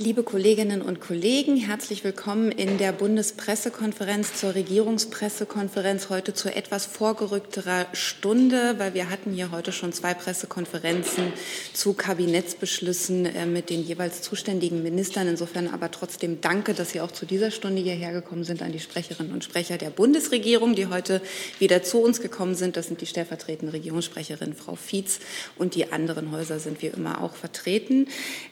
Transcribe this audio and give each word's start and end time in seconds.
Liebe 0.00 0.22
Kolleginnen 0.22 0.80
und 0.80 1.00
Kollegen, 1.00 1.56
herzlich 1.56 2.04
willkommen 2.04 2.52
in 2.52 2.78
der 2.78 2.92
Bundespressekonferenz 2.92 4.34
zur 4.34 4.54
Regierungspressekonferenz 4.54 6.08
heute 6.08 6.32
zu 6.34 6.54
etwas 6.54 6.86
vorgerückterer 6.86 7.86
Stunde, 7.92 8.76
weil 8.78 8.94
wir 8.94 9.10
hatten 9.10 9.32
hier 9.32 9.50
heute 9.50 9.72
schon 9.72 9.92
zwei 9.92 10.14
Pressekonferenzen 10.14 11.32
zu 11.72 11.94
Kabinettsbeschlüssen 11.94 13.26
äh, 13.26 13.46
mit 13.46 13.70
den 13.70 13.82
jeweils 13.82 14.22
zuständigen 14.22 14.84
Ministern. 14.84 15.26
Insofern 15.26 15.66
aber 15.66 15.90
trotzdem 15.90 16.40
danke, 16.40 16.74
dass 16.74 16.90
Sie 16.90 17.00
auch 17.00 17.10
zu 17.10 17.26
dieser 17.26 17.50
Stunde 17.50 17.82
hierher 17.82 18.12
gekommen 18.12 18.44
sind 18.44 18.62
an 18.62 18.70
die 18.70 18.78
Sprecherinnen 18.78 19.32
und 19.32 19.42
Sprecher 19.42 19.78
der 19.78 19.90
Bundesregierung, 19.90 20.76
die 20.76 20.86
heute 20.86 21.20
wieder 21.58 21.82
zu 21.82 21.98
uns 21.98 22.20
gekommen 22.20 22.54
sind. 22.54 22.76
Das 22.76 22.86
sind 22.86 23.00
die 23.00 23.06
stellvertretende 23.06 23.72
Regierungssprecherin 23.72 24.54
Frau 24.54 24.76
Fietz 24.76 25.18
und 25.56 25.74
die 25.74 25.90
anderen 25.90 26.30
Häuser 26.30 26.60
sind 26.60 26.82
wie 26.82 26.86
immer 26.86 27.20
auch 27.20 27.34
vertreten. 27.34 28.06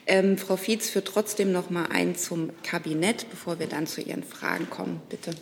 Ähm, 0.08 0.38
Frau 0.38 0.56
Fietz 0.56 0.90
führt 0.90 1.06
trotzdem 1.06 1.36
trotzdem 1.37 1.53
noch 1.53 1.68
mal 1.68 1.84
ein 1.93 2.16
zum 2.16 2.48
Kabinett, 2.62 3.26
bevor 3.29 3.58
wir 3.58 3.67
dann 3.67 3.86
zu 3.86 4.00
Ihren 4.00 4.22
Fragen 4.22 4.71
kommen. 4.71 5.03
Bitte. 5.11 5.32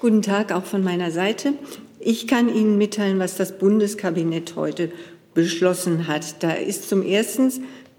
Guten 0.00 0.20
Tag 0.20 0.50
auch 0.50 0.64
von 0.64 0.82
meiner 0.82 1.12
Seite. 1.12 1.52
Ich 2.00 2.26
kann 2.26 2.52
Ihnen 2.52 2.76
mitteilen, 2.76 3.20
was 3.20 3.36
das 3.36 3.56
Bundeskabinett 3.56 4.56
heute 4.56 4.90
beschlossen 5.32 6.08
hat. 6.08 6.42
Da 6.42 6.54
ist 6.54 6.88
zum 6.88 7.06
Ersten 7.06 7.52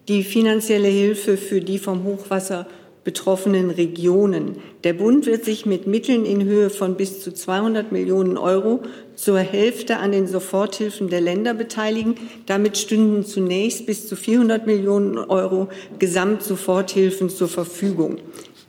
die 0.10 0.22
finanzielle 0.26 0.90
Hilfe 0.90 1.38
für 1.38 1.62
die 1.62 1.80
vom 1.80 2.04
Hochwasser 2.04 2.68
betroffenen 3.04 3.72
Regionen. 3.72 4.58
Der 4.84 4.94
Bund 4.94 5.26
wird 5.26 5.44
sich 5.44 5.66
mit 5.66 5.88
Mitteln 5.88 6.26
in 6.26 6.44
Höhe 6.44 6.70
von 6.70 6.96
bis 6.96 7.20
zu 7.22 7.34
200 7.34 7.92
Millionen 7.92 8.38
Euro 8.38 8.82
zur 9.16 9.40
Hälfte 9.40 9.98
an 9.98 10.12
den 10.12 10.28
Soforthilfen 10.28 11.10
der 11.10 11.22
Länder 11.22 11.54
beteiligen. 11.54 12.16
Damit 12.46 12.78
stünden 12.78 13.26
zunächst 13.26 13.86
bis 13.88 14.08
zu 14.08 14.16
400 14.16 14.68
Millionen 14.68 15.18
Euro 15.18 15.70
Gesamtsoforthilfen 15.98 17.30
zur 17.30 17.48
Verfügung. 17.48 18.18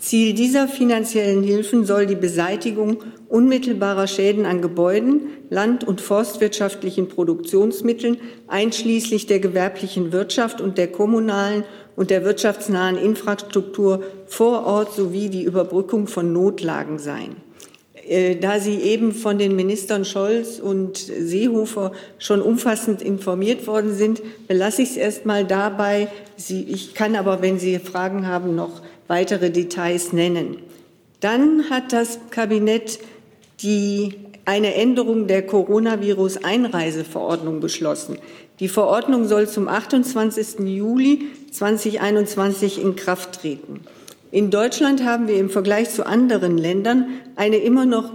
Ziel 0.03 0.35
dieser 0.35 0.67
finanziellen 0.67 1.45
Hilfen 1.45 1.85
soll 1.85 2.07
die 2.07 2.17
Beseitigung 2.17 3.05
unmittelbarer 3.29 4.09
Schäden 4.09 4.47
an 4.47 4.61
Gebäuden, 4.61 5.29
land- 5.49 5.85
und 5.85 6.01
forstwirtschaftlichen 6.01 7.09
Produktionsmitteln, 7.09 8.17
einschließlich 8.49 9.27
der 9.27 9.39
gewerblichen 9.39 10.11
Wirtschaft 10.11 10.61
und 10.61 10.77
der 10.77 10.89
kommunalen 10.89 11.63
und 11.97 12.11
der 12.11 12.25
wirtschaftsnahen 12.25 12.97
Infrastruktur 12.97 14.03
vor 14.27 14.67
Ort 14.67 14.95
sowie 14.95 15.29
die 15.29 15.45
Überbrückung 15.45 16.07
von 16.07 16.33
Notlagen 16.33 16.99
sein. 16.99 17.37
Äh, 18.07 18.37
da 18.37 18.59
Sie 18.59 18.81
eben 18.81 19.13
von 19.13 19.39
den 19.39 19.55
Ministern 19.55 20.05
Scholz 20.05 20.59
und 20.59 20.97
Seehofer 20.97 21.93
schon 22.19 22.43
umfassend 22.43 23.01
informiert 23.01 23.67
worden 23.67 23.95
sind, 23.95 24.23
belasse 24.49 24.83
ich 24.83 24.91
es 24.91 24.97
erst 24.97 25.27
mal 25.27 25.45
dabei. 25.45 26.09
Sie, 26.37 26.65
ich 26.65 26.95
kann 26.95 27.15
aber, 27.15 27.43
wenn 27.43 27.59
Sie 27.59 27.79
Fragen 27.79 28.27
haben, 28.27 28.55
noch 28.55 28.83
weitere 29.07 29.51
Details 29.51 30.13
nennen. 30.13 30.59
Dann 31.21 31.71
hat 31.71 31.93
das 31.93 32.19
Kabinett 32.31 32.99
die, 33.61 34.15
eine 34.45 34.75
Änderung 34.75 35.27
der 35.27 35.47
Coronavirus-Einreiseverordnung 35.47 37.61
beschlossen. 37.61 38.19
Die 38.61 38.69
Verordnung 38.69 39.27
soll 39.27 39.49
zum 39.49 39.69
28. 39.69 40.61
Juli 40.61 41.23
2021 41.51 42.83
in 42.83 42.97
Kraft 42.97 43.41
treten. 43.41 43.81
In 44.31 44.51
Deutschland 44.51 45.05
haben 45.05 45.29
wir 45.29 45.37
im 45.37 45.51
Vergleich 45.51 45.91
zu 45.91 46.07
anderen 46.07 46.57
Ländern 46.57 47.09
eine 47.37 47.59
immer 47.59 47.85
noch 47.85 48.13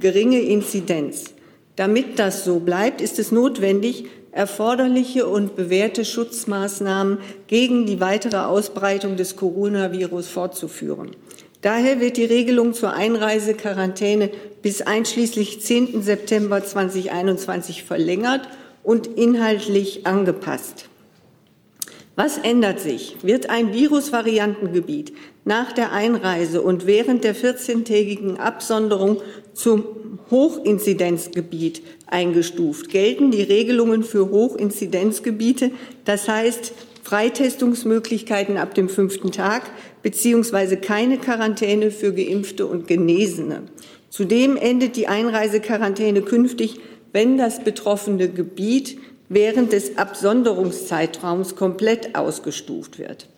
geringe 0.00 0.40
Inzidenz. 0.40 1.34
Damit 1.76 2.18
das 2.18 2.44
so 2.44 2.60
bleibt, 2.60 3.00
ist 3.00 3.18
es 3.18 3.30
notwendig, 3.30 4.06
erforderliche 4.32 5.26
und 5.26 5.56
bewährte 5.56 6.04
Schutzmaßnahmen 6.04 7.18
gegen 7.46 7.86
die 7.86 8.00
weitere 8.00 8.38
Ausbreitung 8.38 9.16
des 9.16 9.36
Coronavirus 9.36 10.28
fortzuführen. 10.28 11.10
Daher 11.62 12.00
wird 12.00 12.16
die 12.16 12.24
Regelung 12.24 12.72
zur 12.72 12.94
Einreisequarantäne 12.94 14.30
bis 14.62 14.80
einschließlich 14.82 15.60
10. 15.60 16.02
September 16.02 16.64
2021 16.64 17.84
verlängert 17.84 18.48
und 18.82 19.06
inhaltlich 19.06 20.06
angepasst. 20.06 20.86
Was 22.16 22.38
ändert 22.38 22.80
sich? 22.80 23.16
Wird 23.22 23.50
ein 23.50 23.72
Virusvariantengebiet 23.72 25.12
nach 25.44 25.72
der 25.72 25.92
Einreise 25.92 26.60
und 26.60 26.86
während 26.86 27.24
der 27.24 27.34
14-tägigen 27.34 28.36
Absonderung 28.36 29.22
zum 29.54 29.84
Hochinzidenzgebiet 30.30 31.82
eingestuft, 32.06 32.90
gelten 32.90 33.30
die 33.30 33.42
Regelungen 33.42 34.02
für 34.02 34.30
Hochinzidenzgebiete, 34.30 35.70
das 36.04 36.28
heißt 36.28 36.72
Freitestungsmöglichkeiten 37.02 38.56
ab 38.56 38.74
dem 38.74 38.88
fünften 38.88 39.32
Tag 39.32 39.62
beziehungsweise 40.02 40.76
keine 40.76 41.18
Quarantäne 41.18 41.90
für 41.90 42.12
Geimpfte 42.12 42.66
und 42.66 42.86
Genesene. 42.86 43.62
Zudem 44.08 44.56
endet 44.56 44.96
die 44.96 45.06
Einreisequarantäne 45.06 46.22
künftig, 46.22 46.80
wenn 47.12 47.38
das 47.38 47.62
betroffene 47.62 48.28
Gebiet 48.28 48.98
während 49.28 49.72
des 49.72 49.96
Absonderungszeitraums 49.96 51.54
komplett 51.54 52.16
ausgestuft 52.16 52.98
wird. 52.98 53.28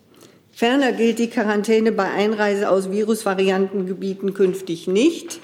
Ferner 0.50 0.92
gilt 0.92 1.18
die 1.18 1.28
Quarantäne 1.28 1.92
bei 1.92 2.10
Einreise 2.10 2.70
aus 2.70 2.90
Virusvariantengebieten 2.90 4.34
künftig 4.34 4.86
nicht, 4.86 5.40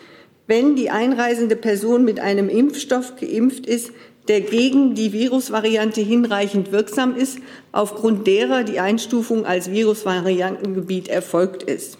wenn 0.47 0.77
die 0.77 0.91
einreisende 0.91 1.57
Person 1.57 2.05
mit 2.05 2.21
einem 2.21 2.49
Impfstoff 2.49 3.17
geimpft 3.17 3.67
ist, 3.67 3.93
der 4.29 4.43
gegen 4.43 4.95
die 4.95 5.13
Virusvariante 5.13 6.01
hinreichend 6.01 6.71
wirksam 6.71 7.17
ist, 7.17 7.39
aufgrund 7.73 8.27
derer 8.27 8.63
die 8.63 8.79
Einstufung 8.79 9.47
als 9.47 9.71
Virusvariantengebiet 9.71 11.09
erfolgt 11.09 11.63
ist. 11.63 11.99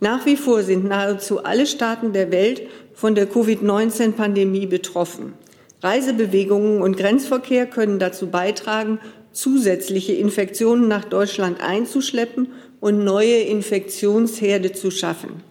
Nach 0.00 0.24
wie 0.24 0.36
vor 0.36 0.62
sind 0.62 0.84
nahezu 0.86 1.44
alle 1.44 1.66
Staaten 1.66 2.14
der 2.14 2.32
Welt 2.32 2.62
von 2.94 3.14
der 3.14 3.26
Covid-19-Pandemie 3.26 4.66
betroffen. 4.66 5.34
Reisebewegungen 5.82 6.80
und 6.80 6.96
Grenzverkehr 6.96 7.66
können 7.66 7.98
dazu 7.98 8.28
beitragen, 8.28 8.98
zusätzliche 9.32 10.14
Infektionen 10.14 10.88
nach 10.88 11.04
Deutschland 11.04 11.60
einzuschleppen 11.60 12.48
und 12.80 13.04
neue 13.04 13.40
Infektionsherde 13.40 14.72
zu 14.72 14.90
schaffen. 14.90 15.42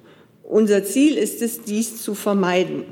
Unser 0.44 0.84
Ziel 0.84 1.16
ist 1.16 1.44
es, 1.44 1.62
dies 1.62 2.02
zu 2.02 2.16
vermeiden. 2.16 2.84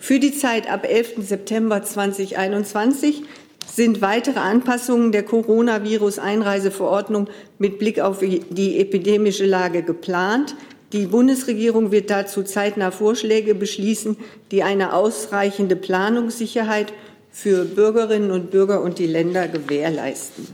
Für 0.00 0.18
die 0.18 0.36
Zeit 0.36 0.68
ab 0.70 0.86
11. 0.88 1.14
September 1.18 1.82
2021 1.82 3.22
sind 3.66 4.00
weitere 4.00 4.40
Anpassungen 4.40 5.12
der 5.12 5.24
Coronavirus-Einreiseverordnung 5.24 7.28
mit 7.58 7.78
Blick 7.78 8.00
auf 8.00 8.20
die 8.20 8.80
epidemische 8.80 9.46
Lage 9.46 9.82
geplant. 9.82 10.56
Die 10.92 11.06
Bundesregierung 11.06 11.92
wird 11.92 12.10
dazu 12.10 12.42
zeitnah 12.42 12.90
Vorschläge 12.90 13.54
beschließen, 13.54 14.16
die 14.50 14.62
eine 14.62 14.94
ausreichende 14.94 15.76
Planungssicherheit 15.76 16.94
für 17.30 17.66
Bürgerinnen 17.66 18.30
und 18.30 18.50
Bürger 18.50 18.80
und 18.80 18.98
die 18.98 19.06
Länder 19.06 19.48
gewährleisten. 19.48 20.46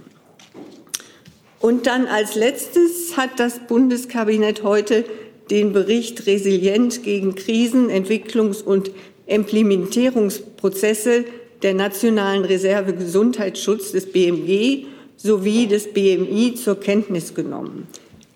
Und 1.61 1.87
dann 1.87 2.07
als 2.07 2.35
letztes 2.35 3.17
hat 3.17 3.39
das 3.39 3.61
Bundeskabinett 3.61 4.65
heute 4.65 5.05
den 5.51 5.73
Bericht 5.73 6.27
Resilient 6.27 7.03
gegen 7.03 7.35
Krisen, 7.35 7.91
Entwicklungs- 7.91 8.63
und 8.63 8.91
Implementierungsprozesse 9.27 11.25
der 11.63 11.75
Nationalen 11.75 12.45
Reserve 12.45 12.95
Gesundheitsschutz 12.95 13.93
des 13.93 14.07
BMG 14.07 14.87
sowie 15.17 15.67
des 15.67 15.93
BMI 15.93 16.55
zur 16.55 16.79
Kenntnis 16.79 17.35
genommen. 17.35 17.89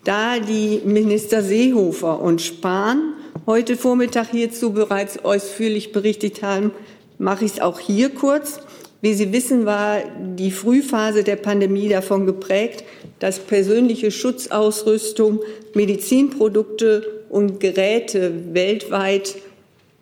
Da 0.03 0.39
die 0.39 0.81
Minister 0.85 1.43
Seehofer 1.43 2.21
und 2.21 2.41
Spahn 2.41 3.13
heute 3.45 3.77
Vormittag 3.77 4.31
hierzu 4.31 4.71
bereits 4.71 5.23
ausführlich 5.23 5.91
berichtet 5.91 6.41
haben, 6.41 6.71
mache 7.17 7.45
ich 7.45 7.53
es 7.53 7.59
auch 7.59 7.79
hier 7.79 8.09
kurz. 8.09 8.59
Wie 9.01 9.13
Sie 9.13 9.31
wissen, 9.31 9.65
war 9.65 9.99
die 10.35 10.51
Frühphase 10.51 11.23
der 11.23 11.37
Pandemie 11.37 11.87
davon 11.87 12.25
geprägt, 12.25 12.83
dass 13.19 13.39
persönliche 13.39 14.11
Schutzausrüstung, 14.11 15.39
Medizinprodukte 15.73 17.23
und 17.29 17.59
Geräte 17.59 18.33
weltweit 18.53 19.35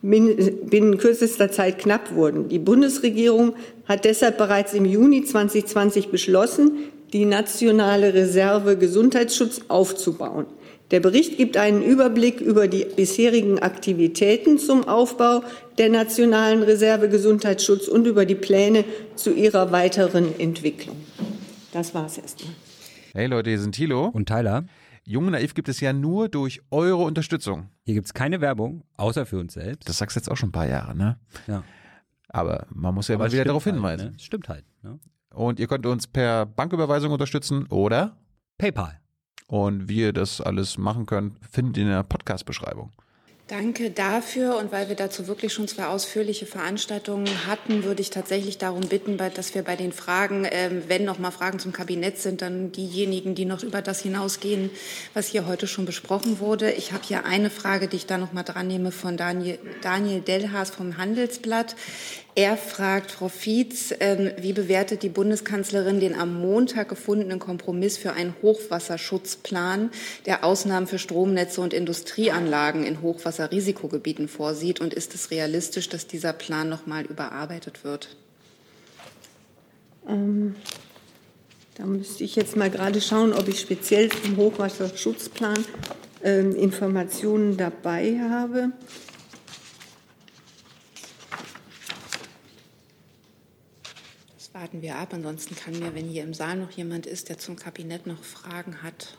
binnen 0.01 0.98
kürzester 0.98 1.51
Zeit 1.51 1.80
knapp 1.80 2.16
wurden. 2.16 2.50
Die 2.50 2.60
Bundesregierung 2.60 3.54
hat 3.86 4.06
deshalb 4.06 4.38
bereits 4.38 4.74
im 4.74 4.86
Juni 4.86 5.24
2020 5.24 6.10
beschlossen, 6.10 6.77
die 7.13 7.25
nationale 7.25 8.13
Reserve 8.13 8.77
Gesundheitsschutz 8.77 9.62
aufzubauen. 9.68 10.45
Der 10.92 11.01
Bericht 11.01 11.36
gibt 11.36 11.57
einen 11.57 11.84
Überblick 11.84 12.39
über 12.39 12.69
die 12.69 12.86
bisherigen 12.86 13.60
Aktivitäten 13.60 14.57
zum 14.57 14.88
Aufbau 14.88 15.44
der 15.78 15.89
nationalen 15.89 16.63
Reserve 16.63 17.10
Gesundheitsschutz 17.10 17.89
und 17.89 18.07
über 18.07 18.25
die 18.25 18.36
Pläne 18.36 18.86
zu 19.16 19.34
ihrer 19.34 19.74
weiteren 19.74 20.39
Entwicklung. 20.39 20.95
Das 21.74 21.94
war 21.94 22.06
es 22.06 22.18
erstmal. 22.18 22.54
Hey 23.13 23.28
Leute, 23.28 23.50
hier 23.50 23.60
sind 23.60 23.74
Thilo 23.74 24.06
und 24.06 24.28
Tyler. 24.28 24.66
Jung 25.04 25.25
und 25.25 25.31
Naiv 25.31 25.54
gibt 25.54 25.68
es 25.68 25.81
ja 25.81 25.92
nur 25.92 26.30
durch 26.30 26.62
eure 26.72 27.04
Unterstützung. 27.04 27.69
Hier 27.84 27.95
gibt 27.95 28.07
es 28.07 28.13
keine 28.13 28.39
Werbung, 28.39 28.84
außer 28.95 29.25
für 29.25 29.39
uns 29.39 29.56
selbst. 29.56 29.89
Das 29.89 29.98
sagst 29.98 30.16
du 30.16 30.19
jetzt 30.19 30.30
auch 30.30 30.38
schon 30.38 30.50
ein 30.50 30.54
paar 30.54 30.68
Jahre, 30.68 30.95
ne? 30.95 31.18
Ja. 31.48 31.63
Aber 32.30 32.66
man 32.69 32.94
muss 32.94 33.07
ja 33.10 33.16
Aber 33.16 33.25
mal 33.25 33.31
wieder 33.31 33.45
darauf 33.45 33.66
halt, 33.66 33.75
hinweisen. 33.75 34.12
Ne? 34.12 34.19
Stimmt 34.19 34.48
halt. 34.50 34.66
Ne? 34.84 35.00
Und 35.34 35.60
ihr 35.60 35.68
könnt 35.68 35.86
uns 35.86 36.07
per 36.07 36.45
Banküberweisung 36.45 37.12
unterstützen 37.12 37.68
oder 37.68 38.18
PayPal. 38.57 39.00
Und 39.48 39.88
wie 39.88 40.02
ihr 40.02 40.14
das 40.14 40.42
alles 40.42 40.78
machen 40.78 41.06
könnt, 41.06 41.38
findet 41.50 41.78
ihr 41.78 41.84
in 41.84 41.90
der 41.90 42.04
Podcast-Beschreibung. 42.04 42.92
Danke 43.48 43.92
dafür. 43.92 44.58
Und 44.58 44.74
weil 44.74 44.90
wir 44.90 44.98
dazu 44.98 45.28
wirklich 45.28 45.54
schon 45.54 45.70
zwei 45.70 45.86
ausführliche 45.86 46.46
Veranstaltungen 46.46 47.48
hatten, 47.48 47.86
würde 47.86 48.02
ich 48.02 48.10
tatsächlich 48.10 48.58
darum 48.58 48.82
bitten, 48.82 49.18
dass 49.18 49.56
wir 49.56 49.64
bei 49.64 49.78
den 49.78 49.94
Fragen, 49.94 50.46
ähm, 50.52 50.84
wenn 50.88 51.06
noch 51.06 51.18
mal 51.18 51.32
Fragen 51.32 51.58
zum 51.58 51.72
Kabinett 51.72 52.18
sind, 52.18 52.42
dann 52.42 52.74
diejenigen, 52.74 53.36
die 53.36 53.46
noch 53.46 53.64
über 53.64 53.82
das 53.82 54.02
hinausgehen, 54.02 54.70
was 55.14 55.28
hier 55.28 55.48
heute 55.48 55.66
schon 55.66 55.86
besprochen 55.86 56.42
wurde. 56.42 56.72
Ich 56.72 56.92
habe 56.92 57.04
hier 57.06 57.26
eine 57.26 57.50
Frage, 57.50 57.88
die 57.88 57.96
ich 57.96 58.06
da 58.06 58.18
noch 58.18 58.34
mal 58.34 58.44
dran 58.44 58.68
nehme 58.68 58.92
von 58.92 59.16
Daniel, 59.16 59.60
Daniel 59.82 60.20
Delhaas 60.20 60.72
vom 60.72 60.98
Handelsblatt. 60.98 61.78
Er 62.38 62.56
fragt 62.56 63.10
Frau 63.10 63.30
Fietz, 63.30 63.92
ähm, 64.00 64.30
wie 64.39 64.54
bewertet 64.54 65.01
die 65.01 65.10
Bundeskanzlerin 65.10 66.00
den 66.00 66.13
am 66.13 66.39
Montag 66.39 66.88
gefundenen 66.88 67.39
Kompromiss 67.39 67.98
für 67.98 68.13
einen 68.13 68.36
Hochwasserschutzplan, 68.44 69.89
der 70.28 70.44
Ausnahmen 70.44 70.86
für 70.86 71.00
Stromnetze 71.00 71.62
und 71.62 71.74
Industrieanlagen 71.74 72.84
in 72.84 73.01
Hochwasserrisikogebieten 73.01 74.28
vorsieht? 74.28 74.80
Und 74.81 74.94
ist 74.94 75.16
es 75.16 75.31
realistisch, 75.31 75.89
dass 75.89 76.06
dieser 76.06 76.31
Plan 76.31 76.69
noch 76.69 76.86
mal 76.86 77.06
überarbeitet 77.06 77.84
wird? 77.84 78.16
Ähm, 80.07 80.56
da 81.74 81.88
müsste 81.88 82.24
ich 82.24 82.36
jetzt 82.36 82.56
mal 82.56 82.69
gerade 82.69 83.01
schauen, 83.01 83.34
ob 83.34 83.48
ich 83.48 83.60
speziell 83.60 84.10
zum 84.10 84.38
Hochwasserschutzplan 84.38 85.66
ähm, 86.24 86.56
Informationen 86.56 87.57
dabei 87.57 88.19
habe. 88.30 88.74
Warten 94.59 94.81
wir 94.81 94.95
ab. 94.95 95.09
Ansonsten 95.13 95.56
kann 95.56 95.77
mir, 95.77 95.94
wenn 95.94 96.06
hier 96.06 96.24
im 96.24 96.33
Saal 96.33 96.57
noch 96.57 96.71
jemand 96.71 97.06
ist, 97.06 97.30
der 97.30 97.38
zum 97.38 97.56
Kabinett 97.56 98.07
noch 98.07 98.24
Fragen 98.24 98.81
hat. 98.81 99.18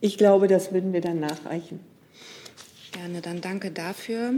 Ich 0.00 0.18
glaube, 0.18 0.48
das 0.48 0.72
würden 0.72 0.92
wir 0.92 1.00
dann 1.00 1.18
nachreichen. 1.18 1.80
Gerne, 2.92 3.22
dann 3.22 3.40
danke 3.40 3.70
dafür. 3.70 4.34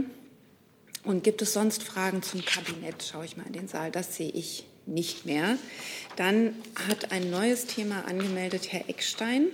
Und 1.03 1.23
gibt 1.23 1.41
es 1.41 1.53
sonst 1.53 1.83
Fragen 1.83 2.23
zum 2.23 2.43
Kabinett? 2.45 3.03
Schaue 3.03 3.25
ich 3.25 3.35
mal 3.35 3.47
in 3.47 3.53
den 3.53 3.67
Saal. 3.67 3.91
Das 3.91 4.15
sehe 4.15 4.29
ich 4.29 4.65
nicht 4.85 5.25
mehr. 5.25 5.57
Dann 6.15 6.53
hat 6.87 7.11
ein 7.11 7.29
neues 7.29 7.65
Thema 7.65 8.05
angemeldet 8.07 8.71
Herr 8.71 8.87
Eckstein. 8.89 9.47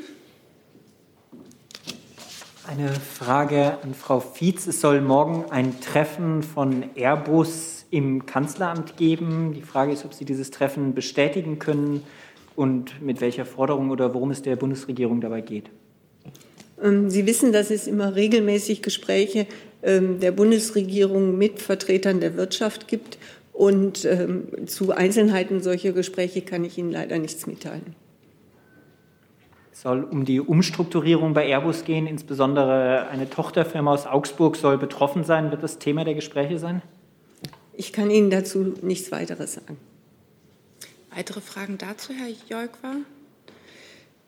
Eine 2.67 2.93
Frage 2.93 3.79
an 3.81 3.95
Frau 3.95 4.19
Fietz. 4.19 4.67
Es 4.67 4.81
soll 4.81 5.01
morgen 5.01 5.51
ein 5.51 5.81
Treffen 5.81 6.43
von 6.43 6.95
Airbus 6.95 7.84
im 7.95 8.25
Kanzleramt 8.25 8.97
geben. 8.97 9.53
Die 9.53 9.61
Frage 9.61 9.93
ist, 9.93 10.03
ob 10.03 10.13
Sie 10.13 10.25
dieses 10.25 10.51
Treffen 10.51 10.93
bestätigen 10.93 11.59
können 11.59 12.03
und 12.57 13.01
mit 13.01 13.21
welcher 13.21 13.45
Forderung 13.45 13.89
oder 13.89 14.13
worum 14.13 14.31
es 14.31 14.41
der 14.41 14.57
Bundesregierung 14.57 15.21
dabei 15.21 15.39
geht. 15.39 15.69
Ähm, 16.83 17.09
Sie 17.09 17.25
wissen, 17.25 17.53
dass 17.53 17.71
es 17.71 17.87
immer 17.87 18.15
regelmäßig 18.15 18.81
Gespräche 18.81 19.47
ähm, 19.81 20.19
der 20.19 20.33
Bundesregierung 20.33 21.37
mit 21.37 21.61
Vertretern 21.61 22.19
der 22.19 22.35
Wirtschaft 22.35 22.89
gibt. 22.89 23.17
Und 23.53 24.03
ähm, 24.03 24.67
zu 24.67 24.91
Einzelheiten 24.91 25.63
solcher 25.63 25.93
Gespräche 25.93 26.41
kann 26.41 26.65
ich 26.65 26.77
Ihnen 26.77 26.91
leider 26.91 27.17
nichts 27.17 27.47
mitteilen. 27.47 27.95
Es 29.71 29.83
soll 29.83 30.03
um 30.03 30.25
die 30.25 30.41
Umstrukturierung 30.41 31.33
bei 31.33 31.47
Airbus 31.47 31.85
gehen. 31.85 32.07
Insbesondere 32.07 33.07
eine 33.07 33.29
Tochterfirma 33.29 33.93
aus 33.93 34.05
Augsburg 34.05 34.57
soll 34.57 34.77
betroffen 34.77 35.23
sein. 35.23 35.51
Wird 35.51 35.63
das 35.63 35.79
Thema 35.79 36.03
der 36.03 36.15
Gespräche 36.15 36.59
sein? 36.59 36.81
Ich 37.77 37.93
kann 37.93 38.09
Ihnen 38.09 38.29
dazu 38.29 38.73
nichts 38.81 39.11
weiteres 39.11 39.53
sagen. 39.53 39.77
Weitere 41.13 41.41
Fragen 41.41 41.77
dazu, 41.77 42.13
Herr 42.13 42.29
Jolkwa? 42.49 42.95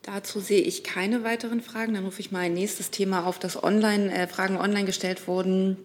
Dazu 0.04 0.40
sehe 0.40 0.62
ich 0.62 0.84
keine 0.84 1.24
weiteren 1.24 1.62
Fragen. 1.62 1.94
Dann 1.94 2.06
rufe 2.06 2.22
ich 2.22 2.32
mal 2.32 2.40
ein 2.40 2.54
nächstes 2.54 2.92
Thema 2.92 3.26
auf, 3.26 3.40
das 3.40 3.62
online, 3.62 4.14
äh, 4.14 4.28
Fragen 4.28 4.58
online 4.58 4.86
gestellt 4.86 5.28
wurden 5.28 5.78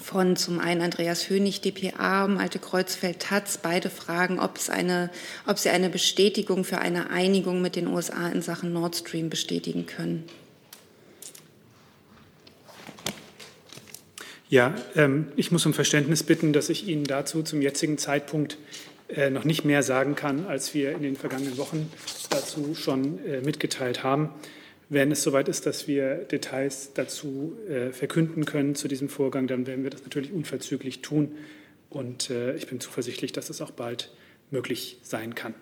von 0.00 0.36
zum 0.36 0.58
einen 0.58 0.82
Andreas 0.82 1.28
Hönig, 1.28 1.60
dpa, 1.60 2.26
Malte 2.26 2.58
Kreuzfeld, 2.58 3.20
Taz. 3.20 3.58
Beide 3.58 3.90
fragen, 3.90 4.40
ob, 4.40 4.56
es 4.56 4.70
eine, 4.70 5.10
ob 5.46 5.58
sie 5.58 5.70
eine 5.70 5.90
Bestätigung 5.90 6.64
für 6.64 6.78
eine 6.78 7.10
Einigung 7.10 7.62
mit 7.62 7.76
den 7.76 7.86
USA 7.86 8.28
in 8.28 8.42
Sachen 8.42 8.72
Nord 8.72 8.96
Stream 8.96 9.30
bestätigen 9.30 9.86
können. 9.86 10.24
Ja, 14.52 14.74
ähm, 14.96 15.28
ich 15.34 15.50
muss 15.50 15.64
um 15.64 15.72
Verständnis 15.72 16.24
bitten, 16.24 16.52
dass 16.52 16.68
ich 16.68 16.86
Ihnen 16.86 17.04
dazu 17.04 17.42
zum 17.42 17.62
jetzigen 17.62 17.96
Zeitpunkt 17.96 18.58
äh, 19.08 19.30
noch 19.30 19.44
nicht 19.44 19.64
mehr 19.64 19.82
sagen 19.82 20.14
kann, 20.14 20.44
als 20.44 20.74
wir 20.74 20.92
in 20.92 21.00
den 21.00 21.16
vergangenen 21.16 21.56
Wochen 21.56 21.90
dazu 22.28 22.74
schon 22.74 23.24
äh, 23.24 23.40
mitgeteilt 23.40 24.02
haben. 24.02 24.28
Wenn 24.90 25.10
es 25.10 25.22
soweit 25.22 25.48
ist, 25.48 25.64
dass 25.64 25.88
wir 25.88 26.16
Details 26.16 26.90
dazu 26.92 27.56
äh, 27.66 27.92
verkünden 27.92 28.44
können 28.44 28.74
zu 28.74 28.88
diesem 28.88 29.08
Vorgang, 29.08 29.46
dann 29.46 29.66
werden 29.66 29.84
wir 29.84 29.90
das 29.90 30.02
natürlich 30.02 30.32
unverzüglich 30.32 31.00
tun. 31.00 31.34
Und 31.88 32.28
äh, 32.28 32.54
ich 32.54 32.66
bin 32.66 32.78
zuversichtlich, 32.78 33.32
dass 33.32 33.48
es 33.48 33.62
auch 33.62 33.70
bald 33.70 34.12
möglich 34.50 34.98
sein 35.02 35.34
kann. 35.34 35.54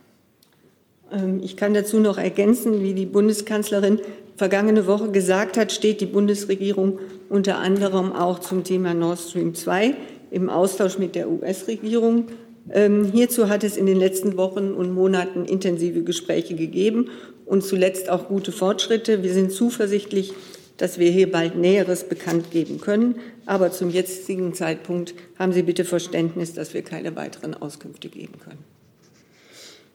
Ähm, 1.13 1.41
ich 1.43 1.57
kann 1.57 1.75
dazu 1.75 1.99
noch 1.99 2.19
ergänzen, 2.19 2.83
wie 2.83 2.95
die 2.95 3.07
Bundeskanzlerin 3.07 4.01
vergangene 4.37 4.87
Woche 4.87 5.11
gesagt 5.11 5.57
hat, 5.57 5.71
steht 5.71 6.01
die 6.01 6.07
Bundesregierung 6.07 6.99
unter 7.29 7.59
anderem 7.59 8.13
auch 8.13 8.39
zum 8.39 8.65
Thema 8.65 8.95
Nord 8.95 9.19
Stream 9.19 9.55
2 9.55 9.95
im 10.31 10.49
Austausch 10.49 10.99
mit 10.99 11.15
der 11.15 11.31
US-Regierung. 11.31 12.29
Ähm, 12.73 13.11
hierzu 13.13 13.49
hat 13.49 13.65
es 13.65 13.77
in 13.77 13.87
den 13.87 13.99
letzten 13.99 14.37
Wochen 14.37 14.73
und 14.73 14.95
Monaten 14.95 15.45
intensive 15.45 16.03
Gespräche 16.03 16.55
gegeben 16.55 17.11
und 17.47 17.65
zuletzt 17.65 18.09
auch 18.09 18.29
gute 18.29 18.53
Fortschritte. 18.53 19.23
Wir 19.23 19.33
sind 19.33 19.53
zuversichtlich, 19.53 20.33
dass 20.77 20.99
wir 20.99 21.11
hier 21.11 21.31
bald 21.31 21.57
Näheres 21.57 22.05
bekannt 22.05 22.51
geben 22.51 22.81
können. 22.81 23.17
Aber 23.45 23.73
zum 23.73 23.91
jetzigen 23.91 24.55
Zeitpunkt 24.55 25.15
haben 25.39 25.53
Sie 25.53 25.63
bitte 25.63 25.85
Verständnis, 25.85 26.55
dass 26.55 26.73
wir 26.73 26.83
keine 26.83 27.17
weiteren 27.17 27.55
Auskünfte 27.55 28.09
geben 28.09 28.35
können. 28.43 28.80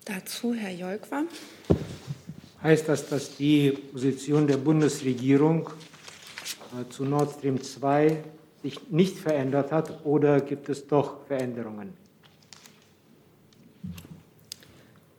Dazu 0.06 0.54
Herr 0.54 0.72
Jolkwa. 0.72 1.24
Heißt 2.62 2.88
das, 2.88 3.10
dass 3.10 3.36
die 3.38 3.72
Position 3.72 4.46
der 4.46 4.58
Bundesregierung 4.58 5.70
äh, 6.80 6.88
zu 6.92 7.06
Nord 7.06 7.38
Stream 7.38 7.60
2 7.60 8.24
sich 8.62 8.92
nicht 8.92 9.18
verändert 9.18 9.72
hat 9.72 10.06
oder 10.06 10.42
gibt 10.42 10.70
es 10.70 10.86
doch 10.86 11.26
Veränderungen? 11.26 11.94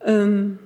Ähm, 0.05 0.61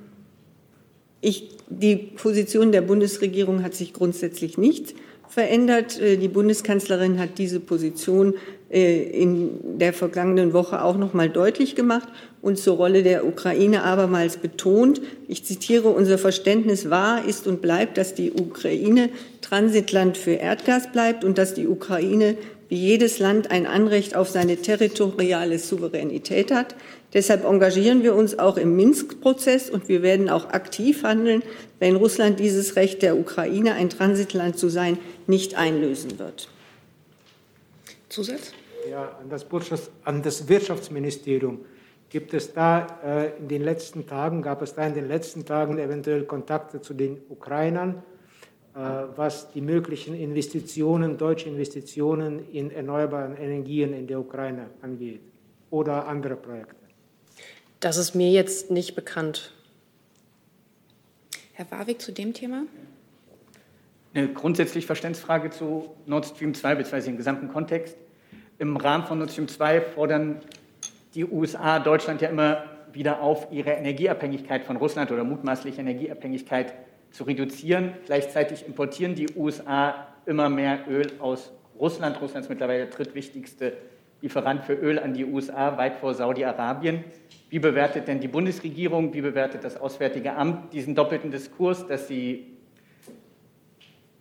ich, 1.22 1.56
die 1.70 1.96
Position 1.96 2.72
der 2.72 2.82
Bundesregierung 2.82 3.62
hat 3.62 3.74
sich 3.74 3.94
grundsätzlich 3.94 4.58
nicht 4.58 4.94
verändert. 5.28 5.98
Äh, 5.98 6.18
die 6.18 6.28
Bundeskanzlerin 6.28 7.18
hat 7.18 7.38
diese 7.38 7.58
Position 7.58 8.34
in 8.70 9.78
der 9.78 9.92
vergangenen 9.92 10.52
Woche 10.52 10.84
auch 10.84 10.96
noch 10.96 11.12
mal 11.12 11.28
deutlich 11.28 11.74
gemacht 11.74 12.08
und 12.40 12.56
zur 12.56 12.76
Rolle 12.76 13.02
der 13.02 13.26
Ukraine 13.26 13.82
abermals 13.82 14.36
betont. 14.36 15.00
Ich 15.26 15.44
zitiere, 15.44 15.88
unser 15.88 16.18
Verständnis 16.18 16.88
war, 16.88 17.24
ist 17.26 17.48
und 17.48 17.62
bleibt, 17.62 17.98
dass 17.98 18.14
die 18.14 18.30
Ukraine 18.30 19.08
Transitland 19.40 20.16
für 20.16 20.34
Erdgas 20.34 20.92
bleibt 20.92 21.24
und 21.24 21.36
dass 21.36 21.54
die 21.54 21.66
Ukraine 21.66 22.36
wie 22.68 22.76
jedes 22.76 23.18
Land 23.18 23.50
ein 23.50 23.66
Anrecht 23.66 24.14
auf 24.14 24.28
seine 24.28 24.56
territoriale 24.56 25.58
Souveränität 25.58 26.52
hat. 26.52 26.76
Deshalb 27.12 27.44
engagieren 27.44 28.04
wir 28.04 28.14
uns 28.14 28.38
auch 28.38 28.56
im 28.56 28.76
Minsk-Prozess 28.76 29.68
und 29.68 29.88
wir 29.88 30.02
werden 30.02 30.30
auch 30.30 30.50
aktiv 30.50 31.02
handeln, 31.02 31.42
wenn 31.80 31.96
Russland 31.96 32.38
dieses 32.38 32.76
Recht 32.76 33.02
der 33.02 33.18
Ukraine, 33.18 33.74
ein 33.74 33.90
Transitland 33.90 34.56
zu 34.56 34.68
sein, 34.68 34.96
nicht 35.26 35.56
einlösen 35.56 36.20
wird. 36.20 36.48
Zusatz? 38.08 38.52
Ja, 38.88 39.18
an 39.20 39.28
das, 39.28 39.46
an 40.04 40.22
das 40.22 40.48
Wirtschaftsministerium. 40.48 41.64
Gibt 42.08 42.34
es 42.34 42.52
da 42.52 42.86
äh, 43.04 43.38
in 43.38 43.48
den 43.48 43.62
letzten 43.62 44.06
Tagen, 44.06 44.42
gab 44.42 44.62
es 44.62 44.74
da 44.74 44.86
in 44.86 44.94
den 44.94 45.06
letzten 45.06 45.44
Tagen 45.44 45.78
eventuell 45.78 46.24
Kontakte 46.24 46.80
zu 46.80 46.94
den 46.94 47.18
Ukrainern, 47.28 48.02
äh, 48.74 48.78
was 49.14 49.52
die 49.52 49.60
möglichen 49.60 50.14
Investitionen, 50.14 51.18
deutsche 51.18 51.48
Investitionen 51.48 52.50
in 52.52 52.70
erneuerbare 52.70 53.34
Energien 53.34 53.92
in 53.92 54.06
der 54.06 54.18
Ukraine 54.18 54.70
angeht 54.82 55.20
oder 55.70 56.08
andere 56.08 56.36
Projekte? 56.36 56.74
Das 57.78 57.96
ist 57.96 58.14
mir 58.14 58.30
jetzt 58.30 58.70
nicht 58.70 58.94
bekannt. 58.94 59.52
Herr 61.52 61.70
Warwick 61.70 62.00
zu 62.00 62.12
dem 62.12 62.34
Thema? 62.34 62.64
Eine 64.14 64.32
grundsätzlich 64.32 64.86
Verständnisfrage 64.86 65.50
zu 65.50 65.90
Nord 66.06 66.26
Stream 66.26 66.54
2 66.54 66.74
bzw. 66.74 67.10
im 67.10 67.16
gesamten 67.16 67.48
Kontext. 67.48 67.96
Im 68.60 68.76
Rahmen 68.76 69.04
von 69.06 69.18
Nord 69.18 69.30
Stream 69.30 69.48
2 69.48 69.80
fordern 69.80 70.42
die 71.14 71.24
USA 71.24 71.78
Deutschland 71.78 72.20
ja 72.20 72.28
immer 72.28 72.64
wieder 72.92 73.22
auf, 73.22 73.48
ihre 73.50 73.70
Energieabhängigkeit 73.70 74.64
von 74.64 74.76
Russland 74.76 75.10
oder 75.10 75.24
mutmaßliche 75.24 75.80
Energieabhängigkeit 75.80 76.74
zu 77.10 77.24
reduzieren. 77.24 77.94
Gleichzeitig 78.04 78.66
importieren 78.66 79.14
die 79.14 79.30
USA 79.34 80.08
immer 80.26 80.50
mehr 80.50 80.80
Öl 80.90 81.10
aus 81.20 81.54
Russland. 81.78 82.20
Russland 82.20 82.44
ist 82.44 82.50
mittlerweile 82.50 82.80
der 82.80 82.94
drittwichtigste 82.94 83.78
Lieferant 84.20 84.62
für 84.62 84.74
Öl 84.74 84.98
an 84.98 85.14
die 85.14 85.24
USA, 85.24 85.78
weit 85.78 85.96
vor 85.96 86.12
Saudi-Arabien. 86.12 87.04
Wie 87.48 87.60
bewertet 87.60 88.08
denn 88.08 88.20
die 88.20 88.28
Bundesregierung, 88.28 89.14
wie 89.14 89.22
bewertet 89.22 89.64
das 89.64 89.80
Auswärtige 89.80 90.34
Amt 90.34 90.74
diesen 90.74 90.94
doppelten 90.94 91.30
Diskurs, 91.30 91.86
dass 91.86 92.08
sie 92.08 92.58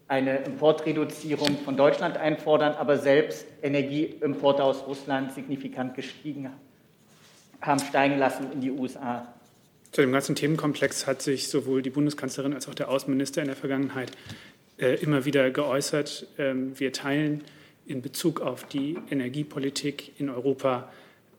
eine 0.09 0.39
Importreduzierung 0.39 1.59
von 1.63 1.77
Deutschland 1.77 2.17
einfordern, 2.17 2.73
aber 2.73 2.97
selbst 2.97 3.45
Energieimporte 3.61 4.63
aus 4.63 4.85
Russland 4.85 5.33
signifikant 5.33 5.95
gestiegen 5.95 6.49
haben 7.61 7.79
steigen 7.79 8.17
lassen 8.17 8.51
in 8.51 8.61
die 8.61 8.71
USA. 8.71 9.27
Zu 9.91 10.01
dem 10.01 10.11
ganzen 10.11 10.35
Themenkomplex 10.35 11.07
hat 11.07 11.21
sich 11.21 11.49
sowohl 11.49 11.81
die 11.81 11.89
Bundeskanzlerin 11.89 12.53
als 12.53 12.67
auch 12.67 12.75
der 12.75 12.89
Außenminister 12.89 13.41
in 13.41 13.47
der 13.47 13.55
Vergangenheit 13.55 14.11
äh, 14.77 14.95
immer 14.95 15.25
wieder 15.25 15.51
geäußert. 15.51 16.27
Ähm, 16.37 16.79
wir 16.79 16.93
teilen 16.93 17.43
in 17.85 18.01
Bezug 18.01 18.41
auf 18.41 18.65
die 18.65 18.97
Energiepolitik 19.09 20.13
in 20.19 20.29
Europa 20.29 20.91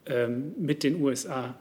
ähm, 0.07 0.53
mit 0.59 0.83
den 0.83 1.01
USA 1.01 1.55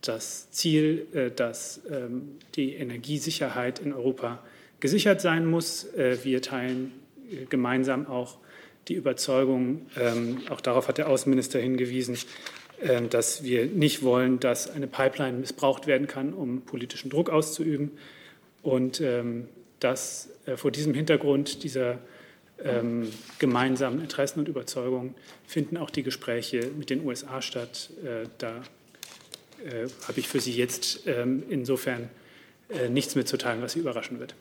das 0.00 0.50
Ziel, 0.50 1.06
äh, 1.12 1.30
dass 1.30 1.82
ähm, 1.90 2.38
die 2.54 2.74
Energiesicherheit 2.74 3.78
in 3.78 3.92
Europa 3.92 4.42
gesichert 4.80 5.20
sein 5.20 5.46
muss. 5.46 5.84
Äh, 5.94 6.18
wir 6.24 6.42
teilen 6.42 6.92
äh, 7.30 7.44
gemeinsam 7.44 8.06
auch 8.06 8.38
die 8.88 8.94
Überzeugung, 8.94 9.86
ähm, 9.96 10.38
auch 10.48 10.60
darauf 10.60 10.88
hat 10.88 10.98
der 10.98 11.08
Außenminister 11.08 11.60
hingewiesen, 11.60 12.18
äh, 12.80 13.02
dass 13.02 13.44
wir 13.44 13.66
nicht 13.66 14.02
wollen, 14.02 14.40
dass 14.40 14.70
eine 14.70 14.86
Pipeline 14.86 15.38
missbraucht 15.38 15.86
werden 15.86 16.06
kann, 16.06 16.32
um 16.32 16.62
politischen 16.62 17.10
Druck 17.10 17.30
auszuüben. 17.30 17.92
Und 18.62 19.00
ähm, 19.00 19.48
dass 19.78 20.28
vor 20.56 20.70
diesem 20.70 20.92
Hintergrund 20.92 21.62
dieser 21.62 21.98
gemeinsamen 23.38 24.02
Interessen 24.02 24.40
und 24.40 24.48
Überzeugungen 24.48 25.14
finden 25.46 25.78
auch 25.78 25.88
die 25.88 26.02
Gespräche 26.02 26.70
mit 26.76 26.90
den 26.90 27.06
USA 27.06 27.40
statt. 27.40 27.88
Da 28.36 28.60
habe 30.06 30.20
ich 30.20 30.28
für 30.28 30.40
Sie 30.40 30.52
jetzt 30.52 31.06
insofern 31.06 32.10
nichts 32.90 33.14
mitzuteilen, 33.14 33.62
was 33.62 33.72
Sie 33.72 33.78
überraschen 33.78 34.20
wird. 34.20 34.34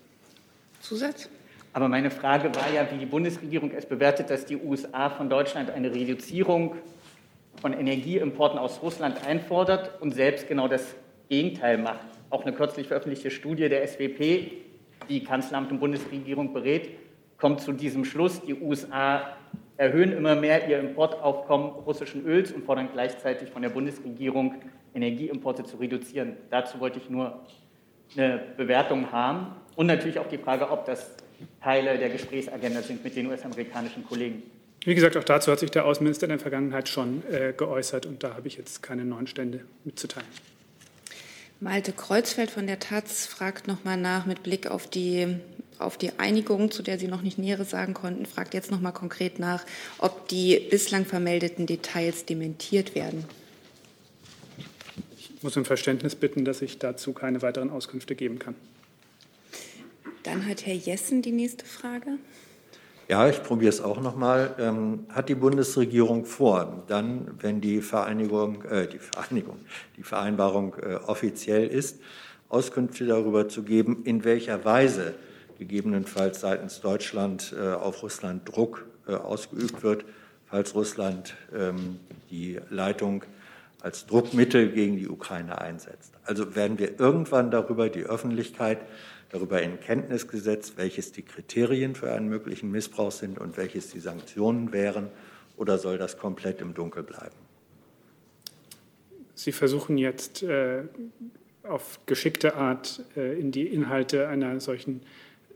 Zusatz? 0.90 1.30
Aber 1.72 1.88
meine 1.88 2.10
Frage 2.10 2.54
war 2.56 2.68
ja, 2.74 2.88
wie 2.92 2.98
die 2.98 3.06
Bundesregierung 3.06 3.70
es 3.78 3.86
bewertet, 3.86 4.32
dass 4.32 4.46
die 4.46 4.58
USA 4.58 5.12
von 5.12 5.30
Deutschland 5.30 5.70
eine 5.70 5.94
Reduzierung 5.94 6.78
von 7.62 7.74
Energieimporten 7.74 8.58
aus 8.58 8.82
Russland 8.82 9.24
einfordert 9.24 10.02
und 10.02 10.16
selbst 10.16 10.48
genau 10.48 10.68
das 10.68 10.96
Gegenteil 11.30 11.78
macht. 11.78 12.08
Auch 12.32 12.44
eine 12.44 12.54
kürzlich 12.54 12.88
veröffentlichte 12.88 13.30
Studie 13.30 13.70
der 13.70 13.88
SWP, 13.88 14.52
die 15.10 15.24
Kanzleramt 15.24 15.72
und 15.72 15.80
Bundesregierung 15.80 16.54
berät, 16.54 16.90
kommt 17.38 17.62
zu 17.62 17.72
diesem 17.72 18.04
Schluss, 18.04 18.42
die 18.42 18.56
USA 18.56 19.38
erhöhen 19.78 20.12
immer 20.12 20.36
mehr 20.36 20.68
ihr 20.68 20.80
Importaufkommen 20.80 21.70
russischen 21.70 22.26
Öls 22.26 22.52
und 22.52 22.66
fordern 22.66 22.90
gleichzeitig 22.92 23.52
von 23.52 23.62
der 23.62 23.70
Bundesregierung, 23.70 24.56
Energieimporte 24.96 25.64
zu 25.66 25.78
reduzieren. 25.78 26.36
Dazu 26.50 26.80
wollte 26.80 26.98
ich 26.98 27.12
nur 27.12 27.42
eine 28.18 28.42
Bewertung 28.58 29.12
haben. 29.12 29.56
Und 29.80 29.88
natürlich 29.88 30.20
auch 30.20 30.28
die 30.28 30.38
Frage, 30.38 30.70
ob 30.70 30.86
das 30.86 31.06
Teile 31.64 31.98
der 31.98 32.10
Gesprächsagenda 32.10 32.82
sind 32.82 33.02
mit 33.02 33.16
den 33.16 33.28
US-amerikanischen 33.28 34.04
Kollegen. 34.04 34.44
Wie 34.84 34.94
gesagt, 34.94 35.16
auch 35.16 35.24
dazu 35.24 35.54
hat 35.54 35.60
sich 35.60 35.72
der 35.72 35.86
Außenminister 35.86 36.26
in 36.26 36.32
der 36.32 36.40
Vergangenheit 36.40 36.90
schon 36.90 37.24
äh, 37.32 37.54
geäußert 37.56 38.06
und 38.06 38.22
da 38.22 38.36
habe 38.36 38.50
ich 38.50 38.58
jetzt 38.58 38.84
keine 38.84 39.06
neuen 39.06 39.26
Stände 39.26 39.62
mitzuteilen. 39.86 40.28
Malte 41.62 41.94
Kreuzfeld 41.94 42.52
von 42.52 42.68
der 42.68 42.80
Taz 42.80 43.26
fragt 43.26 43.70
nochmal 43.70 43.96
nach 43.96 44.26
mit 44.26 44.44
Blick 44.44 44.70
auf 44.70 44.86
die, 44.86 45.38
auf 45.78 45.98
die 45.98 46.12
Einigung, 46.20 46.72
zu 46.72 46.84
der 46.84 47.00
Sie 47.00 47.08
noch 47.08 47.22
nicht 47.22 47.38
Näheres 47.38 47.70
sagen 47.70 47.94
konnten, 47.94 48.26
fragt 48.26 48.54
jetzt 48.54 48.72
nochmal 48.72 48.92
konkret 48.92 49.40
nach, 49.40 49.64
ob 49.98 50.28
die 50.28 50.60
bislang 50.60 51.06
vermeldeten 51.06 51.68
Details 51.68 52.26
dementiert 52.26 52.96
werden. 52.96 53.24
Ich 55.18 55.42
muss 55.42 55.56
um 55.56 55.64
Verständnis 55.64 56.16
bitten, 56.16 56.44
dass 56.44 56.62
ich 56.62 56.80
dazu 56.80 57.14
keine 57.14 57.42
weiteren 57.42 57.70
Auskünfte 57.70 58.16
geben 58.16 58.40
kann. 58.40 58.56
Dann 60.24 60.48
hat 60.48 60.66
Herr 60.66 60.76
Jessen 60.76 61.22
die 61.22 61.32
nächste 61.32 61.66
Frage. 61.66 62.18
Ja, 63.08 63.28
ich 63.28 63.42
probiere 63.42 63.70
es 63.70 63.82
auch 63.82 64.00
nochmal. 64.02 64.56
Ähm, 64.60 65.06
hat 65.10 65.30
die 65.30 65.36
Bundesregierung 65.36 66.26
vor, 66.26 66.84
dann, 66.88 67.32
wenn 67.40 67.60
die 67.60 67.82
Vereinigung, 67.82 68.64
äh, 68.66 68.88
die 68.88 69.00
Vereinigung, 69.00 69.58
die 69.98 70.04
Vereinbarung 70.04 70.76
äh, 70.76 70.96
offiziell 70.96 71.68
ist, 71.68 72.00
Auskünfte 72.50 73.08
darüber 73.08 73.48
zu 73.48 73.64
geben, 73.64 74.04
in 74.06 74.24
welcher 74.24 74.64
Weise 74.64 75.16
gegebenenfalls 75.58 76.42
seitens 76.42 76.82
Deutschland 76.82 77.56
äh, 77.60 77.74
auf 77.74 78.04
Russland 78.04 78.48
Druck 78.48 78.86
äh, 79.08 79.14
ausgeübt 79.14 79.82
wird, 79.82 80.06
falls 80.46 80.76
Russland 80.76 81.36
ähm, 81.54 82.00
die 82.30 82.60
Leitung 82.70 83.24
als 83.82 84.06
Druckmittel 84.06 84.70
gegen 84.70 84.98
die 84.98 85.08
Ukraine 85.08 85.60
einsetzt. 85.60 86.14
Also 86.26 86.56
werden 86.56 86.78
wir 86.80 87.00
irgendwann 87.00 87.50
darüber 87.50 87.90
die 87.90 88.04
Öffentlichkeit 88.04 88.80
darüber 89.30 89.62
in 89.62 89.80
Kenntnis 89.80 90.28
gesetzt, 90.28 90.74
welches 90.78 91.12
die 91.12 91.22
Kriterien 91.22 91.96
für 91.96 92.12
einen 92.12 92.30
möglichen 92.30 92.72
Missbrauch 92.72 93.12
sind 93.12 93.40
und 93.40 93.58
welches 93.58 93.92
die 93.92 94.00
Sanktionen 94.00 94.74
wären, 94.74 95.10
oder 95.58 95.78
soll 95.78 95.98
das 95.98 96.18
komplett 96.18 96.62
im 96.62 96.74
Dunkel 96.74 97.04
bleiben? 97.04 97.36
Sie 99.36 99.52
versuchen 99.52 99.98
jetzt 99.98 100.42
äh, 100.42 100.84
auf 101.64 102.00
geschickte 102.06 102.56
Art 102.56 103.04
äh, 103.16 103.40
in 103.40 103.52
die 103.52 103.68
Inhalte 103.68 104.28
einer 104.28 104.60
solchen 104.60 105.02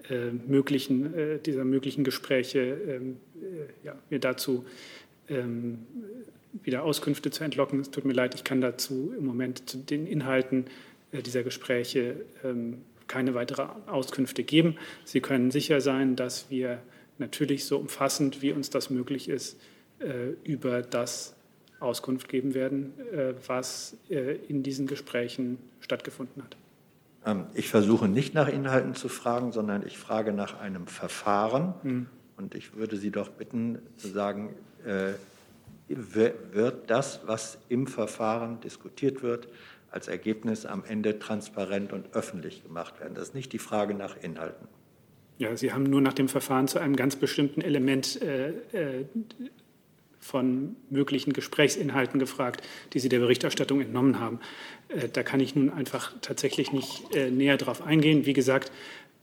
äh, 0.09 0.31
möglichen, 0.47 1.13
äh, 1.13 1.39
dieser 1.39 1.63
möglichen 1.63 2.03
Gespräche 2.03 2.59
ähm, 2.59 3.17
äh, 3.41 3.85
ja, 3.85 3.95
mir 4.09 4.19
dazu 4.19 4.65
ähm, 5.29 5.79
wieder 6.63 6.83
Auskünfte 6.83 7.31
zu 7.31 7.43
entlocken. 7.43 7.79
Es 7.79 7.89
tut 7.89 8.05
mir 8.05 8.13
leid, 8.13 8.35
ich 8.35 8.43
kann 8.43 8.61
dazu 8.61 9.13
im 9.17 9.25
Moment 9.25 9.69
zu 9.69 9.77
den 9.77 10.05
Inhalten 10.05 10.65
äh, 11.11 11.21
dieser 11.21 11.43
Gespräche 11.43 12.25
ähm, 12.43 12.81
keine 13.13 13.35
weiteren 13.35 13.69
Auskünfte 13.87 14.43
geben. 14.43 14.75
Sie 15.05 15.21
können 15.21 15.51
sicher 15.51 15.81
sein, 15.81 16.15
dass 16.15 16.49
wir 16.49 16.79
natürlich 17.19 17.65
so 17.65 17.77
umfassend, 17.77 18.41
wie 18.41 18.51
uns 18.51 18.71
das 18.71 18.89
möglich 18.89 19.29
ist, 19.29 19.55
äh, 19.99 20.31
über 20.43 20.81
das 20.81 21.35
Auskunft 21.79 22.27
geben 22.27 22.55
werden, 22.55 22.93
äh, 23.11 23.35
was 23.45 23.95
äh, 24.09 24.37
in 24.47 24.63
diesen 24.63 24.87
Gesprächen 24.87 25.59
stattgefunden 25.79 26.41
hat. 26.43 26.57
Ähm, 27.23 27.45
ich 27.53 27.69
versuche 27.69 28.07
nicht 28.07 28.33
nach 28.33 28.47
Inhalten 28.47 28.95
zu 28.95 29.09
fragen, 29.09 29.51
sondern 29.51 29.85
ich 29.85 29.99
frage 29.99 30.33
nach 30.33 30.59
einem 30.59 30.87
Verfahren. 30.87 31.75
Mhm. 31.83 32.07
Und 32.35 32.55
ich 32.55 32.75
würde 32.75 32.97
Sie 32.97 33.11
doch 33.11 33.29
bitten 33.29 33.77
zu 33.97 34.07
sagen, 34.07 34.55
wird 35.87 36.89
das, 36.89 37.21
was 37.25 37.57
im 37.69 37.87
Verfahren 37.87 38.59
diskutiert 38.59 39.21
wird, 39.23 39.47
als 39.93 40.07
Ergebnis 40.07 40.65
am 40.65 40.83
Ende 40.87 41.19
transparent 41.19 41.93
und 41.93 42.13
öffentlich 42.13 42.63
gemacht 42.63 42.99
werden. 42.99 43.13
Das 43.13 43.29
ist 43.29 43.35
nicht 43.35 43.53
die 43.53 43.59
Frage 43.59 43.93
nach 43.93 44.17
Inhalten. 44.21 44.67
Ja, 45.37 45.55
Sie 45.55 45.71
haben 45.71 45.83
nur 45.83 46.01
nach 46.01 46.13
dem 46.13 46.27
Verfahren 46.27 46.67
zu 46.67 46.79
einem 46.79 46.95
ganz 46.95 47.15
bestimmten 47.15 47.61
Element 47.61 48.21
äh, 48.21 48.49
äh, 48.49 49.05
von 50.19 50.75
möglichen 50.89 51.33
Gesprächsinhalten 51.33 52.19
gefragt, 52.19 52.65
die 52.93 52.99
Sie 52.99 53.09
der 53.09 53.19
Berichterstattung 53.19 53.81
entnommen 53.81 54.19
haben. 54.19 54.39
Äh, 54.87 55.09
da 55.09 55.21
kann 55.21 55.39
ich 55.39 55.55
nun 55.55 55.69
einfach 55.69 56.13
tatsächlich 56.21 56.71
nicht 56.71 57.15
äh, 57.15 57.29
näher 57.29 57.57
darauf 57.57 57.81
eingehen. 57.81 58.25
Wie 58.25 58.33
gesagt, 58.33 58.71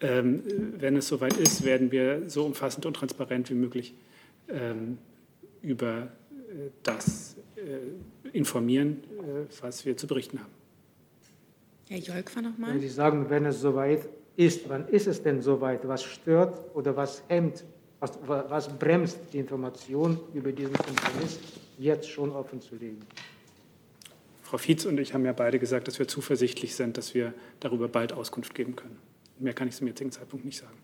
ähm, 0.01 0.43
wenn 0.79 0.97
es 0.97 1.09
soweit 1.09 1.37
ist, 1.37 1.65
werden 1.65 1.91
wir 1.91 2.29
so 2.29 2.45
umfassend 2.45 2.87
und 2.87 2.95
transparent 2.95 3.51
wie 3.51 3.55
möglich 3.55 3.95
ähm, 4.49 4.99
über 5.63 5.99
äh, 5.99 6.71
das 6.83 7.37
informieren, 8.33 9.03
was 9.61 9.85
wir 9.85 9.97
zu 9.97 10.07
berichten 10.07 10.39
haben. 10.39 10.60
Herr 11.91 11.99
Jolk 11.99 12.37
war 12.37 12.43
nochmal. 12.43 12.75
Wenn 12.75 12.81
Sie 12.81 12.89
sagen, 12.89 13.29
wenn 13.31 13.45
es 13.47 13.61
soweit 13.61 14.09
ist, 14.37 14.69
wann 14.69 14.87
ist 14.87 15.09
es 15.09 15.25
denn 15.25 15.43
soweit? 15.43 15.87
Was 15.89 16.05
stört 16.05 16.73
oder 16.77 16.97
was 16.97 17.25
hemmt, 17.27 17.65
was, 17.99 18.13
was 18.23 18.69
bremst 18.79 19.19
die 19.33 19.39
Information 19.39 20.21
über 20.33 20.53
diesen 20.53 20.75
Kompromiss 20.75 21.41
jetzt 21.79 22.09
schon 22.09 22.31
offenzulegen? 22.31 23.05
Frau 24.43 24.57
Fietz 24.57 24.85
und 24.85 25.01
ich 25.01 25.15
haben 25.15 25.25
ja 25.25 25.33
beide 25.33 25.59
gesagt, 25.59 25.89
dass 25.89 25.99
wir 25.99 26.07
zuversichtlich 26.07 26.77
sind, 26.77 26.97
dass 26.97 27.13
wir 27.13 27.35
darüber 27.59 27.89
bald 27.89 28.13
Auskunft 28.13 28.55
geben 28.55 28.77
können. 28.77 28.97
Mehr 29.41 29.53
kann 29.53 29.67
ich 29.67 29.75
zum 29.75 29.89
jetzigen 29.89 30.13
Zeitpunkt 30.13 30.45
nicht 30.45 30.59
sagen. 30.59 30.79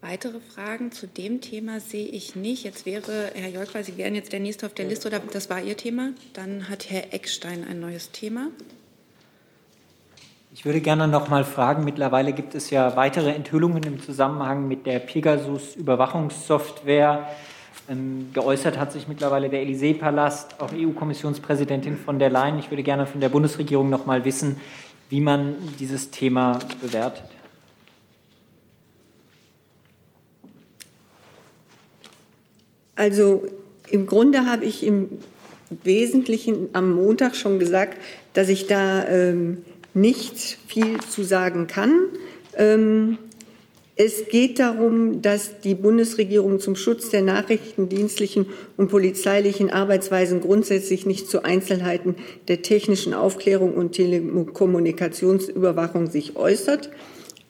Weitere 0.00 0.38
Fragen 0.38 0.92
zu 0.92 1.08
dem 1.08 1.40
Thema 1.40 1.80
sehe 1.80 2.06
ich 2.06 2.36
nicht. 2.36 2.62
Jetzt 2.62 2.86
wäre, 2.86 3.32
Herr 3.34 3.48
Jolk, 3.48 3.70
Sie 3.82 3.96
wären 3.96 4.14
jetzt 4.14 4.32
der 4.32 4.40
Nächste 4.40 4.66
auf 4.66 4.74
der 4.74 4.86
Liste 4.86 5.08
oder 5.08 5.18
das 5.18 5.50
war 5.50 5.60
Ihr 5.60 5.76
Thema. 5.76 6.12
Dann 6.34 6.68
hat 6.68 6.88
Herr 6.88 7.12
Eckstein 7.12 7.64
ein 7.64 7.80
neues 7.80 8.12
Thema. 8.12 8.52
Ich 10.54 10.66
würde 10.66 10.82
gerne 10.82 11.08
noch 11.08 11.30
mal 11.30 11.44
fragen, 11.44 11.82
mittlerweile 11.82 12.34
gibt 12.34 12.54
es 12.54 12.68
ja 12.68 12.94
weitere 12.94 13.30
Enthüllungen 13.30 13.84
im 13.84 14.02
Zusammenhang 14.02 14.68
mit 14.68 14.84
der 14.84 14.98
Pegasus-Überwachungssoftware. 14.98 17.26
Ähm, 17.88 18.28
geäußert 18.34 18.78
hat 18.78 18.92
sich 18.92 19.08
mittlerweile 19.08 19.48
der 19.48 19.62
Élysée-Palast, 19.62 20.60
auch 20.60 20.74
EU-Kommissionspräsidentin 20.74 21.96
von 21.96 22.18
der 22.18 22.28
Leyen. 22.28 22.58
Ich 22.58 22.70
würde 22.70 22.82
gerne 22.82 23.06
von 23.06 23.22
der 23.22 23.30
Bundesregierung 23.30 23.88
noch 23.88 24.04
mal 24.04 24.26
wissen, 24.26 24.60
wie 25.08 25.22
man 25.22 25.56
dieses 25.80 26.10
Thema 26.10 26.58
bewertet. 26.82 27.24
Also 32.94 33.46
im 33.88 34.06
Grunde 34.06 34.44
habe 34.44 34.66
ich 34.66 34.84
im 34.84 35.18
Wesentlichen 35.82 36.68
am 36.74 36.92
Montag 36.92 37.36
schon 37.36 37.58
gesagt, 37.58 37.96
dass 38.34 38.50
ich 38.50 38.66
da 38.66 39.08
ähm, 39.08 39.64
nicht 39.94 40.58
viel 40.66 41.00
zu 41.00 41.22
sagen 41.22 41.66
kann. 41.66 42.06
Ähm, 42.56 43.18
Es 43.94 44.28
geht 44.30 44.58
darum, 44.58 45.20
dass 45.20 45.60
die 45.60 45.74
Bundesregierung 45.74 46.60
zum 46.60 46.76
Schutz 46.76 47.10
der 47.10 47.20
nachrichtendienstlichen 47.20 48.46
und 48.78 48.88
polizeilichen 48.88 49.70
Arbeitsweisen 49.70 50.40
grundsätzlich 50.40 51.04
nicht 51.04 51.28
zu 51.28 51.44
Einzelheiten 51.44 52.14
der 52.48 52.62
technischen 52.62 53.12
Aufklärung 53.12 53.74
und 53.74 53.92
Telekommunikationsüberwachung 53.92 56.10
sich 56.10 56.36
äußert. 56.36 56.88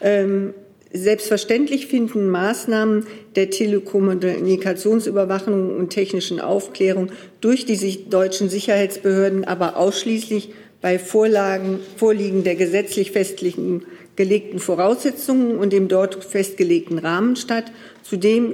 Ähm, 0.01 0.53
selbstverständlich 0.93 1.87
finden 1.87 2.29
Maßnahmen 2.29 3.07
der 3.37 3.51
Telekommunikationsüberwachung 3.51 5.77
und 5.77 5.91
technischen 5.91 6.41
Aufklärung 6.41 7.13
durch 7.41 7.67
die 7.67 8.11
deutschen 8.11 8.49
Sicherheitsbehörden 8.49 9.45
aber 9.45 9.77
ausschließlich 9.77 10.49
bei 10.83 10.99
Vorlagen, 10.99 11.81
Vorliegen 11.97 12.45
der 12.45 12.57
gesetzlich 12.57 13.13
festlichen 13.13 13.87
gelegten 14.15 14.59
Voraussetzungen 14.59 15.57
und 15.57 15.73
dem 15.73 15.89
dort 15.89 16.23
festgelegten 16.23 16.99
Rahmen 16.99 17.37
statt. 17.37 17.73
Zudem 18.03 18.53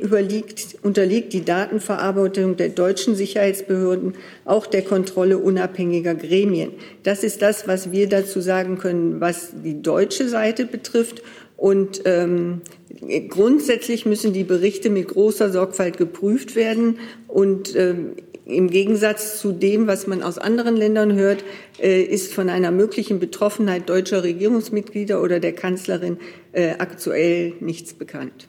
unterliegt 0.82 1.32
die 1.32 1.44
Datenverarbeitung 1.44 2.56
der 2.56 2.68
deutschen 2.68 3.16
Sicherheitsbehörden 3.16 4.14
auch 4.44 4.66
der 4.66 4.82
Kontrolle 4.82 5.38
unabhängiger 5.38 6.14
Gremien. 6.14 6.72
Das 7.02 7.24
ist 7.24 7.42
das, 7.42 7.66
was 7.66 7.90
wir 7.90 8.08
dazu 8.08 8.40
sagen 8.40 8.78
können, 8.78 9.20
was 9.20 9.50
die 9.64 9.82
deutsche 9.82 10.28
Seite 10.28 10.64
betrifft. 10.64 11.22
Und 11.56 12.02
ähm, 12.04 12.60
grundsätzlich 13.28 14.06
müssen 14.06 14.32
die 14.32 14.44
Berichte 14.44 14.90
mit 14.90 15.08
großer 15.08 15.50
Sorgfalt 15.50 15.96
geprüft 15.96 16.54
werden. 16.54 16.98
Und 17.26 17.74
ähm, 17.74 18.12
im 18.48 18.70
Gegensatz 18.70 19.38
zu 19.40 19.52
dem, 19.52 19.86
was 19.86 20.06
man 20.06 20.22
aus 20.22 20.38
anderen 20.38 20.76
Ländern 20.76 21.12
hört, 21.14 21.44
äh, 21.78 22.02
ist 22.02 22.32
von 22.32 22.48
einer 22.48 22.70
möglichen 22.70 23.20
Betroffenheit 23.20 23.88
deutscher 23.88 24.24
Regierungsmitglieder 24.24 25.22
oder 25.22 25.38
der 25.38 25.52
Kanzlerin 25.52 26.16
äh, 26.52 26.70
aktuell 26.78 27.52
nichts 27.60 27.92
bekannt. 27.92 28.48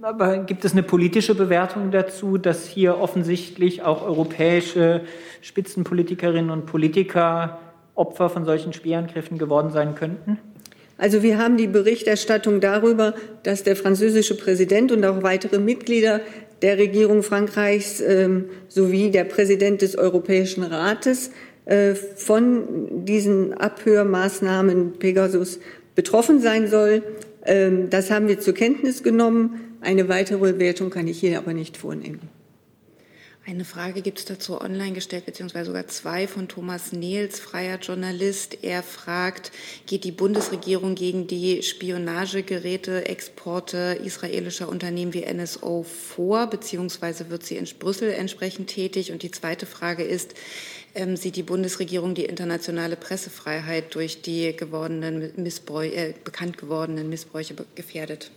Aber 0.00 0.38
gibt 0.38 0.64
es 0.64 0.72
eine 0.72 0.82
politische 0.82 1.34
Bewertung 1.34 1.90
dazu, 1.90 2.38
dass 2.38 2.66
hier 2.66 2.98
offensichtlich 2.98 3.82
auch 3.82 4.02
europäische 4.02 5.02
Spitzenpolitikerinnen 5.40 6.50
und 6.50 6.66
Politiker 6.66 7.58
Opfer 7.94 8.30
von 8.30 8.44
solchen 8.44 8.72
Spielangriffen 8.72 9.38
geworden 9.38 9.70
sein 9.70 9.94
könnten? 9.94 10.38
Also 10.96 11.22
wir 11.22 11.38
haben 11.38 11.56
die 11.56 11.66
Berichterstattung 11.66 12.60
darüber, 12.60 13.14
dass 13.42 13.62
der 13.62 13.76
französische 13.76 14.36
Präsident 14.36 14.92
und 14.92 15.04
auch 15.04 15.22
weitere 15.22 15.58
Mitglieder 15.58 16.20
der 16.62 16.78
Regierung 16.78 17.22
Frankreichs 17.22 18.00
ähm, 18.00 18.46
sowie 18.68 19.10
der 19.10 19.24
Präsident 19.24 19.82
des 19.82 19.96
Europäischen 19.98 20.62
Rates 20.62 21.30
äh, 21.64 21.94
von 21.94 23.04
diesen 23.04 23.54
Abhörmaßnahmen 23.54 24.94
Pegasus 24.98 25.58
betroffen 25.94 26.40
sein 26.40 26.68
soll. 26.68 27.02
Ähm, 27.44 27.90
das 27.90 28.10
haben 28.10 28.28
wir 28.28 28.40
zur 28.40 28.54
Kenntnis 28.54 29.02
genommen. 29.02 29.76
Eine 29.80 30.08
weitere 30.08 30.52
Bewertung 30.52 30.90
kann 30.90 31.08
ich 31.08 31.18
hier 31.18 31.38
aber 31.38 31.52
nicht 31.52 31.76
vornehmen. 31.76 32.20
Eine 33.44 33.64
Frage 33.64 34.02
gibt 34.02 34.20
es 34.20 34.24
dazu 34.24 34.60
online 34.60 34.92
gestellt, 34.92 35.26
beziehungsweise 35.26 35.66
sogar 35.66 35.88
zwei 35.88 36.28
von 36.28 36.46
Thomas 36.46 36.92
Nehls, 36.92 37.40
freier 37.40 37.78
Journalist. 37.80 38.62
Er 38.62 38.84
fragt, 38.84 39.50
geht 39.86 40.04
die 40.04 40.12
Bundesregierung 40.12 40.94
gegen 40.94 41.26
die 41.26 41.60
Spionagegeräte, 41.64 43.06
Exporte 43.06 43.98
israelischer 44.04 44.68
Unternehmen 44.68 45.12
wie 45.12 45.24
NSO 45.24 45.82
vor, 45.82 46.46
beziehungsweise 46.46 47.30
wird 47.30 47.44
sie 47.44 47.56
in 47.56 47.66
Brüssel 47.80 48.12
entsprechend 48.12 48.68
tätig? 48.68 49.10
Und 49.10 49.24
die 49.24 49.32
zweite 49.32 49.66
Frage 49.66 50.04
ist, 50.04 50.34
ähm, 50.94 51.16
sieht 51.16 51.34
die 51.34 51.42
Bundesregierung 51.42 52.14
die 52.14 52.26
internationale 52.26 52.94
Pressefreiheit 52.94 53.92
durch 53.96 54.22
die 54.22 54.54
gewordenen 54.56 55.32
Missbräuche, 55.34 55.96
äh, 55.96 56.14
bekannt 56.22 56.58
gewordenen 56.58 57.08
Missbräuche 57.08 57.56
gefährdet? 57.74 58.30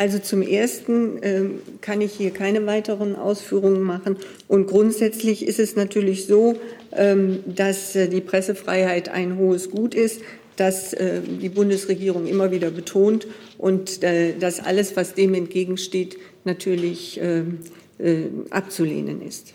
Also 0.00 0.18
zum 0.18 0.40
Ersten 0.40 1.22
äh, 1.22 1.42
kann 1.82 2.00
ich 2.00 2.14
hier 2.14 2.30
keine 2.30 2.64
weiteren 2.64 3.16
Ausführungen 3.16 3.82
machen. 3.82 4.16
Und 4.48 4.66
grundsätzlich 4.66 5.46
ist 5.46 5.58
es 5.58 5.76
natürlich 5.76 6.24
so, 6.24 6.58
ähm, 6.92 7.40
dass 7.44 7.94
äh, 7.96 8.08
die 8.08 8.22
Pressefreiheit 8.22 9.10
ein 9.10 9.36
hohes 9.36 9.68
Gut 9.70 9.94
ist, 9.94 10.22
das 10.56 10.94
äh, 10.94 11.20
die 11.20 11.50
Bundesregierung 11.50 12.26
immer 12.26 12.50
wieder 12.50 12.70
betont 12.70 13.26
und 13.58 14.02
äh, 14.02 14.32
dass 14.38 14.60
alles, 14.60 14.96
was 14.96 15.12
dem 15.12 15.34
entgegensteht, 15.34 16.16
natürlich 16.44 17.20
ähm, 17.22 17.58
äh, 17.98 18.22
abzulehnen 18.48 19.20
ist. 19.20 19.52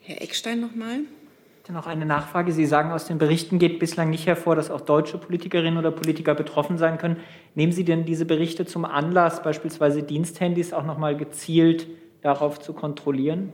Herr 0.00 0.22
Eckstein 0.22 0.58
noch 0.58 0.74
mal. 1.68 1.78
Noch 1.78 1.86
eine 1.86 2.06
Nachfrage. 2.06 2.52
Sie 2.52 2.66
sagen, 2.66 2.90
aus 2.90 3.06
den 3.06 3.18
Berichten 3.18 3.58
geht 3.58 3.78
bislang 3.78 4.10
nicht 4.10 4.26
hervor, 4.26 4.56
dass 4.56 4.70
auch 4.70 4.80
deutsche 4.80 5.18
Politikerinnen 5.18 5.78
oder 5.78 5.90
Politiker 5.90 6.34
betroffen 6.34 6.78
sein 6.78 6.98
können. 6.98 7.16
Nehmen 7.54 7.72
Sie 7.72 7.84
denn 7.84 8.04
diese 8.04 8.24
Berichte 8.24 8.66
zum 8.66 8.84
Anlass, 8.84 9.42
beispielsweise 9.42 10.02
Diensthandys 10.02 10.72
auch 10.72 10.84
noch 10.84 10.98
mal 10.98 11.16
gezielt 11.16 11.86
darauf 12.22 12.60
zu 12.60 12.72
kontrollieren? 12.72 13.52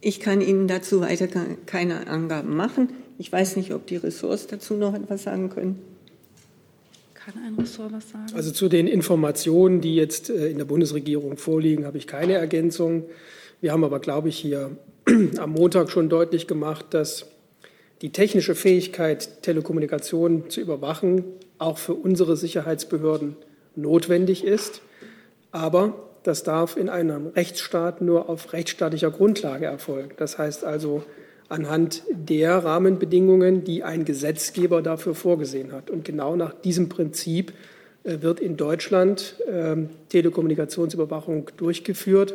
Ich 0.00 0.20
kann 0.20 0.40
Ihnen 0.40 0.68
dazu 0.68 1.00
weiter 1.00 1.28
keine 1.66 2.08
Angaben 2.08 2.54
machen. 2.56 2.90
Ich 3.18 3.32
weiß 3.32 3.56
nicht, 3.56 3.72
ob 3.72 3.86
die 3.86 3.96
Ressorts 3.96 4.46
dazu 4.46 4.74
noch 4.74 4.94
etwas 4.94 5.22
sagen 5.22 5.48
können. 5.48 5.78
Kann 7.14 7.34
ein 7.42 7.54
Ressort 7.54 7.92
was 7.92 8.10
sagen? 8.10 8.26
Also 8.34 8.50
zu 8.50 8.68
den 8.68 8.86
Informationen, 8.86 9.80
die 9.80 9.94
jetzt 9.94 10.28
äh, 10.28 10.48
in 10.48 10.58
der 10.58 10.66
Bundesregierung 10.66 11.38
vorliegen, 11.38 11.86
habe 11.86 11.96
ich 11.96 12.06
keine 12.06 12.34
Ergänzung. 12.34 13.04
Wir 13.62 13.72
haben 13.72 13.82
aber, 13.82 13.98
glaube 13.98 14.28
ich, 14.28 14.36
hier 14.36 14.76
am 15.38 15.50
Montag 15.52 15.90
schon 15.90 16.08
deutlich 16.08 16.46
gemacht, 16.46 16.86
dass 16.90 17.26
die 18.02 18.10
technische 18.10 18.54
Fähigkeit, 18.54 19.42
Telekommunikation 19.42 20.50
zu 20.50 20.60
überwachen, 20.60 21.24
auch 21.58 21.78
für 21.78 21.94
unsere 21.94 22.36
Sicherheitsbehörden 22.36 23.36
notwendig 23.76 24.44
ist. 24.44 24.82
Aber 25.52 25.94
das 26.22 26.42
darf 26.42 26.76
in 26.76 26.88
einem 26.88 27.28
Rechtsstaat 27.28 28.00
nur 28.00 28.28
auf 28.28 28.52
rechtsstaatlicher 28.52 29.10
Grundlage 29.10 29.66
erfolgen. 29.66 30.10
Das 30.16 30.38
heißt 30.38 30.64
also 30.64 31.04
anhand 31.48 32.02
der 32.10 32.64
Rahmenbedingungen, 32.64 33.64
die 33.64 33.84
ein 33.84 34.04
Gesetzgeber 34.04 34.82
dafür 34.82 35.14
vorgesehen 35.14 35.72
hat. 35.72 35.90
Und 35.90 36.04
genau 36.04 36.34
nach 36.36 36.54
diesem 36.54 36.88
Prinzip 36.88 37.52
äh, 38.04 38.22
wird 38.22 38.40
in 38.40 38.56
Deutschland 38.56 39.36
ähm, 39.50 39.90
Telekommunikationsüberwachung 40.08 41.50
durchgeführt. 41.56 42.34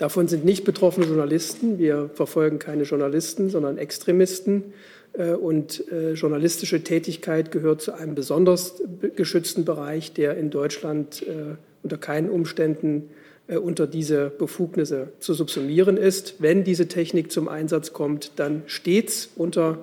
Davon 0.00 0.28
sind 0.28 0.46
nicht 0.46 0.64
betroffene 0.64 1.04
Journalisten. 1.04 1.78
Wir 1.78 2.08
verfolgen 2.14 2.58
keine 2.58 2.84
Journalisten, 2.84 3.50
sondern 3.50 3.76
Extremisten. 3.76 4.72
Äh, 5.12 5.32
und 5.32 5.84
äh, 5.92 6.12
journalistische 6.14 6.82
Tätigkeit 6.82 7.52
gehört 7.52 7.82
zu 7.82 7.92
einem 7.92 8.14
besonders 8.14 8.82
geschützten 9.14 9.66
Bereich, 9.66 10.14
der 10.14 10.38
in 10.38 10.48
Deutschland 10.48 11.22
äh, 11.28 11.56
unter 11.82 11.98
keinen 11.98 12.30
Umständen 12.30 13.10
unter 13.48 13.88
diese 13.88 14.30
Befugnisse 14.30 15.08
zu 15.18 15.34
subsumieren 15.34 15.96
ist. 15.96 16.36
Wenn 16.38 16.62
diese 16.62 16.86
Technik 16.86 17.32
zum 17.32 17.48
Einsatz 17.48 17.92
kommt, 17.92 18.30
dann 18.36 18.62
stets 18.66 19.28
unter 19.34 19.78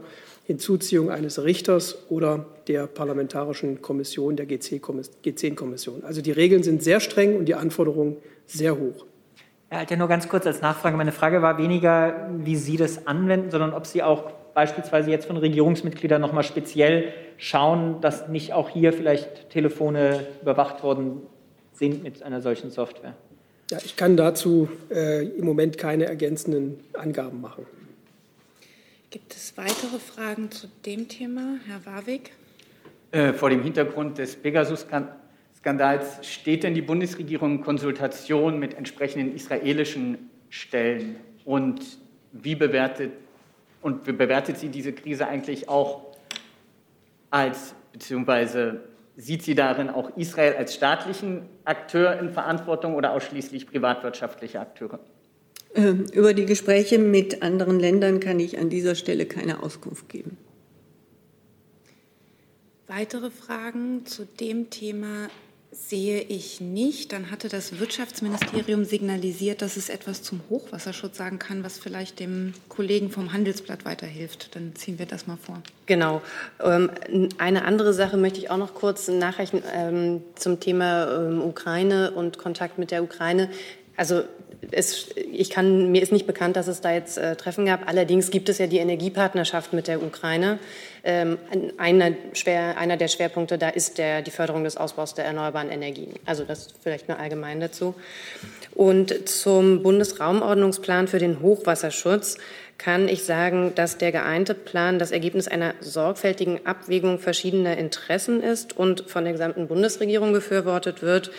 Hinzuziehung 0.46 1.12
eines 1.12 1.44
Richters 1.44 1.98
oder 2.08 2.46
der 2.70 2.88
parlamentarischen 2.88 3.82
Kommission, 3.82 4.38
der 4.38 4.48
G10-Kommission. 4.48 6.06
Also 6.06 6.22
die 6.22 6.32
Regeln 6.32 6.64
sind 6.64 6.82
sehr 6.82 7.02
streng 7.02 7.36
und 7.36 7.44
die 7.46 7.56
Anforderungen 7.56 8.16
sehr 8.46 8.80
hoch. 8.80 9.07
Ja, 9.72 9.80
halt 9.80 9.92
ja 9.92 9.98
nur 9.98 10.08
ganz 10.08 10.30
kurz 10.30 10.46
als 10.46 10.62
Nachfrage. 10.62 10.96
Meine 10.96 11.12
Frage 11.12 11.42
war 11.42 11.58
weniger, 11.58 12.30
wie 12.38 12.56
Sie 12.56 12.78
das 12.78 13.06
anwenden, 13.06 13.52
sondern 13.52 13.74
ob 13.74 13.86
Sie 13.86 14.02
auch 14.02 14.32
beispielsweise 14.54 15.12
jetzt 15.12 15.26
von 15.26 15.38
Regierungsmitgliedern 15.38 16.22
nochmal 16.22 16.44
speziell 16.44 17.14
schauen, 17.38 18.02
dass 18.02 18.28
nicht 18.30 18.54
auch 18.54 18.70
hier 18.70 18.94
vielleicht 18.94 19.50
Telefone 19.50 20.26
überwacht 20.42 20.84
worden 20.84 21.22
sind 21.74 22.02
mit 22.02 22.24
einer 22.24 22.42
solchen 22.42 22.72
Software. 22.72 23.14
Ja, 23.70 23.80
ich 23.84 23.98
kann 23.98 24.16
dazu 24.16 24.70
äh, 24.90 25.28
im 25.28 25.46
Moment 25.46 25.78
keine 25.78 26.06
ergänzenden 26.06 26.80
Angaben 26.94 27.42
machen. 27.42 27.66
Gibt 29.12 29.36
es 29.36 29.58
weitere 29.58 30.00
Fragen 30.00 30.50
zu 30.50 30.68
dem 30.86 31.10
Thema, 31.10 31.60
Herr 31.68 31.86
Warwick? 31.86 32.32
Äh, 33.12 33.34
vor 33.34 33.50
dem 33.50 33.62
Hintergrund 33.62 34.18
des 34.18 34.36
Pegasus-Skandals 34.38 35.27
Skandals 35.58 36.26
steht 36.26 36.64
denn 36.64 36.76
die 36.76 36.82
Bundesregierung 36.82 37.58
in 37.58 37.62
Konsultation 37.62 38.60
mit 38.60 38.76
entsprechenden 38.76 39.36
israelischen 39.36 40.30
Stellen? 40.50 41.18
Und 41.46 41.82
wie 42.32 42.56
bewertet, 42.56 43.12
und 43.82 44.06
wie 44.06 44.12
bewertet 44.12 44.60
sie 44.60 44.70
diese 44.70 44.94
Krise 44.94 45.28
eigentlich 45.28 45.68
auch 45.68 46.16
als, 47.32 47.74
beziehungsweise 47.92 48.82
sieht 49.16 49.44
sie 49.44 49.56
darin 49.56 49.90
auch 49.90 50.16
Israel 50.16 50.56
als 50.56 50.76
staatlichen 50.76 51.42
Akteur 51.66 52.20
in 52.20 52.30
Verantwortung 52.30 52.94
oder 52.94 53.12
ausschließlich 53.14 53.68
privatwirtschaftliche 53.68 54.60
Akteure? 54.60 55.00
Ähm, 55.74 56.06
über 56.14 56.34
die 56.34 56.46
Gespräche 56.46 57.00
mit 57.00 57.42
anderen 57.42 57.80
Ländern 57.80 58.20
kann 58.20 58.40
ich 58.40 58.60
an 58.60 58.70
dieser 58.70 58.96
Stelle 58.96 59.26
keine 59.26 59.64
Auskunft 59.64 60.08
geben. 60.08 60.38
Weitere 62.88 63.32
Fragen 63.32 64.06
zu 64.06 64.26
dem 64.26 64.70
Thema 64.70 65.30
sehe 65.88 66.22
ich 66.22 66.60
nicht. 66.60 67.14
Dann 67.14 67.32
hatte 67.32 67.50
das 67.50 67.80
Wirtschaftsministerium 67.80 68.86
signalisiert, 68.86 69.62
dass 69.62 69.78
es 69.78 69.90
etwas 69.90 70.24
zum 70.24 70.42
Hochwasserschutz 70.50 71.18
sagen 71.18 71.40
kann, 71.40 71.64
was 71.64 71.78
vielleicht 71.78 72.20
dem 72.20 72.54
Kollegen 72.70 73.10
vom 73.10 73.34
Handelsblatt 73.34 73.86
weiterhilft. 73.86 74.56
Dann 74.56 74.76
ziehen 74.76 75.00
wir 75.00 75.06
das 75.06 75.28
mal 75.28 75.38
vor. 75.38 75.62
Genau. 75.86 76.22
Ähm, 76.62 76.90
eine 77.38 77.66
andere 77.66 77.94
Sache 77.94 78.18
möchte 78.18 78.40
ich 78.40 78.50
auch 78.50 78.58
noch 78.58 78.74
kurz 78.74 79.08
nachreichen 79.08 79.62
ähm, 79.74 80.22
zum 80.36 80.60
Thema 80.60 81.12
ähm, 81.12 81.42
Ukraine 81.42 82.12
und 82.12 82.38
Kontakt 82.38 82.78
mit 82.78 82.92
der 82.92 83.04
Ukraine. 83.04 83.50
Also 83.98 84.24
es, 84.72 85.10
ich 85.32 85.50
kann, 85.50 85.92
mir 85.92 86.02
ist 86.02 86.12
nicht 86.12 86.28
bekannt, 86.28 86.56
dass 86.56 86.68
es 86.68 86.82
da 86.82 86.94
jetzt 86.94 87.18
äh, 87.18 87.36
Treffen 87.36 87.66
gab. 87.66 87.88
Allerdings 87.88 88.32
gibt 88.32 88.50
es 88.50 88.58
ja 88.58 88.68
die 88.68 88.78
Energiepartnerschaft 88.78 89.74
mit 89.74 89.88
der 89.88 90.02
Ukraine. 90.02 90.60
Ähm, 91.04 91.38
einer, 91.78 92.12
schwer, 92.34 92.78
einer, 92.78 92.98
der 92.98 93.08
Schwerpunkte 93.08 93.58
da 93.58 93.70
ist 93.70 93.98
der, 93.98 94.22
die 94.22 94.32
Förderung 94.32 94.64
des 94.64 94.78
Ausbaus 94.78 95.14
der 95.14 95.26
erneuerbaren 95.26 95.70
Energien. 95.70 96.14
Also 96.26 96.44
das 96.44 96.70
vielleicht 96.82 97.08
nur 97.08 97.20
allgemein 97.20 97.60
dazu. 97.60 97.96
Und 98.74 99.28
zum 99.28 99.84
Bundesraumordnungsplan 99.84 101.08
für 101.08 101.20
den 101.20 101.42
Hochwasserschutz 101.42 102.38
kann 102.78 103.08
ich 103.08 103.24
sagen, 103.24 103.74
dass 103.74 103.98
der 103.98 104.12
geeinte 104.12 104.54
Plan 104.54 105.00
das 105.00 105.12
Ergebnis 105.12 105.48
einer 105.48 105.74
sorgfältigen 105.80 106.66
Abwägung 106.66 107.20
verschiedener 107.20 107.78
Interessen 107.78 108.44
ist 108.44 108.78
und 108.78 109.10
von 109.10 109.24
der 109.24 109.34
gesamten 109.34 109.68
Bundesregierung 109.68 110.32
befürwortet 110.32 111.02
wird. 111.02 111.32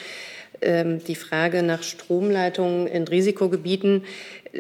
Ähm, 0.61 1.03
die 1.05 1.15
Frage 1.15 1.63
nach 1.63 1.83
Stromleitungen 1.83 2.87
in 2.87 3.07
Risikogebieten, 3.07 4.05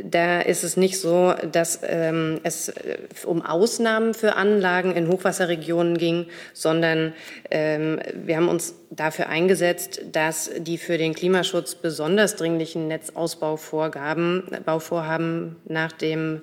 da 0.04 0.40
ist 0.40 0.64
es 0.64 0.76
nicht 0.76 1.00
so, 1.00 1.34
dass 1.50 1.80
ähm, 1.82 2.40
es 2.42 2.68
äh, 2.68 2.98
um 3.24 3.42
Ausnahmen 3.42 4.14
für 4.14 4.36
Anlagen 4.36 4.94
in 4.94 5.08
Hochwasserregionen 5.08 5.98
ging, 5.98 6.26
sondern 6.52 7.14
ähm, 7.50 8.00
wir 8.14 8.36
haben 8.36 8.48
uns 8.48 8.74
dafür 8.90 9.28
eingesetzt, 9.28 10.02
dass 10.12 10.50
die 10.58 10.78
für 10.78 10.98
den 10.98 11.14
Klimaschutz 11.14 11.74
besonders 11.74 12.36
dringlichen 12.36 12.88
Netzausbauvorgaben, 12.88 14.44
Bauvorhaben 14.64 15.56
nach 15.66 15.92
dem 15.92 16.42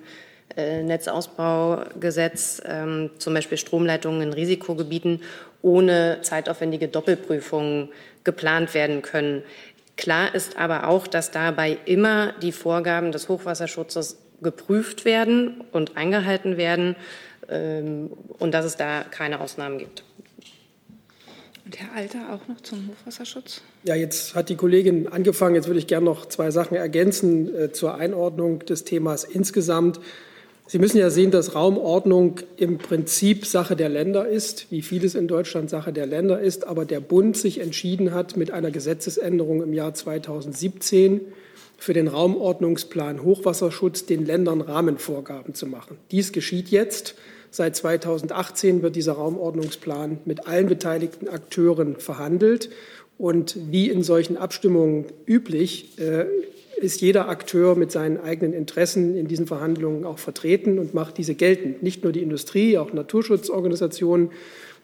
äh, 0.56 0.82
Netzausbaugesetz, 0.82 2.62
ähm, 2.64 3.10
zum 3.18 3.34
Beispiel 3.34 3.58
Stromleitungen 3.58 4.22
in 4.22 4.32
Risikogebieten, 4.32 5.22
ohne 5.62 6.18
zeitaufwendige 6.22 6.88
Doppelprüfungen 6.88 7.90
geplant 8.24 8.74
werden 8.74 9.02
können. 9.02 9.42
Klar 9.96 10.34
ist 10.34 10.58
aber 10.58 10.88
auch, 10.88 11.06
dass 11.06 11.30
dabei 11.30 11.78
immer 11.86 12.34
die 12.42 12.52
Vorgaben 12.52 13.12
des 13.12 13.28
Hochwasserschutzes 13.28 14.18
geprüft 14.42 15.04
werden 15.04 15.62
und 15.72 15.96
eingehalten 15.96 16.56
werden 16.58 16.96
ähm, 17.48 18.10
und 18.38 18.52
dass 18.52 18.64
es 18.66 18.76
da 18.76 19.02
keine 19.02 19.40
Ausnahmen 19.40 19.78
gibt. 19.78 20.04
Und 21.64 21.80
Herr 21.80 21.92
Alter 21.96 22.32
auch 22.32 22.46
noch 22.46 22.60
zum 22.60 22.90
Hochwasserschutz? 22.90 23.62
Ja, 23.82 23.96
jetzt 23.96 24.36
hat 24.36 24.50
die 24.50 24.56
Kollegin 24.56 25.08
angefangen. 25.08 25.56
Jetzt 25.56 25.66
würde 25.66 25.80
ich 25.80 25.88
gerne 25.88 26.04
noch 26.04 26.26
zwei 26.26 26.52
Sachen 26.52 26.76
ergänzen 26.76 27.52
äh, 27.54 27.72
zur 27.72 27.96
Einordnung 27.96 28.60
des 28.60 28.84
Themas 28.84 29.24
insgesamt. 29.24 29.98
Sie 30.68 30.80
müssen 30.80 30.98
ja 30.98 31.10
sehen, 31.10 31.30
dass 31.30 31.54
Raumordnung 31.54 32.40
im 32.56 32.78
Prinzip 32.78 33.46
Sache 33.46 33.76
der 33.76 33.88
Länder 33.88 34.26
ist, 34.26 34.66
wie 34.70 34.82
vieles 34.82 35.14
in 35.14 35.28
Deutschland 35.28 35.70
Sache 35.70 35.92
der 35.92 36.06
Länder 36.06 36.40
ist, 36.40 36.66
aber 36.66 36.84
der 36.84 36.98
Bund 36.98 37.36
sich 37.36 37.60
entschieden 37.60 38.12
hat, 38.12 38.36
mit 38.36 38.50
einer 38.50 38.72
Gesetzesänderung 38.72 39.62
im 39.62 39.72
Jahr 39.72 39.94
2017 39.94 41.20
für 41.78 41.92
den 41.92 42.08
Raumordnungsplan 42.08 43.22
Hochwasserschutz 43.22 44.06
den 44.06 44.26
Ländern 44.26 44.60
Rahmenvorgaben 44.60 45.54
zu 45.54 45.66
machen. 45.66 45.98
Dies 46.10 46.32
geschieht 46.32 46.68
jetzt. 46.68 47.14
Seit 47.52 47.76
2018 47.76 48.82
wird 48.82 48.96
dieser 48.96 49.12
Raumordnungsplan 49.12 50.18
mit 50.24 50.48
allen 50.48 50.66
beteiligten 50.66 51.28
Akteuren 51.28 51.96
verhandelt. 51.96 52.70
Und 53.18 53.56
wie 53.70 53.88
in 53.88 54.02
solchen 54.02 54.36
Abstimmungen 54.36 55.06
üblich, 55.26 55.98
äh, 55.98 56.26
ist 56.76 57.00
jeder 57.00 57.28
Akteur 57.28 57.74
mit 57.74 57.90
seinen 57.90 58.18
eigenen 58.18 58.52
Interessen 58.52 59.16
in 59.16 59.28
diesen 59.28 59.46
Verhandlungen 59.46 60.04
auch 60.04 60.18
vertreten 60.18 60.78
und 60.78 60.94
macht 60.94 61.18
diese 61.18 61.34
geltend. 61.34 61.82
Nicht 61.82 62.04
nur 62.04 62.12
die 62.12 62.22
Industrie, 62.22 62.78
auch 62.78 62.92
Naturschutzorganisationen, 62.92 64.30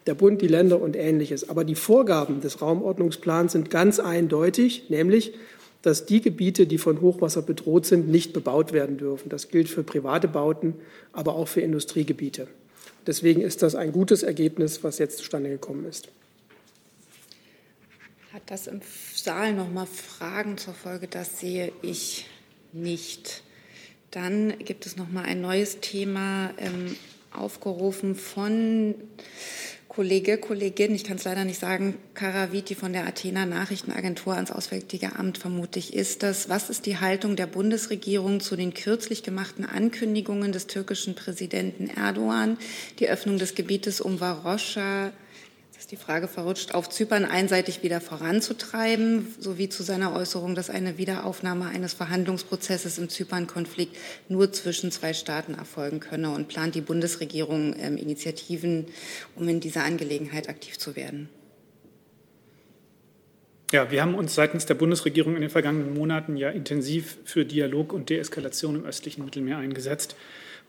der 0.07 0.15
Bund, 0.15 0.41
die 0.41 0.47
Länder 0.47 0.81
und 0.81 0.95
ähnliches. 0.95 1.49
Aber 1.49 1.63
die 1.63 1.75
Vorgaben 1.75 2.41
des 2.41 2.61
Raumordnungsplans 2.61 3.53
sind 3.53 3.69
ganz 3.69 3.99
eindeutig, 3.99 4.89
nämlich, 4.89 5.33
dass 5.81 6.05
die 6.05 6.21
Gebiete, 6.21 6.65
die 6.65 6.77
von 6.77 7.01
Hochwasser 7.01 7.41
bedroht 7.41 7.85
sind, 7.85 8.09
nicht 8.09 8.33
bebaut 8.33 8.73
werden 8.73 8.97
dürfen. 8.97 9.29
Das 9.29 9.49
gilt 9.49 9.69
für 9.69 9.83
private 9.83 10.27
Bauten, 10.27 10.75
aber 11.11 11.35
auch 11.35 11.47
für 11.47 11.61
Industriegebiete. 11.61 12.47
Deswegen 13.05 13.41
ist 13.41 13.61
das 13.61 13.75
ein 13.75 13.91
gutes 13.91 14.23
Ergebnis, 14.23 14.83
was 14.83 14.97
jetzt 14.97 15.17
zustande 15.17 15.49
gekommen 15.49 15.85
ist. 15.85 16.09
Hat 18.33 18.41
das 18.47 18.65
im 18.65 18.81
Saal 19.13 19.53
noch 19.53 19.69
mal 19.69 19.85
Fragen 19.85 20.57
zur 20.57 20.73
Folge? 20.73 21.07
Das 21.07 21.39
sehe 21.39 21.71
ich 21.83 22.25
nicht. 22.71 23.43
Dann 24.09 24.57
gibt 24.57 24.87
es 24.87 24.97
noch 24.97 25.07
mal 25.07 25.23
ein 25.23 25.39
neues 25.39 25.81
Thema 25.81 26.49
ähm, 26.57 26.95
aufgerufen 27.31 28.15
von 28.15 28.95
Kollege, 29.87 30.39
Kollegin, 30.39 30.95
ich 30.95 31.03
kann 31.03 31.17
es 31.17 31.25
leider 31.25 31.45
nicht 31.45 31.59
sagen, 31.59 31.99
Karaviti 32.15 32.73
von 32.73 32.91
der 32.91 33.05
Athena 33.05 33.45
Nachrichtenagentur 33.45 34.33
ans 34.33 34.49
Auswärtige 34.49 35.15
Amt, 35.15 35.37
vermutlich 35.37 35.93
ist 35.93 36.23
das. 36.23 36.49
Was 36.49 36.71
ist 36.71 36.87
die 36.87 36.97
Haltung 36.97 37.35
der 37.35 37.45
Bundesregierung 37.45 38.39
zu 38.39 38.55
den 38.55 38.73
kürzlich 38.73 39.21
gemachten 39.21 39.63
Ankündigungen 39.63 40.51
des 40.51 40.65
türkischen 40.65 41.13
Präsidenten 41.13 41.87
Erdogan, 41.87 42.57
die 42.97 43.09
Öffnung 43.09 43.37
des 43.37 43.53
Gebietes 43.53 44.01
um 44.01 44.19
Varosha 44.19 45.13
ist 45.83 45.91
die 45.91 45.97
Frage 45.97 46.29
verrutscht, 46.29 46.73
auf 46.73 46.89
Zypern 46.89 47.25
einseitig 47.25 47.83
wieder 47.83 47.99
voranzutreiben, 47.99 49.35
sowie 49.37 49.67
zu 49.67 49.83
seiner 49.83 50.15
Äußerung, 50.15 50.55
dass 50.55 50.69
eine 50.69 50.97
Wiederaufnahme 50.97 51.65
eines 51.65 51.91
Verhandlungsprozesses 51.91 52.97
im 52.99 53.09
Zypern-Konflikt 53.09 53.97
nur 54.29 54.53
zwischen 54.53 54.91
zwei 54.91 55.11
Staaten 55.11 55.55
erfolgen 55.55 55.99
könne 55.99 56.29
und 56.29 56.47
plant 56.47 56.75
die 56.75 56.81
Bundesregierung 56.81 57.75
ähm, 57.77 57.97
Initiativen, 57.97 58.85
um 59.35 59.49
in 59.49 59.59
dieser 59.59 59.83
Angelegenheit 59.83 60.47
aktiv 60.47 60.79
zu 60.79 60.95
werden. 60.95 61.27
Ja, 63.73 63.91
wir 63.91 64.01
haben 64.01 64.15
uns 64.15 64.35
seitens 64.35 64.65
der 64.65 64.75
Bundesregierung 64.75 65.35
in 65.35 65.41
den 65.41 65.49
vergangenen 65.49 65.93
Monaten 65.95 66.37
ja 66.37 66.49
intensiv 66.49 67.17
für 67.25 67.43
Dialog 67.43 67.91
und 67.91 68.09
Deeskalation 68.09 68.75
im 68.75 68.85
östlichen 68.85 69.25
Mittelmeer 69.25 69.57
eingesetzt 69.57 70.15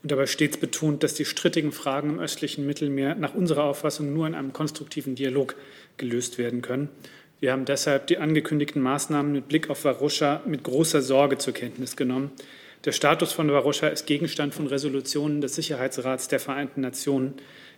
und 0.05 0.11
dabei 0.11 0.27
stets 0.27 0.57
betont, 0.57 1.01
dass 1.01 1.15
die 1.15 1.25
strittigen 1.25 1.71
Fragen 1.71 2.11
im 2.11 2.19
östlichen 2.19 2.67
Mittelmeer 2.67 3.15
nach 3.15 3.33
unserer 3.33 3.63
Auffassung 3.63 4.13
nur 4.13 4.27
in 4.27 4.35
einem 4.35 4.53
konstruktiven 4.53 5.15
Dialog 5.15 5.55
gelöst 5.97 6.37
werden 6.37 6.61
können. 6.61 6.89
Wir 7.39 7.51
haben 7.51 7.65
deshalb 7.65 8.05
die 8.05 8.19
angekündigten 8.19 8.83
Maßnahmen 8.83 9.31
mit 9.31 9.47
Blick 9.47 9.71
auf 9.71 9.83
Varosha 9.83 10.43
mit 10.45 10.61
großer 10.61 11.01
Sorge 11.01 11.39
zur 11.39 11.55
Kenntnis 11.55 11.95
genommen. 11.95 12.29
Der 12.85 12.91
Status 12.91 13.33
von 13.33 13.51
Varosha 13.51 13.87
ist 13.87 14.05
Gegenstand 14.05 14.53
von 14.53 14.67
Resolutionen 14.67 15.41
des 15.41 15.55
Sicherheitsrats 15.55 16.27
der 16.27 16.39
Vereinten 16.39 16.81
Nationen. 16.81 17.33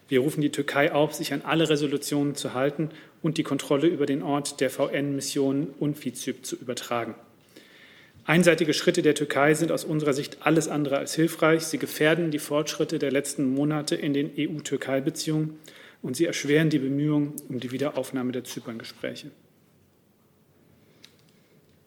Wir 0.10 0.20
rufen 0.20 0.42
die 0.42 0.52
Türkei 0.52 0.92
auf, 0.92 1.14
sich 1.14 1.32
an 1.32 1.44
alle 1.46 1.70
Resolutionen 1.70 2.36
zu 2.36 2.54
halten 2.54 2.90
und 3.22 3.38
die 3.38 3.44
Kontrolle 3.44 3.88
über 3.88 4.06
den 4.06 4.22
Ort 4.22 4.60
der 4.60 4.70
VN-Mission 4.70 5.70
UNFICYP 5.80 6.46
zu 6.46 6.58
übertragen. 6.58 7.16
Einseitige 8.28 8.74
Schritte 8.74 9.02
der 9.02 9.16
Türkei 9.16 9.54
sind 9.54 9.72
aus 9.72 9.86
unserer 9.86 10.12
Sicht 10.12 10.40
alles 10.42 10.68
andere 10.68 10.98
als 10.98 11.16
hilfreich. 11.16 11.64
Sie 11.64 11.78
gefährden 11.78 12.30
die 12.30 12.40
Fortschritte 12.40 13.00
der 13.00 13.10
letzten 13.10 13.54
Monate 13.54 13.96
in 13.96 14.14
den 14.14 14.32
EU-Türkei-Beziehungen 14.38 15.58
und 16.02 16.18
sie 16.18 16.26
erschweren 16.26 16.70
die 16.70 16.80
Bemühungen 16.80 17.36
um 17.48 17.62
die 17.62 17.72
Wiederaufnahme 17.72 18.34
der 18.34 18.44
Zypern-Gespräche. 18.44 19.32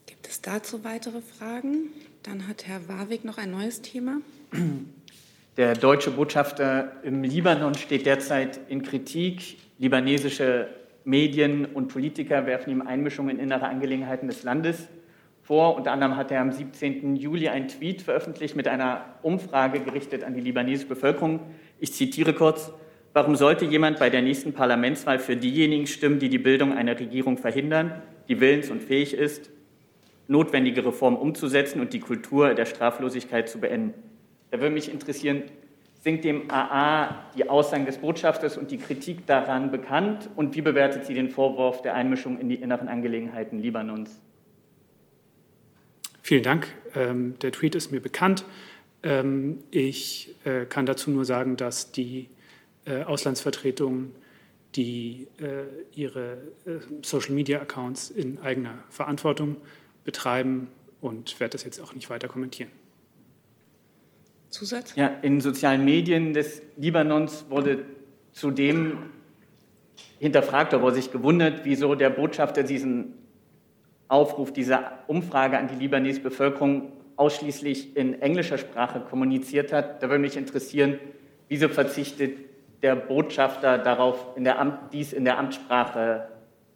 Gibt 0.07 0.29
es 0.29 0.41
dazu 0.41 0.83
weitere 0.83 1.21
Fragen? 1.21 1.91
Dann 2.23 2.49
hat 2.49 2.67
Herr 2.67 2.89
Warwick 2.89 3.23
noch 3.23 3.37
ein 3.37 3.51
neues 3.51 3.83
Thema. 3.83 4.23
Der 5.59 5.75
deutsche 5.75 6.11
Botschafter 6.11 7.03
im 7.03 7.23
Libanon 7.23 7.75
steht 7.75 8.07
derzeit 8.07 8.61
in 8.71 8.83
Kritik. 8.83 9.59
Libanesische 9.79 10.69
Medien 11.05 11.67
und 11.67 11.89
Politiker 11.89 12.47
werfen 12.47 12.71
ihm 12.71 12.81
Einmischungen 12.81 13.37
in 13.37 13.43
innere 13.43 13.67
Angelegenheiten 13.67 14.27
des 14.27 14.43
Landes 14.43 14.89
vor. 15.51 15.75
Unter 15.75 15.91
anderem 15.91 16.15
hat 16.17 16.31
er 16.31 16.43
am 16.43 16.53
17. 16.53 17.17
Juli 17.17 17.49
einen 17.49 17.67
Tweet 17.67 18.03
veröffentlicht 18.03 18.55
mit 18.55 18.69
einer 18.69 19.05
Umfrage 19.23 19.81
gerichtet 19.81 20.23
an 20.23 20.33
die 20.33 20.41
libanesische 20.41 20.87
Bevölkerung. 20.87 21.41
Ich 21.81 21.93
zitiere 21.93 22.35
kurz. 22.35 22.73
Warum 23.15 23.35
sollte 23.35 23.65
jemand 23.65 23.99
bei 23.99 24.11
der 24.11 24.23
nächsten 24.23 24.53
Parlamentswahl 24.53 25.19
für 25.19 25.35
diejenigen 25.35 25.89
stimmen, 25.89 26.21
die 26.21 26.29
die 26.29 26.39
Bildung 26.39 26.73
einer 26.73 26.97
Regierung 26.97 27.37
verhindern, 27.37 28.01
die 28.29 28.41
willens 28.41 28.71
und 28.71 28.81
fähig 28.81 29.13
ist, 29.13 29.51
notwendige 30.29 30.87
Reformen 30.87 31.19
umzusetzen 31.19 31.81
und 31.81 31.93
die 31.95 31.99
Kultur 31.99 32.55
der 32.55 32.67
Straflosigkeit 32.67 33.49
zu 33.49 33.59
beenden? 33.59 33.95
Da 34.53 34.61
würde 34.61 34.73
mich 34.73 34.93
interessieren, 34.93 35.43
sind 36.01 36.23
dem 36.23 36.49
AA 36.49 37.25
die 37.37 37.51
Aussagen 37.51 37.87
des 37.87 37.99
Botschafters 37.99 38.57
und 38.57 38.71
die 38.71 38.79
Kritik 38.79 39.27
daran 39.27 39.73
bekannt? 39.73 40.31
Und 40.37 40.55
wie 40.55 40.63
bewertet 40.63 41.07
sie 41.07 41.15
den 41.15 41.29
Vorwurf 41.29 41.83
der 41.83 41.97
Einmischung 41.97 42.39
in 42.39 42.49
die 42.49 42.55
inneren 42.55 42.87
Angelegenheiten 42.87 43.59
Libanons? 43.59 44.21
Vielen 46.31 46.45
Dank. 46.45 46.69
Ähm, 46.95 47.37
der 47.41 47.51
Tweet 47.51 47.75
ist 47.75 47.91
mir 47.91 47.99
bekannt. 47.99 48.45
Ähm, 49.03 49.65
ich 49.73 50.33
äh, 50.45 50.65
kann 50.65 50.87
dazu 50.87 51.11
nur 51.11 51.25
sagen, 51.25 51.57
dass 51.57 51.91
die 51.91 52.29
äh, 52.85 53.03
Auslandsvertretung 53.03 54.13
die 54.77 55.27
äh, 55.41 55.65
ihre 55.93 56.35
äh, 56.67 56.79
Social-Media-Accounts 57.03 58.11
in 58.11 58.39
eigener 58.39 58.79
Verantwortung 58.91 59.57
betreiben 60.05 60.69
und 61.01 61.41
werde 61.41 61.51
das 61.51 61.65
jetzt 61.65 61.81
auch 61.81 61.97
nicht 61.97 62.11
weiter 62.11 62.29
kommentieren. 62.29 62.71
Zusatz? 64.51 64.95
Ja, 64.95 65.09
in 65.09 65.41
sozialen 65.41 65.85
Medien 65.85 66.33
des 66.33 66.63
Libanons 66.77 67.47
wurde 67.49 67.85
zudem 68.31 68.99
hinterfragt 70.21 70.75
oder 70.75 70.83
wurde 70.85 70.95
sich 70.95 71.11
gewundert, 71.11 71.65
wieso 71.65 71.97
der 71.97 72.11
Botschafter 72.11 72.63
diesen 72.63 73.20
Aufruf, 74.11 74.53
diese 74.53 74.81
Umfrage 75.07 75.59
an 75.59 75.69
die 75.69 75.77
libanesische 75.77 76.25
Bevölkerung 76.25 76.93
ausschließlich 77.17 77.97
in 77.97 78.21
englischer 78.21 78.59
Sprache 78.59 79.01
kommuniziert 79.01 79.73
hat. 79.73 80.03
Da 80.03 80.09
würde 80.09 80.21
mich 80.21 80.37
interessieren, 80.37 80.99
wieso 81.49 81.69
verzichtet 81.69 82.39
der 82.83 82.97
Botschafter 82.97 83.79
darauf, 83.79 84.37
in 84.37 84.49
Amt, 84.49 84.93
dies 84.93 85.13
in 85.13 85.25
der 85.25 85.39
Amtssprache 85.39 86.29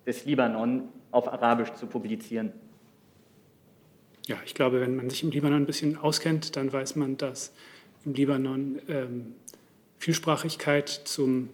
des 0.07 0.25
Libanon 0.27 0.89
auf 1.11 1.33
Arabisch 1.33 1.73
zu 1.73 1.87
publizieren? 1.87 2.53
Ja, 4.27 4.37
ich 4.45 4.55
glaube, 4.55 4.81
wenn 4.81 4.97
man 4.97 5.11
sich 5.11 5.23
im 5.23 5.31
Libanon 5.31 5.63
ein 5.63 5.67
bisschen 5.67 5.97
auskennt, 5.99 6.57
dann 6.57 6.73
weiß 6.73 6.97
man, 6.97 7.17
dass 7.17 7.53
im 8.05 8.15
Libanon 8.15 8.81
ähm, 8.89 9.35
Vielsprachigkeit 9.99 10.89
zum 10.89 11.51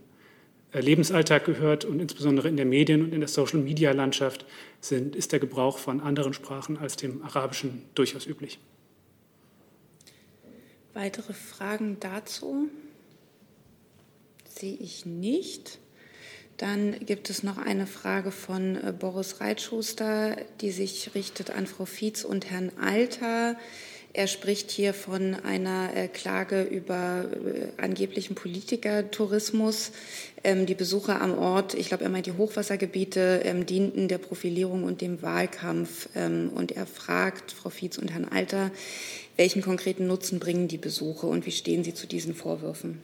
Lebensalltag 0.73 1.45
gehört 1.45 1.85
und 1.85 2.01
insbesondere 2.01 2.49
in 2.49 2.57
der 2.57 2.67
Medien- 2.67 3.03
und 3.03 3.13
in 3.13 3.21
der 3.21 3.29
Social-Media-Landschaft 3.29 4.47
ist 4.81 5.33
der 5.33 5.41
Gebrauch 5.41 5.79
von 5.79 6.01
anderen 6.01 6.33
Sprachen 6.33 6.79
als 6.79 6.97
dem 6.97 7.23
Arabischen 7.23 7.83
durchaus 7.95 8.27
üblich. 8.27 8.59
Weitere 10.95 11.33
Fragen 11.33 11.99
dazu 12.01 12.69
sehe 14.49 14.77
ich 14.77 15.07
nicht. 15.07 15.79
Dann 16.57 16.99
gibt 17.07 17.31
es 17.31 17.43
noch 17.43 17.57
eine 17.57 17.87
Frage 17.87 18.31
von 18.31 18.77
äh, 18.77 18.93
Boris 18.93 19.41
Reitschuster, 19.41 20.37
die 20.61 20.73
sich 20.73 21.15
richtet 21.15 21.51
an 21.51 21.67
Frau 21.67 21.87
Fietz 21.87 22.23
und 22.23 22.51
Herrn 22.51 22.71
Alter. 22.79 23.57
Er 24.13 24.27
spricht 24.27 24.73
hier 24.73 24.93
von 24.93 25.37
einer 25.37 25.95
äh, 25.95 26.09
Klage 26.09 26.63
über 26.63 27.27
äh, 27.31 27.81
angeblichen 27.81 28.35
Politikertourismus. 28.35 29.93
Ähm, 30.43 30.67
die 30.67 30.75
Besucher 30.75 31.21
am 31.21 31.39
Ort, 31.39 31.75
ich 31.75 31.89
glaube, 31.89 32.03
er 32.03 32.11
meint 32.11 32.27
die 32.27 32.33
Hochwassergebiete, 32.33 33.43
ähm, 33.45 33.67
dienten 33.67 34.09
der 34.09 34.19
Profilierung 34.19 34.83
und 34.83 35.01
dem 35.01 35.23
Wahlkampf. 35.23 36.09
Ähm, 36.17 36.51
und 36.53 36.73
er 36.73 36.87
fragt 36.87 37.53
Frau 37.53 37.71
Fietz 37.71 37.99
und 37.99 38.11
Herrn 38.11 38.25
Alter, 38.25 38.73
welchen 39.37 39.63
konkreten 39.63 40.09
Nutzen 40.09 40.41
bringen 40.41 40.67
die 40.67 40.79
Besuche 40.79 41.29
und 41.29 41.47
wie 41.47 41.53
stehen 41.53 41.85
Sie 41.85 41.95
zu 41.95 42.09
diesen 42.09 42.35
Vorwürfen? 42.35 43.01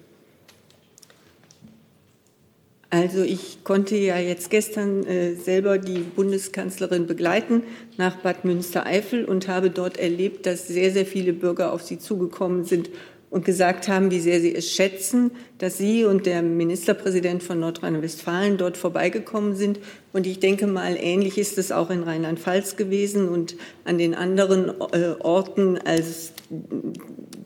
Also 2.88 3.22
ich 3.22 3.64
konnte 3.64 3.96
ja 3.96 4.18
jetzt 4.18 4.48
gestern 4.48 5.04
äh, 5.04 5.34
selber 5.34 5.78
die 5.78 5.98
Bundeskanzlerin 5.98 7.06
begleiten 7.06 7.64
nach 7.96 8.16
Bad 8.16 8.44
Münstereifel 8.44 9.24
und 9.24 9.48
habe 9.48 9.70
dort 9.70 9.96
erlebt, 9.98 10.46
dass 10.46 10.68
sehr, 10.68 10.92
sehr 10.92 11.06
viele 11.06 11.32
Bürger 11.32 11.72
auf 11.72 11.82
sie 11.82 11.98
zugekommen 11.98 12.64
sind 12.64 12.90
und 13.28 13.44
gesagt 13.44 13.88
haben, 13.88 14.10
wie 14.12 14.20
sehr 14.20 14.40
sie 14.40 14.54
es 14.54 14.70
schätzen, 14.70 15.32
dass 15.58 15.78
Sie 15.78 16.04
und 16.04 16.26
der 16.26 16.42
Ministerpräsident 16.42 17.42
von 17.42 17.58
Nordrhein-Westfalen 17.58 18.56
dort 18.56 18.76
vorbeigekommen 18.76 19.56
sind. 19.56 19.80
Und 20.12 20.26
ich 20.26 20.38
denke 20.38 20.66
mal, 20.66 20.96
ähnlich 20.98 21.36
ist 21.36 21.58
es 21.58 21.72
auch 21.72 21.90
in 21.90 22.04
Rheinland-Pfalz 22.04 22.76
gewesen 22.76 23.28
und 23.28 23.56
an 23.84 23.98
den 23.98 24.14
anderen 24.14 24.68
äh, 24.92 25.16
Orten, 25.18 25.76
als 25.78 26.32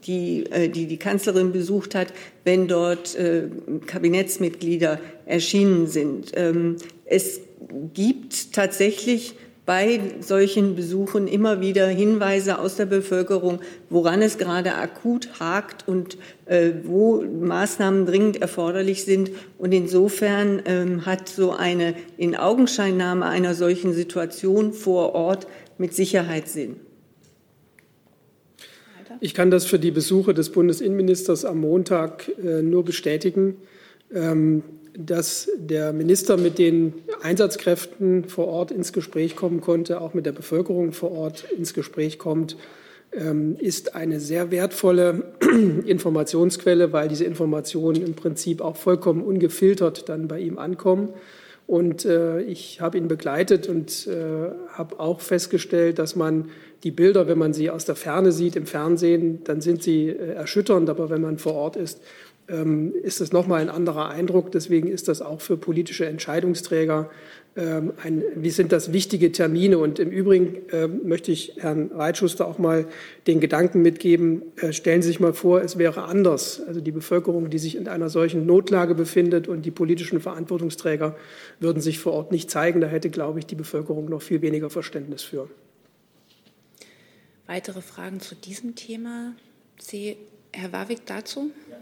die, 0.05 0.45
äh, 0.51 0.69
die 0.69 0.85
die 0.85 0.97
Kanzlerin 0.97 1.51
besucht 1.51 1.95
hat, 1.95 2.13
wenn 2.43 2.67
dort 2.67 3.15
äh, 3.15 3.43
Kabinettsmitglieder 3.85 4.99
erschienen 5.25 5.87
sind. 5.87 6.31
Ähm, 6.35 6.77
es 7.05 7.41
gibt 7.93 8.53
tatsächlich 8.53 9.35
bei 9.65 9.99
solchen 10.19 10.75
Besuchen 10.75 11.27
immer 11.27 11.61
wieder 11.61 11.87
Hinweise 11.87 12.59
aus 12.59 12.75
der 12.75 12.87
Bevölkerung, 12.87 13.59
woran 13.89 14.21
es 14.21 14.37
gerade 14.37 14.75
akut 14.75 15.39
hakt 15.39 15.87
und 15.87 16.17
äh, 16.45 16.71
wo 16.83 17.21
Maßnahmen 17.21 18.05
dringend 18.05 18.41
erforderlich 18.41 19.05
sind. 19.05 19.31
Und 19.59 19.71
insofern 19.71 20.61
ähm, 20.65 21.05
hat 21.05 21.29
so 21.29 21.51
eine 21.51 21.93
Inaugenscheinnahme 22.17 23.25
einer 23.25 23.53
solchen 23.53 23.93
Situation 23.93 24.73
vor 24.73 25.13
Ort 25.13 25.47
mit 25.77 25.93
Sicherheit 25.93 26.47
Sinn. 26.47 26.77
Ich 29.19 29.33
kann 29.33 29.51
das 29.51 29.65
für 29.65 29.79
die 29.79 29.91
Besuche 29.91 30.33
des 30.33 30.51
Bundesinnenministers 30.51 31.45
am 31.45 31.59
Montag 31.59 32.29
äh, 32.43 32.61
nur 32.61 32.85
bestätigen. 32.85 33.57
Ähm, 34.13 34.63
dass 34.93 35.49
der 35.57 35.93
Minister 35.93 36.37
mit 36.37 36.57
den 36.57 36.93
Einsatzkräften 37.21 38.25
vor 38.25 38.47
Ort 38.47 38.71
ins 38.71 38.93
Gespräch 38.93 39.35
kommen 39.35 39.61
konnte, 39.61 40.01
auch 40.01 40.13
mit 40.13 40.25
der 40.25 40.31
Bevölkerung 40.31 40.91
vor 40.91 41.11
Ort 41.11 41.45
ins 41.57 41.73
Gespräch 41.73 42.19
kommt, 42.19 42.57
ähm, 43.13 43.55
ist 43.59 43.95
eine 43.95 44.19
sehr 44.19 44.51
wertvolle 44.51 45.33
Informationsquelle, 45.85 46.93
weil 46.93 47.07
diese 47.07 47.25
Informationen 47.25 48.05
im 48.05 48.15
Prinzip 48.15 48.61
auch 48.61 48.75
vollkommen 48.75 49.21
ungefiltert 49.21 50.09
dann 50.09 50.27
bei 50.27 50.39
ihm 50.39 50.57
ankommen. 50.57 51.09
Und 51.71 52.03
äh, 52.03 52.41
ich 52.41 52.81
habe 52.81 52.97
ihn 52.97 53.07
begleitet 53.07 53.69
und 53.69 54.05
äh, 54.05 54.49
habe 54.73 54.99
auch 54.99 55.21
festgestellt, 55.21 55.99
dass 55.99 56.17
man 56.17 56.49
die 56.83 56.91
Bilder, 56.91 57.29
wenn 57.29 57.37
man 57.37 57.53
sie 57.53 57.69
aus 57.69 57.85
der 57.85 57.95
Ferne 57.95 58.33
sieht 58.33 58.57
im 58.57 58.65
Fernsehen, 58.65 59.41
dann 59.45 59.61
sind 59.61 59.81
sie 59.81 60.09
äh, 60.09 60.33
erschütternd, 60.33 60.89
aber 60.89 61.09
wenn 61.09 61.21
man 61.21 61.37
vor 61.37 61.53
Ort 61.53 61.77
ist, 61.77 62.01
ist 62.47 63.21
das 63.21 63.31
nochmal 63.31 63.61
ein 63.61 63.69
anderer 63.69 64.09
Eindruck. 64.09 64.51
Deswegen 64.51 64.89
ist 64.89 65.07
das 65.07 65.21
auch 65.21 65.39
für 65.39 65.55
politische 65.55 66.05
Entscheidungsträger 66.05 67.09
ähm, 67.53 67.91
ein, 68.01 68.23
wie 68.35 68.49
sind 68.49 68.71
das 68.71 68.93
wichtige 68.93 69.31
Termine? 69.33 69.77
Und 69.77 69.99
im 69.99 70.09
Übrigen 70.09 70.69
äh, 70.69 70.87
möchte 70.87 71.33
ich 71.33 71.57
Herrn 71.57 71.91
Reitschuster 71.93 72.47
auch 72.47 72.59
mal 72.59 72.87
den 73.27 73.41
Gedanken 73.41 73.81
mitgeben, 73.81 74.43
äh, 74.55 74.71
stellen 74.71 75.01
Sie 75.01 75.09
sich 75.09 75.19
mal 75.19 75.33
vor, 75.33 75.61
es 75.61 75.77
wäre 75.77 76.03
anders. 76.03 76.61
Also 76.65 76.79
die 76.79 76.91
Bevölkerung, 76.91 77.49
die 77.49 77.59
sich 77.59 77.75
in 77.75 77.89
einer 77.89 78.09
solchen 78.09 78.45
Notlage 78.45 78.95
befindet 78.95 79.49
und 79.49 79.65
die 79.65 79.71
politischen 79.71 80.21
Verantwortungsträger 80.21 81.17
würden 81.59 81.81
sich 81.81 81.99
vor 81.99 82.13
Ort 82.13 82.31
nicht 82.31 82.49
zeigen. 82.49 82.79
Da 82.79 82.87
hätte, 82.87 83.09
glaube 83.09 83.39
ich, 83.39 83.45
die 83.45 83.55
Bevölkerung 83.55 84.05
noch 84.05 84.21
viel 84.21 84.41
weniger 84.41 84.69
Verständnis 84.69 85.21
für. 85.21 85.49
Weitere 87.47 87.81
Fragen 87.81 88.21
zu 88.21 88.33
diesem 88.35 88.75
Thema? 88.75 89.33
Sie, 89.77 90.15
Herr 90.53 90.71
Warwick 90.71 91.05
dazu? 91.05 91.51
Ja. 91.69 91.77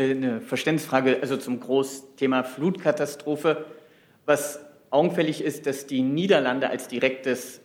Äh, 0.00 0.12
eine 0.12 0.40
Verständnisfrage 0.40 1.18
also 1.20 1.36
zum 1.36 1.60
Großthema 1.60 2.42
Flutkatastrophe. 2.42 3.66
Was 4.24 4.64
augenfällig 4.88 5.44
ist, 5.44 5.66
dass 5.66 5.86
die 5.86 6.00
Niederlande 6.00 6.70
als 6.70 6.88
direktes 6.88 7.60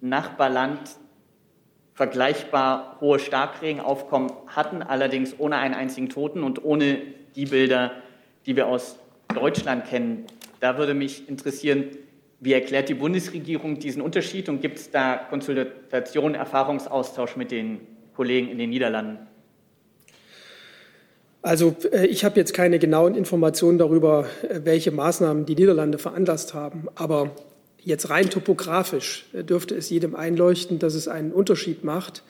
Nachbarland 0.00 0.80
vergleichbar 1.94 2.98
hohe 3.00 3.18
Starkregenaufkommen 3.18 4.32
hatten, 4.46 4.82
allerdings 4.82 5.34
ohne 5.38 5.56
einen 5.56 5.74
einzigen 5.74 6.08
Toten 6.08 6.44
und 6.44 6.64
ohne 6.64 6.98
die 7.34 7.46
Bilder, 7.46 7.92
die 8.46 8.56
wir 8.56 8.68
aus 8.68 8.96
Deutschland 9.34 9.86
kennen. 9.86 10.26
Da 10.60 10.78
würde 10.78 10.94
mich 10.94 11.28
interessieren, 11.28 11.88
wie 12.38 12.54
erklärt 12.54 12.88
die 12.88 12.94
Bundesregierung 12.94 13.78
diesen 13.78 14.00
Unterschied 14.00 14.48
und 14.48 14.62
gibt 14.62 14.78
es 14.78 14.90
da 14.90 15.16
Konsultation, 15.16 16.34
Erfahrungsaustausch 16.34 17.36
mit 17.36 17.50
den 17.50 17.80
Kollegen 18.14 18.48
in 18.48 18.56
den 18.56 18.70
Niederlanden? 18.70 19.29
Also 21.42 21.74
äh, 21.92 22.06
ich 22.06 22.24
habe 22.24 22.38
jetzt 22.38 22.54
keine 22.54 22.78
genauen 22.78 23.14
Informationen 23.14 23.78
darüber, 23.78 24.26
äh, 24.42 24.60
welche 24.64 24.90
Maßnahmen 24.90 25.46
die 25.46 25.54
Niederlande 25.54 25.98
veranlasst 25.98 26.54
haben. 26.54 26.88
Aber 26.94 27.30
jetzt 27.82 28.10
rein 28.10 28.28
topografisch 28.28 29.26
äh, 29.32 29.42
dürfte 29.42 29.74
es 29.74 29.90
jedem 29.90 30.14
einleuchten, 30.14 30.78
dass 30.78 30.94
es 30.94 31.08
einen 31.08 31.32
Unterschied 31.32 31.84
macht, 31.84 32.22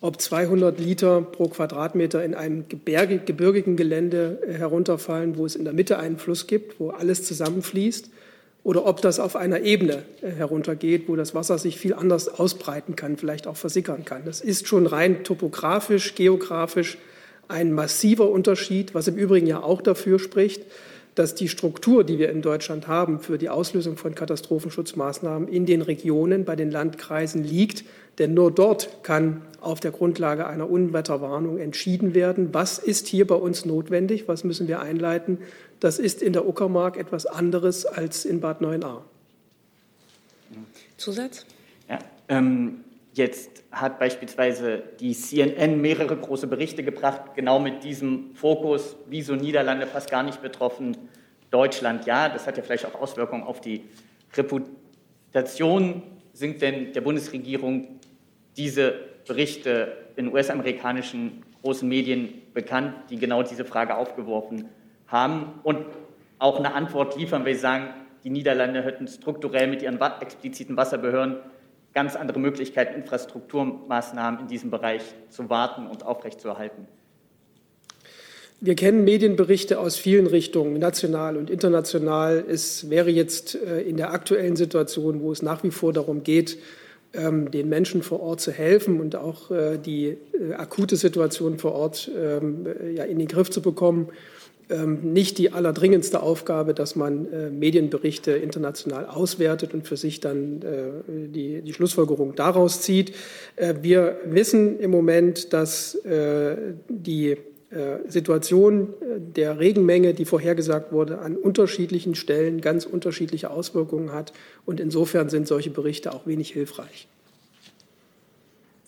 ob 0.00 0.20
200 0.20 0.78
Liter 0.78 1.22
pro 1.22 1.48
Quadratmeter 1.48 2.24
in 2.24 2.34
einem 2.34 2.68
gebirgigen 2.68 3.76
Gelände 3.76 4.40
herunterfallen, 4.46 5.38
wo 5.38 5.46
es 5.46 5.56
in 5.56 5.64
der 5.64 5.72
Mitte 5.72 5.98
einen 5.98 6.18
Fluss 6.18 6.46
gibt, 6.46 6.78
wo 6.78 6.90
alles 6.90 7.24
zusammenfließt, 7.24 8.10
oder 8.62 8.84
ob 8.84 9.00
das 9.00 9.20
auf 9.20 9.36
einer 9.36 9.60
Ebene 9.60 10.02
heruntergeht, 10.20 11.08
wo 11.08 11.16
das 11.16 11.34
Wasser 11.34 11.56
sich 11.56 11.78
viel 11.78 11.94
anders 11.94 12.28
ausbreiten 12.28 12.94
kann, 12.94 13.16
vielleicht 13.16 13.46
auch 13.46 13.56
versickern 13.56 14.04
kann. 14.04 14.24
Das 14.26 14.40
ist 14.40 14.66
schon 14.66 14.86
rein 14.86 15.24
topografisch, 15.24 16.14
geografisch 16.14 16.98
ein 17.48 17.72
massiver 17.72 18.30
Unterschied, 18.30 18.94
was 18.94 19.08
im 19.08 19.16
Übrigen 19.16 19.46
ja 19.46 19.62
auch 19.62 19.82
dafür 19.82 20.18
spricht, 20.18 20.62
dass 21.16 21.34
die 21.34 21.48
Struktur, 21.48 22.04
die 22.04 22.18
wir 22.18 22.30
in 22.30 22.42
Deutschland 22.42 22.88
haben 22.88 23.20
für 23.20 23.38
die 23.38 23.48
Auslösung 23.48 23.96
von 23.96 24.14
Katastrophenschutzmaßnahmen 24.14 25.48
in 25.48 25.64
den 25.64 25.80
Regionen, 25.80 26.44
bei 26.44 26.56
den 26.56 26.70
Landkreisen 26.70 27.42
liegt. 27.42 27.84
Denn 28.18 28.34
nur 28.34 28.50
dort 28.50 29.02
kann 29.02 29.42
auf 29.60 29.80
der 29.80 29.92
Grundlage 29.92 30.46
einer 30.46 30.68
Unwetterwarnung 30.68 31.58
entschieden 31.58 32.14
werden, 32.14 32.52
was 32.52 32.78
ist 32.78 33.06
hier 33.08 33.26
bei 33.26 33.34
uns 33.34 33.64
notwendig, 33.64 34.28
was 34.28 34.44
müssen 34.44 34.68
wir 34.68 34.80
einleiten. 34.80 35.38
Das 35.80 35.98
ist 35.98 36.22
in 36.22 36.34
der 36.34 36.46
Uckermark 36.46 36.98
etwas 36.98 37.26
anderes 37.26 37.86
als 37.86 38.24
in 38.26 38.40
Bad 38.40 38.60
9a. 38.60 39.00
Zusatz? 40.98 41.46
Ja, 41.88 41.98
ähm, 42.28 42.84
Jetzt 43.16 43.64
hat 43.72 43.98
beispielsweise 43.98 44.82
die 45.00 45.14
CNN 45.14 45.80
mehrere 45.80 46.18
große 46.18 46.46
Berichte 46.48 46.82
gebracht, 46.82 47.34
genau 47.34 47.58
mit 47.58 47.82
diesem 47.82 48.34
Fokus, 48.34 48.94
wieso 49.06 49.34
Niederlande 49.34 49.86
fast 49.86 50.10
gar 50.10 50.22
nicht 50.22 50.42
betroffen, 50.42 50.94
Deutschland 51.50 52.04
ja. 52.04 52.28
Das 52.28 52.46
hat 52.46 52.58
ja 52.58 52.62
vielleicht 52.62 52.84
auch 52.84 52.94
Auswirkungen 52.94 53.44
auf 53.44 53.62
die 53.62 53.84
Reputation. 54.34 56.02
Sind 56.34 56.60
denn 56.60 56.92
der 56.92 57.00
Bundesregierung 57.00 58.00
diese 58.58 58.92
Berichte 59.26 59.96
in 60.16 60.30
US-amerikanischen 60.30 61.42
großen 61.62 61.88
Medien 61.88 62.42
bekannt, 62.52 62.96
die 63.08 63.16
genau 63.16 63.42
diese 63.42 63.64
Frage 63.64 63.96
aufgeworfen 63.96 64.68
haben 65.06 65.58
und 65.62 65.86
auch 66.38 66.58
eine 66.58 66.74
Antwort 66.74 67.16
liefern, 67.16 67.46
weil 67.46 67.54
sie 67.54 67.60
sagen, 67.60 67.94
die 68.24 68.30
Niederlande 68.30 68.82
hätten 68.82 69.08
strukturell 69.08 69.68
mit 69.68 69.80
ihren 69.80 69.98
expliziten 70.20 70.76
Wasserbehörden 70.76 71.36
ganz 71.96 72.14
andere 72.14 72.38
Möglichkeiten, 72.38 72.94
Infrastrukturmaßnahmen 73.00 74.40
in 74.40 74.48
diesem 74.48 74.70
Bereich 74.70 75.00
zu 75.30 75.48
warten 75.48 75.86
und 75.86 76.04
aufrechtzuerhalten. 76.04 76.86
Wir 78.60 78.74
kennen 78.74 79.02
Medienberichte 79.04 79.80
aus 79.80 79.96
vielen 79.96 80.26
Richtungen, 80.26 80.78
national 80.78 81.38
und 81.38 81.48
international. 81.48 82.44
Es 82.46 82.90
wäre 82.90 83.08
jetzt 83.08 83.54
äh, 83.54 83.80
in 83.80 83.96
der 83.96 84.12
aktuellen 84.12 84.56
Situation, 84.56 85.22
wo 85.22 85.32
es 85.32 85.40
nach 85.40 85.62
wie 85.62 85.70
vor 85.70 85.94
darum 85.94 86.22
geht, 86.22 86.58
ähm, 87.14 87.50
den 87.50 87.70
Menschen 87.70 88.02
vor 88.02 88.20
Ort 88.20 88.42
zu 88.42 88.52
helfen 88.52 89.00
und 89.00 89.16
auch 89.16 89.50
äh, 89.50 89.78
die 89.78 90.18
äh, 90.34 90.52
akute 90.52 90.96
Situation 90.96 91.58
vor 91.58 91.72
Ort 91.72 92.10
ähm, 92.14 92.66
in 93.08 93.18
den 93.18 93.28
Griff 93.28 93.48
zu 93.48 93.62
bekommen, 93.62 94.08
nicht 94.68 95.38
die 95.38 95.52
allerdringendste 95.52 96.22
Aufgabe, 96.22 96.74
dass 96.74 96.96
man 96.96 97.56
Medienberichte 97.56 98.32
international 98.32 99.06
auswertet 99.06 99.74
und 99.74 99.86
für 99.86 99.96
sich 99.96 100.18
dann 100.18 100.60
die, 101.06 101.62
die 101.62 101.72
Schlussfolgerung 101.72 102.34
daraus 102.34 102.80
zieht. 102.80 103.14
Wir 103.56 104.18
wissen 104.24 104.80
im 104.80 104.90
Moment, 104.90 105.52
dass 105.52 105.96
die 106.02 107.36
äh, 107.68 108.08
Situation 108.08 108.94
äh, 109.00 109.20
der 109.20 109.58
Regenmenge, 109.58 110.14
die 110.14 110.24
vorhergesagt 110.24 110.92
wurde, 110.92 111.18
an 111.18 111.36
unterschiedlichen 111.36 112.14
Stellen 112.14 112.60
ganz 112.60 112.86
unterschiedliche 112.86 113.50
Auswirkungen 113.50 114.12
hat. 114.12 114.32
Und 114.64 114.78
insofern 114.78 115.28
sind 115.30 115.48
solche 115.48 115.70
Berichte 115.70 116.14
auch 116.14 116.26
wenig 116.26 116.52
hilfreich. 116.52 117.08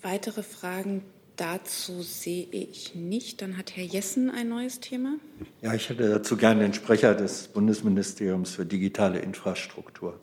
Weitere 0.01 0.45
Fragen 0.45 1.03
dazu 1.39 2.03
sehe 2.03 2.47
ich 2.51 2.95
nicht. 2.95 3.41
Dann 3.41 3.57
hat 3.57 3.77
Herr 3.77 3.85
Jessen 3.85 4.31
ein 4.31 4.49
neues 4.49 4.81
Thema. 4.81 5.15
Ja, 5.63 5.73
ich 5.75 5.89
hätte 5.89 6.09
dazu 6.09 6.37
gerne 6.37 6.63
den 6.63 6.75
Sprecher 6.75 7.15
des 7.15 7.49
Bundesministeriums 7.49 8.51
für 8.51 8.67
digitale 8.67 9.21
Infrastruktur. 9.21 10.21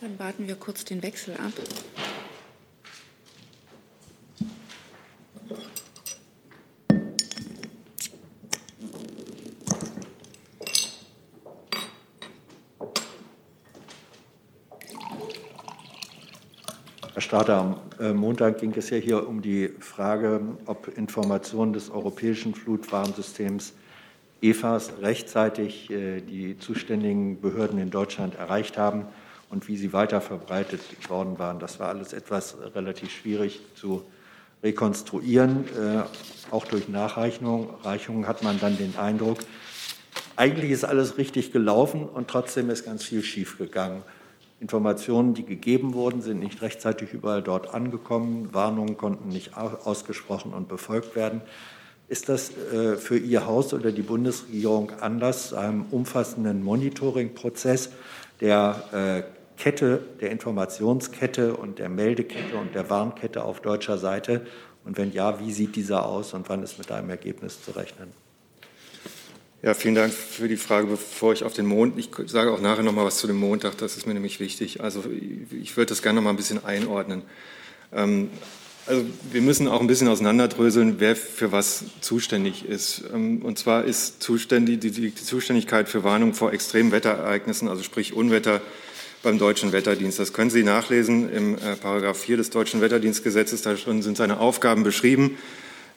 Dann 0.00 0.18
warten 0.18 0.46
wir 0.48 0.56
kurz 0.56 0.84
den 0.84 1.02
Wechsel 1.02 1.34
ab. 1.34 1.52
Starter 17.32 17.56
am 17.56 17.80
äh, 17.98 18.12
Montag 18.12 18.58
ging 18.58 18.74
es 18.76 18.90
ja 18.90 18.98
hier 18.98 19.26
um 19.26 19.40
die 19.40 19.70
Frage, 19.80 20.42
ob 20.66 20.86
Informationen 20.98 21.72
des 21.72 21.88
europäischen 21.88 22.54
Flutwarnsystems 22.54 23.72
EFAS 24.42 24.92
rechtzeitig 25.00 25.90
äh, 25.90 26.20
die 26.20 26.58
zuständigen 26.58 27.40
Behörden 27.40 27.78
in 27.78 27.88
Deutschland 27.88 28.34
erreicht 28.34 28.76
haben 28.76 29.06
und 29.48 29.66
wie 29.66 29.78
sie 29.78 29.94
weiter 29.94 30.20
verbreitet 30.20 30.82
worden 31.08 31.38
waren. 31.38 31.58
Das 31.58 31.80
war 31.80 31.88
alles 31.88 32.12
etwas 32.12 32.54
relativ 32.74 33.10
schwierig 33.10 33.62
zu 33.76 34.02
rekonstruieren. 34.62 35.64
Äh, 35.68 36.02
auch 36.50 36.66
durch 36.66 36.90
Nachreichungen 36.90 38.28
hat 38.28 38.42
man 38.42 38.60
dann 38.60 38.76
den 38.76 38.94
Eindruck, 38.98 39.38
eigentlich 40.36 40.70
ist 40.70 40.84
alles 40.84 41.16
richtig 41.16 41.50
gelaufen 41.50 42.06
und 42.06 42.28
trotzdem 42.28 42.68
ist 42.68 42.84
ganz 42.84 43.04
viel 43.04 43.22
schiefgegangen. 43.22 44.02
Informationen, 44.62 45.34
die 45.34 45.44
gegeben 45.44 45.92
wurden, 45.92 46.22
sind 46.22 46.38
nicht 46.38 46.62
rechtzeitig 46.62 47.12
überall 47.12 47.42
dort 47.42 47.74
angekommen. 47.74 48.48
Warnungen 48.52 48.96
konnten 48.96 49.28
nicht 49.28 49.56
ausgesprochen 49.56 50.52
und 50.54 50.68
befolgt 50.68 51.16
werden. 51.16 51.42
Ist 52.06 52.28
das 52.28 52.56
äh, 52.72 52.96
für 52.96 53.18
Ihr 53.18 53.44
Haus 53.46 53.74
oder 53.74 53.90
die 53.90 54.02
Bundesregierung 54.02 54.92
Anlass 55.00 55.48
zu 55.48 55.56
einem 55.56 55.86
umfassenden 55.90 56.62
Monitoringprozess 56.62 57.90
der 58.40 58.84
äh, 58.92 59.60
Kette, 59.60 60.00
der 60.20 60.30
Informationskette 60.30 61.56
und 61.56 61.80
der 61.80 61.88
Meldekette 61.88 62.56
und 62.56 62.72
der 62.76 62.88
Warnkette 62.88 63.42
auf 63.42 63.60
deutscher 63.62 63.98
Seite? 63.98 64.46
Und 64.84 64.96
wenn 64.96 65.10
ja, 65.12 65.40
wie 65.40 65.52
sieht 65.52 65.74
dieser 65.74 66.06
aus 66.06 66.34
und 66.34 66.48
wann 66.48 66.62
ist 66.62 66.78
mit 66.78 66.92
einem 66.92 67.10
Ergebnis 67.10 67.64
zu 67.64 67.72
rechnen? 67.72 68.21
Ja, 69.64 69.74
vielen 69.74 69.94
Dank 69.94 70.12
für 70.12 70.48
die 70.48 70.56
Frage. 70.56 70.88
Bevor 70.88 71.32
ich 71.32 71.44
auf 71.44 71.52
den 71.52 71.66
Mond, 71.66 71.96
ich 71.96 72.10
sage 72.26 72.50
auch 72.50 72.60
nachher 72.60 72.82
noch 72.82 72.92
mal 72.92 73.04
was 73.04 73.18
zu 73.18 73.28
dem 73.28 73.36
Montag, 73.36 73.78
das 73.78 73.96
ist 73.96 74.08
mir 74.08 74.14
nämlich 74.14 74.40
wichtig. 74.40 74.80
Also 74.80 75.04
ich 75.52 75.76
würde 75.76 75.90
das 75.90 76.02
gerne 76.02 76.16
noch 76.16 76.24
mal 76.24 76.30
ein 76.30 76.36
bisschen 76.36 76.64
einordnen. 76.64 77.22
Ähm, 77.92 78.30
also 78.86 79.04
wir 79.30 79.40
müssen 79.40 79.68
auch 79.68 79.80
ein 79.80 79.86
bisschen 79.86 80.08
auseinanderdröseln, 80.08 80.96
wer 80.98 81.14
für 81.14 81.52
was 81.52 81.84
zuständig 82.00 82.64
ist. 82.64 83.04
Ähm, 83.14 83.42
und 83.42 83.56
zwar 83.56 83.84
ist 83.84 84.20
zuständig, 84.20 84.80
die, 84.80 85.14
Zuständigkeit 85.14 85.88
für 85.88 86.02
Warnung 86.02 86.34
vor 86.34 86.52
extremen 86.52 86.90
Wetterereignissen, 86.90 87.68
also 87.68 87.84
sprich 87.84 88.14
Unwetter, 88.14 88.60
beim 89.22 89.38
Deutschen 89.38 89.70
Wetterdienst. 89.70 90.18
Das 90.18 90.32
können 90.32 90.50
Sie 90.50 90.64
nachlesen 90.64 91.32
im 91.32 91.54
äh, 91.54 91.76
Paragraph 91.80 92.18
4 92.18 92.36
des 92.38 92.50
Deutschen 92.50 92.80
Wetterdienstgesetzes. 92.80 93.62
Da 93.62 93.76
sind 93.76 94.16
seine 94.16 94.40
Aufgaben 94.40 94.82
beschrieben. 94.82 95.38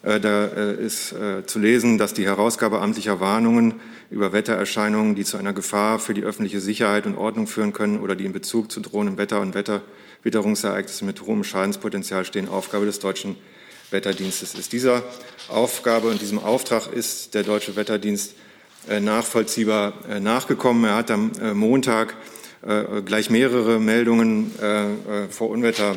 Äh, 0.05 0.19
da 0.19 0.45
äh, 0.45 0.75
ist 0.75 1.13
äh, 1.13 1.45
zu 1.45 1.57
lesen, 1.57 1.97
dass 1.97 2.13
die 2.13 2.25
Herausgabe 2.25 2.79
amtlicher 2.79 3.19
Warnungen 3.19 3.73
über 4.11 4.33
Wettererscheinungen, 4.33 5.15
die 5.15 5.25
zu 5.25 5.37
einer 5.37 5.51
Gefahr 5.51 5.97
für 5.97 6.13
die 6.13 6.23
öffentliche 6.23 6.61
Sicherheit 6.61 7.07
und 7.07 7.17
Ordnung 7.17 7.47
führen 7.47 7.73
können 7.73 7.99
oder 7.99 8.15
die 8.15 8.25
in 8.25 8.31
Bezug 8.31 8.71
zu 8.71 8.81
drohendem 8.81 9.17
Wetter 9.17 9.41
und 9.41 9.55
Wetterwitterungsereignissen 9.55 11.07
mit 11.07 11.21
hohem 11.23 11.43
Schadenspotenzial 11.43 12.23
stehen, 12.23 12.47
Aufgabe 12.47 12.85
des 12.85 12.99
deutschen 12.99 13.35
Wetterdienstes 13.89 14.53
ist. 14.53 14.73
Dieser 14.73 15.01
Aufgabe 15.49 16.09
und 16.09 16.21
diesem 16.21 16.37
Auftrag 16.37 16.93
ist 16.93 17.33
der 17.33 17.41
deutsche 17.41 17.75
Wetterdienst 17.75 18.35
nachvollziehbar 18.87 19.93
nachgekommen. 20.19 20.85
Er 20.85 20.95
hat 20.95 21.11
am 21.11 21.31
Montag 21.53 22.15
gleich 23.05 23.29
mehrere 23.29 23.79
Meldungen 23.79 24.51
vor 25.29 25.49
Unwetter 25.49 25.95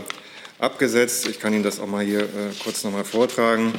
abgesetzt. 0.58 1.28
Ich 1.28 1.40
kann 1.40 1.52
Ihnen 1.52 1.62
das 1.62 1.80
auch 1.80 1.86
mal 1.86 2.04
hier 2.04 2.22
äh, 2.22 2.52
kurz 2.62 2.84
noch 2.84 2.92
mal 2.92 3.04
vortragen. 3.04 3.72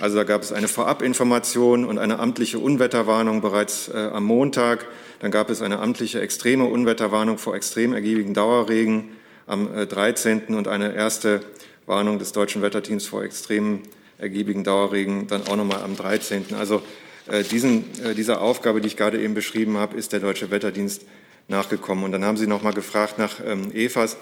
Also 0.00 0.16
da 0.16 0.24
gab 0.24 0.42
es 0.42 0.52
eine 0.52 0.68
Vorabinformation 0.68 1.84
und 1.84 1.98
eine 1.98 2.18
amtliche 2.18 2.58
Unwetterwarnung 2.58 3.40
bereits 3.40 3.88
äh, 3.88 4.10
am 4.12 4.24
Montag. 4.24 4.86
Dann 5.20 5.30
gab 5.30 5.48
es 5.48 5.62
eine 5.62 5.78
amtliche 5.78 6.20
extreme 6.20 6.64
Unwetterwarnung 6.64 7.38
vor 7.38 7.54
extrem 7.54 7.94
ergiebigen 7.94 8.34
Dauerregen 8.34 9.16
am 9.46 9.72
äh, 9.74 9.86
13. 9.86 10.48
und 10.48 10.68
eine 10.68 10.94
erste 10.94 11.40
Warnung 11.86 12.18
des 12.18 12.32
deutschen 12.32 12.60
Wetterteams 12.60 13.06
vor 13.06 13.22
extremen 13.22 13.82
ergiebigen 14.18 14.64
Dauerregen 14.64 15.26
dann 15.28 15.46
auch 15.46 15.56
noch 15.56 15.64
mal 15.64 15.82
am 15.82 15.96
13. 15.96 16.54
Also 16.58 16.82
äh, 17.28 17.42
diesen, 17.42 17.84
äh, 18.04 18.14
dieser 18.14 18.42
Aufgabe, 18.42 18.80
die 18.80 18.88
ich 18.88 18.96
gerade 18.96 19.20
eben 19.20 19.34
beschrieben 19.34 19.78
habe, 19.78 19.96
ist 19.96 20.12
der 20.12 20.20
deutsche 20.20 20.50
Wetterdienst 20.50 21.02
nachgekommen. 21.48 22.04
Und 22.04 22.12
dann 22.12 22.24
haben 22.24 22.36
Sie 22.36 22.46
noch 22.46 22.62
mal 22.62 22.72
gefragt 22.72 23.18
nach 23.18 23.40
ähm, 23.44 23.70
EFAS. 23.72 24.16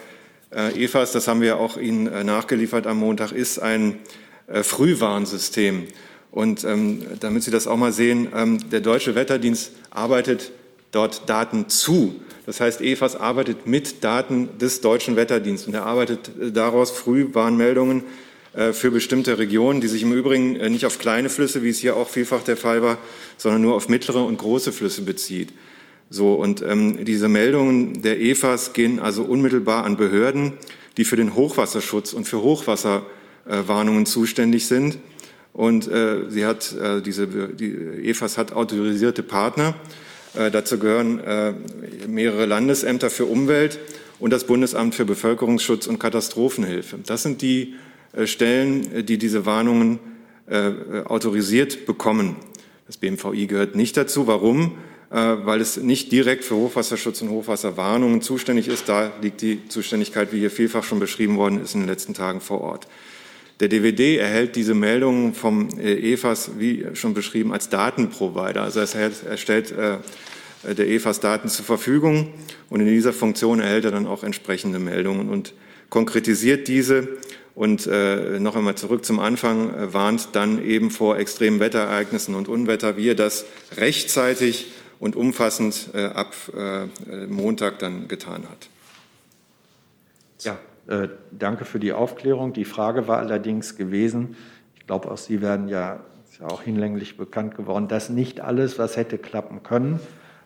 Äh, 0.54 0.84
EFAS, 0.84 1.12
das 1.12 1.26
haben 1.26 1.40
wir 1.40 1.58
auch 1.58 1.76
Ihnen 1.76 2.06
äh, 2.06 2.22
nachgeliefert 2.22 2.86
am 2.86 2.98
Montag, 2.98 3.32
ist 3.32 3.58
ein 3.58 3.98
äh, 4.46 4.62
Frühwarnsystem. 4.62 5.88
Und 6.30 6.64
ähm, 6.64 7.02
damit 7.20 7.42
Sie 7.42 7.50
das 7.50 7.66
auch 7.66 7.76
mal 7.76 7.92
sehen, 7.92 8.28
ähm, 8.34 8.70
der 8.70 8.80
Deutsche 8.80 9.16
Wetterdienst 9.16 9.72
arbeitet 9.90 10.52
dort 10.92 11.28
Daten 11.28 11.68
zu. 11.68 12.20
Das 12.46 12.60
heißt, 12.60 12.80
EFAS 12.80 13.16
arbeitet 13.16 13.66
mit 13.66 14.04
Daten 14.04 14.58
des 14.58 14.80
Deutschen 14.80 15.16
Wetterdienstes 15.16 15.66
und 15.66 15.74
er 15.74 15.86
arbeitet 15.86 16.30
daraus 16.52 16.90
Frühwarnmeldungen 16.90 18.04
für 18.72 18.92
bestimmte 18.92 19.38
Regionen, 19.38 19.80
die 19.80 19.88
sich 19.88 20.02
im 20.02 20.12
Übrigen 20.12 20.52
nicht 20.70 20.86
auf 20.86 21.00
kleine 21.00 21.30
Flüsse, 21.30 21.64
wie 21.64 21.70
es 21.70 21.78
hier 21.78 21.96
auch 21.96 22.08
vielfach 22.08 22.44
der 22.44 22.56
Fall 22.56 22.82
war, 22.82 22.98
sondern 23.38 23.62
nur 23.62 23.74
auf 23.74 23.88
mittlere 23.88 24.24
und 24.24 24.36
große 24.36 24.72
Flüsse 24.72 25.02
bezieht. 25.02 25.52
So, 26.10 26.34
und 26.34 26.62
ähm, 26.62 27.04
diese 27.04 27.28
Meldungen 27.28 28.02
der 28.02 28.20
EFAS 28.20 28.72
gehen 28.72 29.00
also 29.00 29.22
unmittelbar 29.24 29.84
an 29.84 29.96
Behörden, 29.96 30.52
die 30.96 31.04
für 31.04 31.16
den 31.16 31.34
Hochwasserschutz 31.34 32.12
und 32.12 32.26
für 32.26 32.40
Hochwasserwarnungen 32.42 34.02
äh, 34.02 34.06
zuständig 34.06 34.66
sind. 34.66 34.98
Und 35.52 35.88
äh, 35.88 36.30
sie 36.30 36.46
hat 36.46 36.72
äh, 36.72 37.00
diese 37.00 37.26
die 37.26 37.72
EFAS 38.08 38.38
hat 38.38 38.52
autorisierte 38.52 39.22
Partner. 39.22 39.74
Äh, 40.34 40.50
dazu 40.50 40.78
gehören 40.78 41.20
äh, 41.20 41.54
mehrere 42.08 42.46
Landesämter 42.46 43.08
für 43.08 43.24
Umwelt 43.24 43.78
und 44.18 44.32
das 44.32 44.44
Bundesamt 44.44 44.94
für 44.94 45.04
Bevölkerungsschutz 45.04 45.86
und 45.86 45.98
Katastrophenhilfe. 45.98 46.98
Das 47.06 47.22
sind 47.22 47.40
die 47.40 47.74
äh, 48.12 48.26
Stellen, 48.26 49.06
die 49.06 49.18
diese 49.18 49.46
Warnungen 49.46 50.00
äh, 50.46 50.72
autorisiert 51.04 51.86
bekommen. 51.86 52.36
Das 52.86 52.96
BMVI 52.96 53.46
gehört 53.46 53.76
nicht 53.76 53.96
dazu. 53.96 54.26
Warum? 54.26 54.72
Äh, 55.10 55.16
weil 55.44 55.60
es 55.60 55.76
nicht 55.76 56.10
direkt 56.12 56.44
für 56.44 56.56
Hochwasserschutz 56.56 57.22
und 57.22 57.30
Hochwasserwarnungen 57.30 58.22
zuständig 58.22 58.68
ist. 58.68 58.88
Da 58.88 59.12
liegt 59.20 59.42
die 59.42 59.68
Zuständigkeit, 59.68 60.32
wie 60.32 60.40
hier 60.40 60.50
vielfach 60.50 60.82
schon 60.82 60.98
beschrieben 60.98 61.36
worden 61.36 61.62
ist, 61.62 61.74
in 61.74 61.82
den 61.82 61.88
letzten 61.88 62.14
Tagen 62.14 62.40
vor 62.40 62.62
Ort. 62.62 62.88
Der 63.60 63.68
DVD 63.68 64.16
erhält 64.16 64.56
diese 64.56 64.74
Meldungen 64.74 65.34
vom 65.34 65.68
äh, 65.78 66.12
EFAS, 66.12 66.52
wie 66.58 66.86
schon 66.94 67.14
beschrieben, 67.14 67.52
als 67.52 67.68
Datenprovider. 67.68 68.62
Also 68.62 68.80
er 68.80 69.36
stellt 69.36 69.70
äh, 69.72 69.98
der 70.74 70.88
EFAS 70.88 71.20
Daten 71.20 71.48
zur 71.48 71.64
Verfügung 71.64 72.32
und 72.70 72.80
in 72.80 72.86
dieser 72.86 73.12
Funktion 73.12 73.60
erhält 73.60 73.84
er 73.84 73.90
dann 73.90 74.06
auch 74.06 74.24
entsprechende 74.24 74.78
Meldungen 74.78 75.28
und 75.28 75.52
konkretisiert 75.90 76.66
diese 76.66 77.08
und 77.54 77.86
äh, 77.86 78.40
noch 78.40 78.56
einmal 78.56 78.74
zurück 78.74 79.04
zum 79.04 79.20
Anfang, 79.20 79.72
äh, 79.72 79.92
warnt 79.92 80.30
dann 80.32 80.64
eben 80.64 80.90
vor 80.90 81.18
extremen 81.18 81.60
Wetterereignissen 81.60 82.34
und 82.34 82.48
Unwetter, 82.48 82.96
wie 82.96 83.10
er 83.10 83.14
das 83.14 83.44
rechtzeitig 83.76 84.66
und 84.98 85.16
umfassend 85.16 85.90
äh, 85.94 86.06
ab 86.06 86.34
äh, 86.56 86.86
Montag 87.26 87.78
dann 87.78 88.08
getan 88.08 88.44
hat. 88.48 88.68
Ja, 90.40 90.58
äh, 90.86 91.08
danke 91.30 91.64
für 91.64 91.78
die 91.78 91.92
Aufklärung. 91.92 92.52
Die 92.52 92.64
Frage 92.64 93.08
war 93.08 93.18
allerdings 93.18 93.76
gewesen, 93.76 94.36
ich 94.76 94.86
glaube, 94.86 95.10
auch 95.10 95.16
Sie 95.16 95.40
werden 95.40 95.68
ja, 95.68 96.00
ist 96.30 96.40
ja 96.40 96.46
auch 96.46 96.62
hinlänglich 96.62 97.16
bekannt 97.16 97.56
geworden, 97.56 97.88
dass 97.88 98.10
nicht 98.10 98.40
alles, 98.40 98.78
was 98.78 98.96
hätte 98.96 99.16
klappen 99.16 99.62
können, 99.62 99.98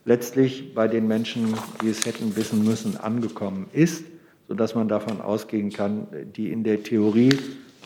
letztlich 0.04 0.74
bei 0.74 0.86
den 0.86 1.08
Menschen, 1.08 1.54
die 1.82 1.90
es 1.90 2.06
hätten 2.06 2.36
wissen 2.36 2.64
müssen, 2.64 2.96
angekommen 2.96 3.68
ist, 3.72 4.04
sodass 4.46 4.74
man 4.74 4.88
davon 4.88 5.20
ausgehen 5.20 5.70
kann, 5.70 6.06
die 6.36 6.52
in 6.52 6.62
der 6.62 6.82
Theorie 6.82 7.36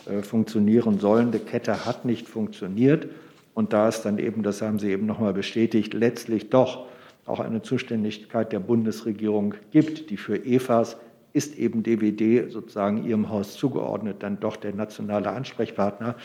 äh, 0.05 0.21
funktionieren 0.21 0.99
sollende 0.99 1.39
Kette 1.39 1.85
hat 1.85 2.05
nicht 2.05 2.27
funktioniert. 2.27 3.07
Und 3.53 3.73
da 3.73 3.87
es 3.87 4.01
dann 4.01 4.17
eben, 4.17 4.43
das 4.43 4.61
haben 4.61 4.79
Sie 4.79 4.91
eben 4.91 5.05
noch 5.05 5.19
mal 5.19 5.33
bestätigt, 5.33 5.93
letztlich 5.93 6.49
doch 6.49 6.87
auch 7.25 7.39
eine 7.39 7.61
Zuständigkeit 7.61 8.51
der 8.51 8.59
Bundesregierung 8.59 9.55
gibt, 9.71 10.09
die 10.09 10.17
für 10.17 10.37
EFAS 10.45 10.97
ist 11.33 11.57
eben 11.57 11.83
DWD 11.83 12.51
sozusagen 12.51 13.05
Ihrem 13.05 13.29
Haus 13.29 13.55
zugeordnet, 13.57 14.17
dann 14.19 14.39
doch 14.39 14.55
der 14.55 14.73
nationale 14.73 15.31
Ansprechpartner. 15.31 16.15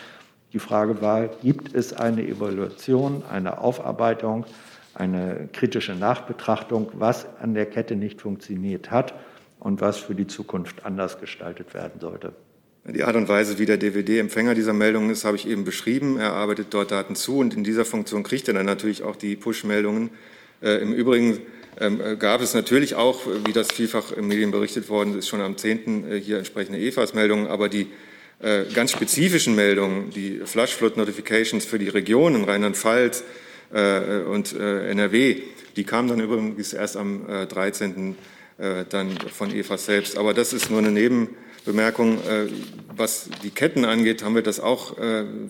Die 0.52 0.58
Frage 0.58 1.00
war, 1.00 1.28
gibt 1.28 1.74
es 1.74 1.92
eine 1.92 2.26
Evaluation, 2.26 3.22
eine 3.30 3.58
Aufarbeitung, 3.58 4.44
eine 4.94 5.48
kritische 5.52 5.94
Nachbetrachtung, 5.94 6.90
was 6.94 7.26
an 7.40 7.54
der 7.54 7.66
Kette 7.66 7.96
nicht 7.96 8.20
funktioniert 8.20 8.90
hat 8.90 9.14
und 9.60 9.80
was 9.80 9.98
für 9.98 10.14
die 10.14 10.26
Zukunft 10.26 10.84
anders 10.84 11.20
gestaltet 11.20 11.74
werden 11.74 12.00
sollte? 12.00 12.32
Die 12.94 13.04
Art 13.04 13.16
und 13.16 13.28
Weise, 13.28 13.58
wie 13.58 13.66
der 13.66 13.76
DVD-Empfänger 13.76 14.54
dieser 14.54 14.72
Meldungen 14.72 15.10
ist, 15.10 15.26
habe 15.26 15.36
ich 15.36 15.46
eben 15.46 15.64
beschrieben. 15.64 16.18
Er 16.18 16.32
arbeitet 16.32 16.68
dort 16.70 16.90
Daten 16.90 17.16
zu 17.16 17.36
und 17.36 17.52
in 17.54 17.62
dieser 17.62 17.84
Funktion 17.84 18.22
kriegt 18.22 18.48
er 18.48 18.54
dann 18.54 18.64
natürlich 18.64 19.02
auch 19.02 19.14
die 19.14 19.36
Push-Meldungen. 19.36 20.08
Äh, 20.62 20.80
Im 20.80 20.94
Übrigen 20.94 21.38
ähm, 21.78 22.00
äh, 22.00 22.16
gab 22.16 22.40
es 22.40 22.54
natürlich 22.54 22.94
auch, 22.94 23.26
wie 23.44 23.52
das 23.52 23.70
vielfach 23.70 24.12
in 24.12 24.26
Medien 24.26 24.50
berichtet 24.52 24.88
worden 24.88 25.18
ist, 25.18 25.28
schon 25.28 25.42
am 25.42 25.58
10. 25.58 26.10
Äh, 26.10 26.20
hier 26.20 26.38
entsprechende 26.38 26.78
EFAS-Meldungen, 26.78 27.46
aber 27.46 27.68
die 27.68 27.88
äh, 28.40 28.64
ganz 28.72 28.92
spezifischen 28.92 29.54
Meldungen, 29.54 30.08
die 30.08 30.40
Flash 30.46 30.74
Flood 30.74 30.96
Notifications 30.96 31.66
für 31.66 31.78
die 31.78 31.90
Regionen 31.90 32.44
Rheinland-Pfalz 32.44 33.24
und 33.70 34.54
NRW, 34.54 35.42
die 35.76 35.84
kamen 35.84 36.08
dann 36.08 36.20
übrigens 36.20 36.72
erst 36.72 36.96
am 36.96 37.26
13. 37.26 38.16
dann 38.88 39.10
von 39.30 39.54
EFAS 39.54 39.84
selbst. 39.84 40.16
Aber 40.16 40.32
das 40.32 40.54
ist 40.54 40.70
nur 40.70 40.78
eine 40.78 40.90
Nebenbemerkung. 41.68 42.18
Was 42.96 43.28
die 43.42 43.50
Ketten 43.50 43.84
angeht, 43.84 44.24
haben 44.24 44.34
wir 44.34 44.42
das 44.42 44.58
auch 44.58 44.96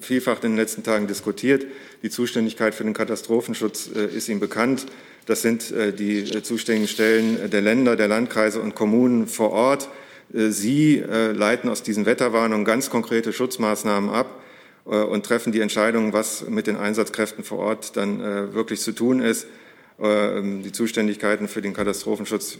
vielfach 0.00 0.42
in 0.42 0.50
den 0.50 0.56
letzten 0.56 0.82
Tagen 0.82 1.06
diskutiert. 1.06 1.64
Die 2.02 2.10
Zuständigkeit 2.10 2.74
für 2.74 2.84
den 2.84 2.92
Katastrophenschutz 2.92 3.86
ist 3.86 4.28
Ihnen 4.28 4.40
bekannt. 4.40 4.86
Das 5.28 5.42
sind 5.42 5.70
äh, 5.72 5.92
die 5.92 6.20
äh, 6.20 6.42
zuständigen 6.42 6.88
Stellen 6.88 7.50
der 7.50 7.60
Länder, 7.60 7.96
der 7.96 8.08
Landkreise 8.08 8.62
und 8.62 8.74
Kommunen 8.74 9.26
vor 9.26 9.50
Ort. 9.50 9.90
Äh, 10.32 10.48
Sie 10.48 11.04
leiten 11.06 11.68
aus 11.68 11.82
diesen 11.82 12.06
Wetterwarnungen 12.06 12.64
ganz 12.64 12.88
konkrete 12.88 13.32
Schutzmaßnahmen 13.34 14.10
ab 14.10 14.40
und 14.84 15.26
treffen 15.26 15.52
die 15.52 15.60
Entscheidung, 15.60 16.14
was 16.14 16.48
mit 16.48 16.66
den 16.66 16.76
Einsatzkräften 16.76 17.44
vor 17.44 17.58
Ort 17.58 17.94
dann 17.98 18.20
wirklich 18.54 18.80
zu 18.80 18.92
tun 18.92 19.20
ist. 19.20 19.46
Ähm, 20.00 20.62
die 20.62 20.72
Zuständigkeiten 20.72 21.48
für 21.48 21.62
den 21.62 21.72
Katastrophenschutz 21.72 22.58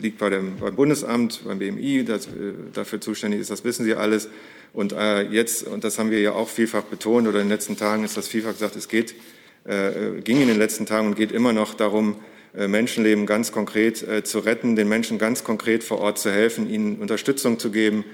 liegt 0.00 0.18
bei 0.18 0.30
dem, 0.30 0.56
beim 0.58 0.74
Bundesamt, 0.74 1.42
beim 1.44 1.58
BMI, 1.58 2.04
das 2.04 2.28
dafür 2.72 3.00
zuständig 3.00 3.40
ist, 3.40 3.50
das 3.50 3.64
wissen 3.64 3.84
Sie 3.84 3.94
alles. 3.94 4.28
Und 4.72 4.94
jetzt, 5.30 5.66
und 5.66 5.82
das 5.82 5.98
haben 5.98 6.12
wir 6.12 6.20
ja 6.20 6.32
auch 6.32 6.48
vielfach 6.48 6.84
betont, 6.84 7.26
oder 7.26 7.40
in 7.40 7.46
den 7.46 7.52
letzten 7.52 7.76
Tagen 7.76 8.04
ist 8.04 8.16
das 8.16 8.28
vielfach 8.28 8.52
gesagt, 8.52 8.76
es 8.76 8.88
geht 8.88 9.16
äh, 9.64 10.20
ging 10.22 10.40
in 10.40 10.48
den 10.48 10.58
letzten 10.58 10.86
Tagen 10.86 11.08
und 11.08 11.16
geht 11.16 11.32
immer 11.32 11.52
noch 11.52 11.74
darum, 11.74 12.16
äh, 12.56 12.66
Menschenleben 12.66 13.26
ganz 13.26 13.52
konkret 13.52 14.02
äh, 14.02 14.24
zu 14.24 14.38
retten, 14.38 14.74
den 14.74 14.88
Menschen 14.88 15.18
ganz 15.18 15.44
konkret 15.44 15.84
vor 15.84 15.98
Ort 15.98 16.18
zu 16.18 16.30
helfen, 16.30 16.68
ihnen 16.70 16.96
Unterstützung 16.96 17.58
zu 17.58 17.70
geben. 17.70 18.04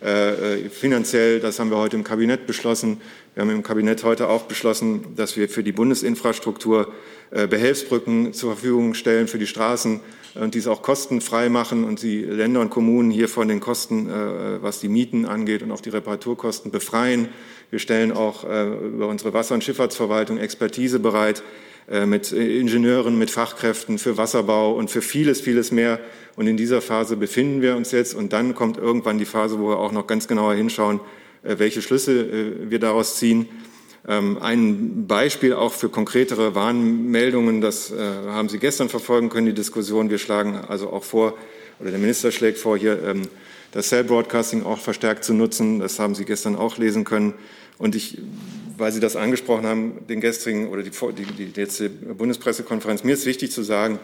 Finanziell, 0.00 1.40
das 1.40 1.58
haben 1.58 1.70
wir 1.70 1.76
heute 1.76 1.96
im 1.96 2.04
Kabinett 2.04 2.46
beschlossen. 2.46 3.00
Wir 3.34 3.42
haben 3.42 3.50
im 3.50 3.64
Kabinett 3.64 4.04
heute 4.04 4.28
auch 4.28 4.42
beschlossen, 4.42 5.16
dass 5.16 5.36
wir 5.36 5.48
für 5.48 5.64
die 5.64 5.72
Bundesinfrastruktur 5.72 6.92
Behelfsbrücken 7.30 8.32
zur 8.32 8.52
Verfügung 8.52 8.94
stellen 8.94 9.26
für 9.26 9.38
die 9.38 9.48
Straßen 9.48 9.98
und 10.36 10.54
dies 10.54 10.68
auch 10.68 10.82
kostenfrei 10.82 11.48
machen 11.48 11.82
und 11.82 12.02
die 12.02 12.22
Länder 12.22 12.60
und 12.60 12.70
Kommunen 12.70 13.10
hier 13.10 13.28
von 13.28 13.48
den 13.48 13.58
Kosten, 13.58 14.08
was 14.62 14.78
die 14.78 14.88
Mieten 14.88 15.26
angeht 15.26 15.62
und 15.62 15.72
auch 15.72 15.80
die 15.80 15.90
Reparaturkosten 15.90 16.70
befreien. 16.70 17.28
Wir 17.70 17.78
stellen 17.78 18.12
auch 18.12 18.44
äh, 18.44 18.66
über 18.66 19.08
unsere 19.08 19.34
Wasser- 19.34 19.54
und 19.54 19.62
Schifffahrtsverwaltung 19.62 20.38
Expertise 20.38 21.00
bereit 21.00 21.40
äh, 21.40 21.67
mit 22.06 22.32
Ingenieuren, 22.32 23.18
mit 23.18 23.30
Fachkräften 23.30 23.98
für 23.98 24.18
Wasserbau 24.18 24.72
und 24.74 24.90
für 24.90 25.00
vieles, 25.00 25.40
vieles 25.40 25.72
mehr. 25.72 25.98
Und 26.36 26.46
in 26.46 26.56
dieser 26.56 26.82
Phase 26.82 27.16
befinden 27.16 27.62
wir 27.62 27.76
uns 27.76 27.92
jetzt. 27.92 28.14
Und 28.14 28.32
dann 28.32 28.54
kommt 28.54 28.76
irgendwann 28.76 29.18
die 29.18 29.24
Phase, 29.24 29.58
wo 29.58 29.70
wir 29.70 29.78
auch 29.78 29.92
noch 29.92 30.06
ganz 30.06 30.28
genauer 30.28 30.54
hinschauen, 30.54 31.00
äh, 31.42 31.58
welche 31.58 31.80
Schlüsse 31.80 32.70
wir 32.70 32.78
daraus 32.78 33.16
ziehen. 33.16 33.48
Ähm, 34.06 34.38
ein 34.40 35.06
Beispiel 35.06 35.54
auch 35.54 35.72
für 35.72 35.88
konkretere 35.88 36.54
Warnmeldungen, 36.54 37.60
das 37.60 37.92
haben 37.92 38.48
Sie 38.48 38.58
gestern 38.58 38.88
verfolgen 38.88 39.30
können, 39.30 39.46
die 39.46 39.54
Diskussion. 39.54 40.10
Wir 40.10 40.18
schlagen 40.18 40.56
also 40.68 40.90
auch 40.90 41.04
vor, 41.04 41.34
oder 41.80 41.90
der 41.90 41.98
Minister 41.98 42.32
schlägt 42.32 42.58
vor, 42.58 42.76
hier 42.76 43.02
ähm, 43.02 43.22
das 43.72 43.88
Cell 43.88 44.04
Broadcasting 44.04 44.64
auch 44.64 44.78
verstärkt 44.78 45.24
zu 45.24 45.34
nutzen. 45.34 45.78
Das 45.78 45.98
haben 45.98 46.14
Sie 46.14 46.24
gestern 46.24 46.56
auch 46.56 46.78
lesen 46.78 47.04
können. 47.04 47.34
Und 47.76 47.94
ich, 47.94 48.18
weil 48.78 48.92
Sie 48.92 49.00
das 49.00 49.16
angesprochen 49.16 49.66
haben, 49.66 50.06
den 50.08 50.20
gestrigen 50.20 50.68
oder 50.68 50.82
die, 50.82 50.90
die, 50.90 51.44
die 51.44 51.60
letzte 51.60 51.90
Bundespressekonferenz, 51.90 53.04
mir 53.04 53.14
ist 53.14 53.26
wichtig 53.26 53.50
zu 53.50 53.62
sagen, 53.62 53.98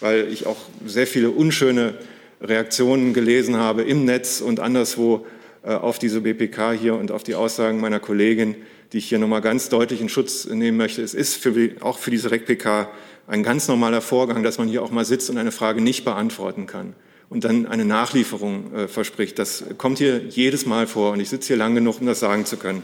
weil 0.00 0.28
ich 0.32 0.46
auch 0.46 0.56
sehr 0.86 1.06
viele 1.06 1.30
unschöne 1.30 1.94
Reaktionen 2.40 3.12
gelesen 3.12 3.56
habe 3.56 3.82
im 3.82 4.04
Netz 4.04 4.40
und 4.40 4.60
anderswo 4.60 5.26
äh, 5.62 5.72
auf 5.72 5.98
diese 5.98 6.22
BPK 6.22 6.72
hier 6.72 6.94
und 6.94 7.10
auf 7.10 7.22
die 7.22 7.34
Aussagen 7.34 7.80
meiner 7.80 8.00
Kollegin, 8.00 8.56
die 8.92 8.98
ich 8.98 9.08
hier 9.08 9.18
nochmal 9.18 9.42
ganz 9.42 9.68
deutlich 9.68 10.00
in 10.00 10.08
Schutz 10.08 10.46
nehmen 10.46 10.76
möchte. 10.76 11.02
Es 11.02 11.14
ist 11.14 11.36
für, 11.36 11.70
auch 11.80 11.98
für 11.98 12.10
diese 12.10 12.30
REC-PK 12.30 12.88
ein 13.26 13.42
ganz 13.42 13.68
normaler 13.68 14.00
Vorgang, 14.00 14.42
dass 14.42 14.58
man 14.58 14.68
hier 14.68 14.82
auch 14.82 14.90
mal 14.90 15.04
sitzt 15.04 15.28
und 15.30 15.38
eine 15.38 15.52
Frage 15.52 15.80
nicht 15.80 16.04
beantworten 16.04 16.66
kann 16.66 16.94
und 17.28 17.44
dann 17.44 17.66
eine 17.66 17.84
Nachlieferung 17.84 18.74
äh, 18.74 18.88
verspricht. 18.88 19.38
Das 19.38 19.64
kommt 19.76 19.98
hier 19.98 20.22
jedes 20.28 20.66
Mal 20.66 20.86
vor 20.86 21.12
und 21.12 21.20
ich 21.20 21.28
sitze 21.28 21.48
hier 21.48 21.56
lang 21.56 21.74
genug, 21.74 22.00
um 22.00 22.06
das 22.06 22.20
sagen 22.20 22.46
zu 22.46 22.56
können. 22.56 22.82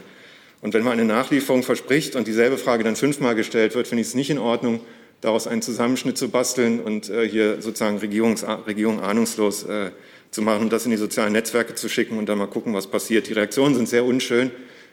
Und 0.61 0.73
wenn 0.73 0.83
man 0.83 0.93
eine 0.93 1.05
Nachlieferung 1.05 1.63
verspricht 1.63 2.15
und 2.15 2.27
dieselbe 2.27 2.57
Frage 2.57 2.83
dann 2.83 2.95
fünfmal 2.95 3.35
gestellt 3.35 3.75
wird, 3.75 3.87
finde 3.87 4.01
ich 4.01 4.07
es 4.07 4.15
nicht 4.15 4.29
in 4.29 4.39
Ordnung, 4.39 4.79
daraus 5.21 5.47
einen 5.47 5.61
Zusammenschnitt 5.61 6.17
zu 6.17 6.29
basteln 6.29 6.79
und 6.79 7.09
äh, 7.09 7.27
hier 7.27 7.61
sozusagen 7.61 7.97
Regierungs 7.97 8.45
Regierung 8.67 8.99
ahnungslos 8.99 9.63
äh, 9.63 9.91
zu 10.31 10.41
machen 10.41 10.63
und 10.63 10.73
das 10.73 10.85
in 10.85 10.91
die 10.91 10.97
sozialen 10.97 11.33
Netzwerke 11.33 11.75
zu 11.75 11.89
schicken 11.89 12.17
und 12.17 12.27
dann 12.27 12.37
mal 12.37 12.47
gucken, 12.47 12.73
was 12.73 12.87
passiert. 12.87 13.27
Die 13.27 13.33
Reaktionen 13.33 13.75
sind 13.75 13.89
sehr 13.89 14.05
unschön. 14.05 14.51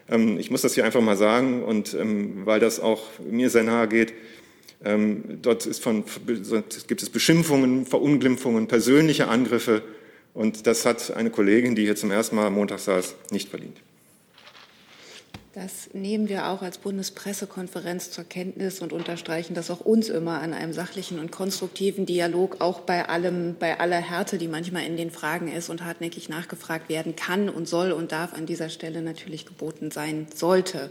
Ähm, 0.08 0.38
ich 0.38 0.50
muss 0.50 0.62
das 0.62 0.74
hier 0.74 0.84
einfach 0.84 1.00
mal 1.00 1.16
sagen 1.16 1.62
und 1.62 1.94
ähm, 1.94 2.42
weil 2.44 2.60
das 2.60 2.80
auch 2.80 3.02
mir 3.30 3.50
sehr 3.50 3.64
nahe 3.64 3.88
geht, 3.88 4.14
ähm, 4.84 5.38
dort 5.42 5.62
von, 5.76 6.04
gibt 6.86 7.02
es 7.02 7.10
Beschimpfungen, 7.10 7.86
Verunglimpfungen, 7.86 8.66
persönliche 8.66 9.28
Angriffe 9.28 9.82
und 10.34 10.66
das 10.66 10.84
hat 10.84 11.14
eine 11.16 11.30
Kollegin, 11.30 11.74
die 11.74 11.84
hier 11.84 11.96
zum 11.96 12.10
ersten 12.10 12.36
Mal 12.36 12.46
am 12.46 12.54
Montag 12.54 12.80
saß, 12.80 13.14
nicht 13.30 13.48
verdient. 13.48 13.78
Das 15.54 15.90
nehmen 15.92 16.28
wir 16.28 16.48
auch 16.48 16.62
als 16.62 16.78
Bundespressekonferenz 16.78 18.10
zur 18.10 18.24
Kenntnis 18.24 18.80
und 18.80 18.92
unterstreichen 18.92 19.54
das 19.54 19.70
auch 19.70 19.78
uns 19.78 20.08
immer 20.08 20.40
an 20.40 20.52
einem 20.52 20.72
sachlichen 20.72 21.20
und 21.20 21.30
konstruktiven 21.30 22.06
Dialog, 22.06 22.56
auch 22.58 22.80
bei 22.80 23.08
allem, 23.08 23.54
bei 23.60 23.78
aller 23.78 23.98
Härte, 24.00 24.36
die 24.36 24.48
manchmal 24.48 24.84
in 24.84 24.96
den 24.96 25.12
Fragen 25.12 25.46
ist 25.46 25.68
und 25.70 25.84
hartnäckig 25.84 26.28
nachgefragt 26.28 26.88
werden 26.88 27.14
kann 27.14 27.48
und 27.48 27.68
soll 27.68 27.92
und 27.92 28.10
darf 28.10 28.34
an 28.34 28.46
dieser 28.46 28.68
Stelle 28.68 29.00
natürlich 29.00 29.46
geboten 29.46 29.92
sein 29.92 30.26
sollte. 30.34 30.90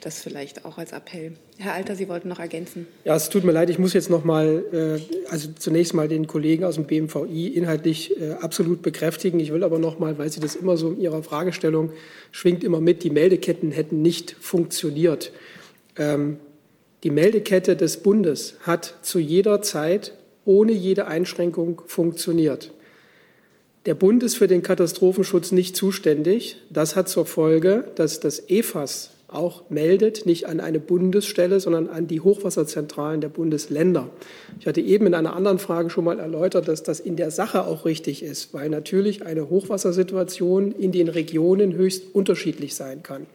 Das 0.00 0.22
vielleicht 0.22 0.64
auch 0.64 0.78
als 0.78 0.92
Appell. 0.92 1.34
Herr 1.58 1.74
Alter, 1.74 1.94
Sie 1.94 2.08
wollten 2.08 2.28
noch 2.28 2.40
ergänzen. 2.40 2.88
Ja, 3.04 3.14
es 3.14 3.28
tut 3.28 3.44
mir 3.44 3.52
leid, 3.52 3.68
ich 3.68 3.78
muss 3.78 3.92
jetzt 3.92 4.10
noch 4.10 4.24
mal, 4.24 4.64
äh, 4.72 5.30
also 5.30 5.50
zunächst 5.56 5.92
mal 5.92 6.08
den 6.08 6.26
Kollegen 6.26 6.64
aus 6.64 6.76
dem 6.76 6.86
BMVI 6.86 7.48
inhaltlich 7.48 8.18
äh, 8.20 8.32
absolut 8.32 8.82
bekräftigen. 8.82 9.38
Ich 9.38 9.52
will 9.52 9.62
aber 9.62 9.78
noch 9.78 9.98
mal, 9.98 10.18
weil 10.18 10.32
Sie 10.32 10.40
das 10.40 10.56
immer 10.56 10.76
so 10.76 10.90
in 10.90 11.00
Ihrer 11.00 11.22
Fragestellung 11.22 11.92
schwingt 12.32 12.64
immer 12.64 12.80
mit, 12.80 13.04
die 13.04 13.10
Meldeketten 13.10 13.70
hätten 13.70 13.81
nicht 13.90 14.36
funktioniert. 14.38 15.32
Ähm, 15.96 16.36
die 17.02 17.10
Meldekette 17.10 17.74
des 17.74 17.96
Bundes 17.96 18.54
hat 18.60 18.98
zu 19.02 19.18
jeder 19.18 19.60
Zeit 19.62 20.12
ohne 20.44 20.72
jede 20.72 21.06
Einschränkung 21.08 21.82
funktioniert. 21.86 22.72
Der 23.86 23.94
Bund 23.94 24.22
ist 24.22 24.36
für 24.36 24.46
den 24.46 24.62
Katastrophenschutz 24.62 25.50
nicht 25.50 25.74
zuständig. 25.74 26.58
Das 26.70 26.94
hat 26.94 27.08
zur 27.08 27.26
Folge, 27.26 27.90
dass 27.96 28.20
das 28.20 28.48
EFAS 28.48 29.10
auch 29.26 29.70
meldet, 29.70 30.26
nicht 30.26 30.46
an 30.46 30.60
eine 30.60 30.78
Bundesstelle, 30.78 31.58
sondern 31.58 31.88
an 31.88 32.06
die 32.06 32.20
Hochwasserzentralen 32.20 33.20
der 33.20 33.28
Bundesländer. 33.28 34.10
Ich 34.60 34.66
hatte 34.66 34.80
eben 34.80 35.06
in 35.06 35.14
einer 35.14 35.34
anderen 35.34 35.58
Frage 35.58 35.90
schon 35.90 36.04
mal 36.04 36.20
erläutert, 36.20 36.68
dass 36.68 36.82
das 36.82 37.00
in 37.00 37.16
der 37.16 37.30
Sache 37.30 37.64
auch 37.64 37.84
richtig 37.84 38.22
ist, 38.22 38.54
weil 38.54 38.68
natürlich 38.68 39.24
eine 39.24 39.48
Hochwassersituation 39.48 40.72
in 40.72 40.92
den 40.92 41.08
Regionen 41.08 41.72
höchst 41.72 42.14
unterschiedlich 42.14 42.74
sein 42.74 43.02
kann. 43.02 43.26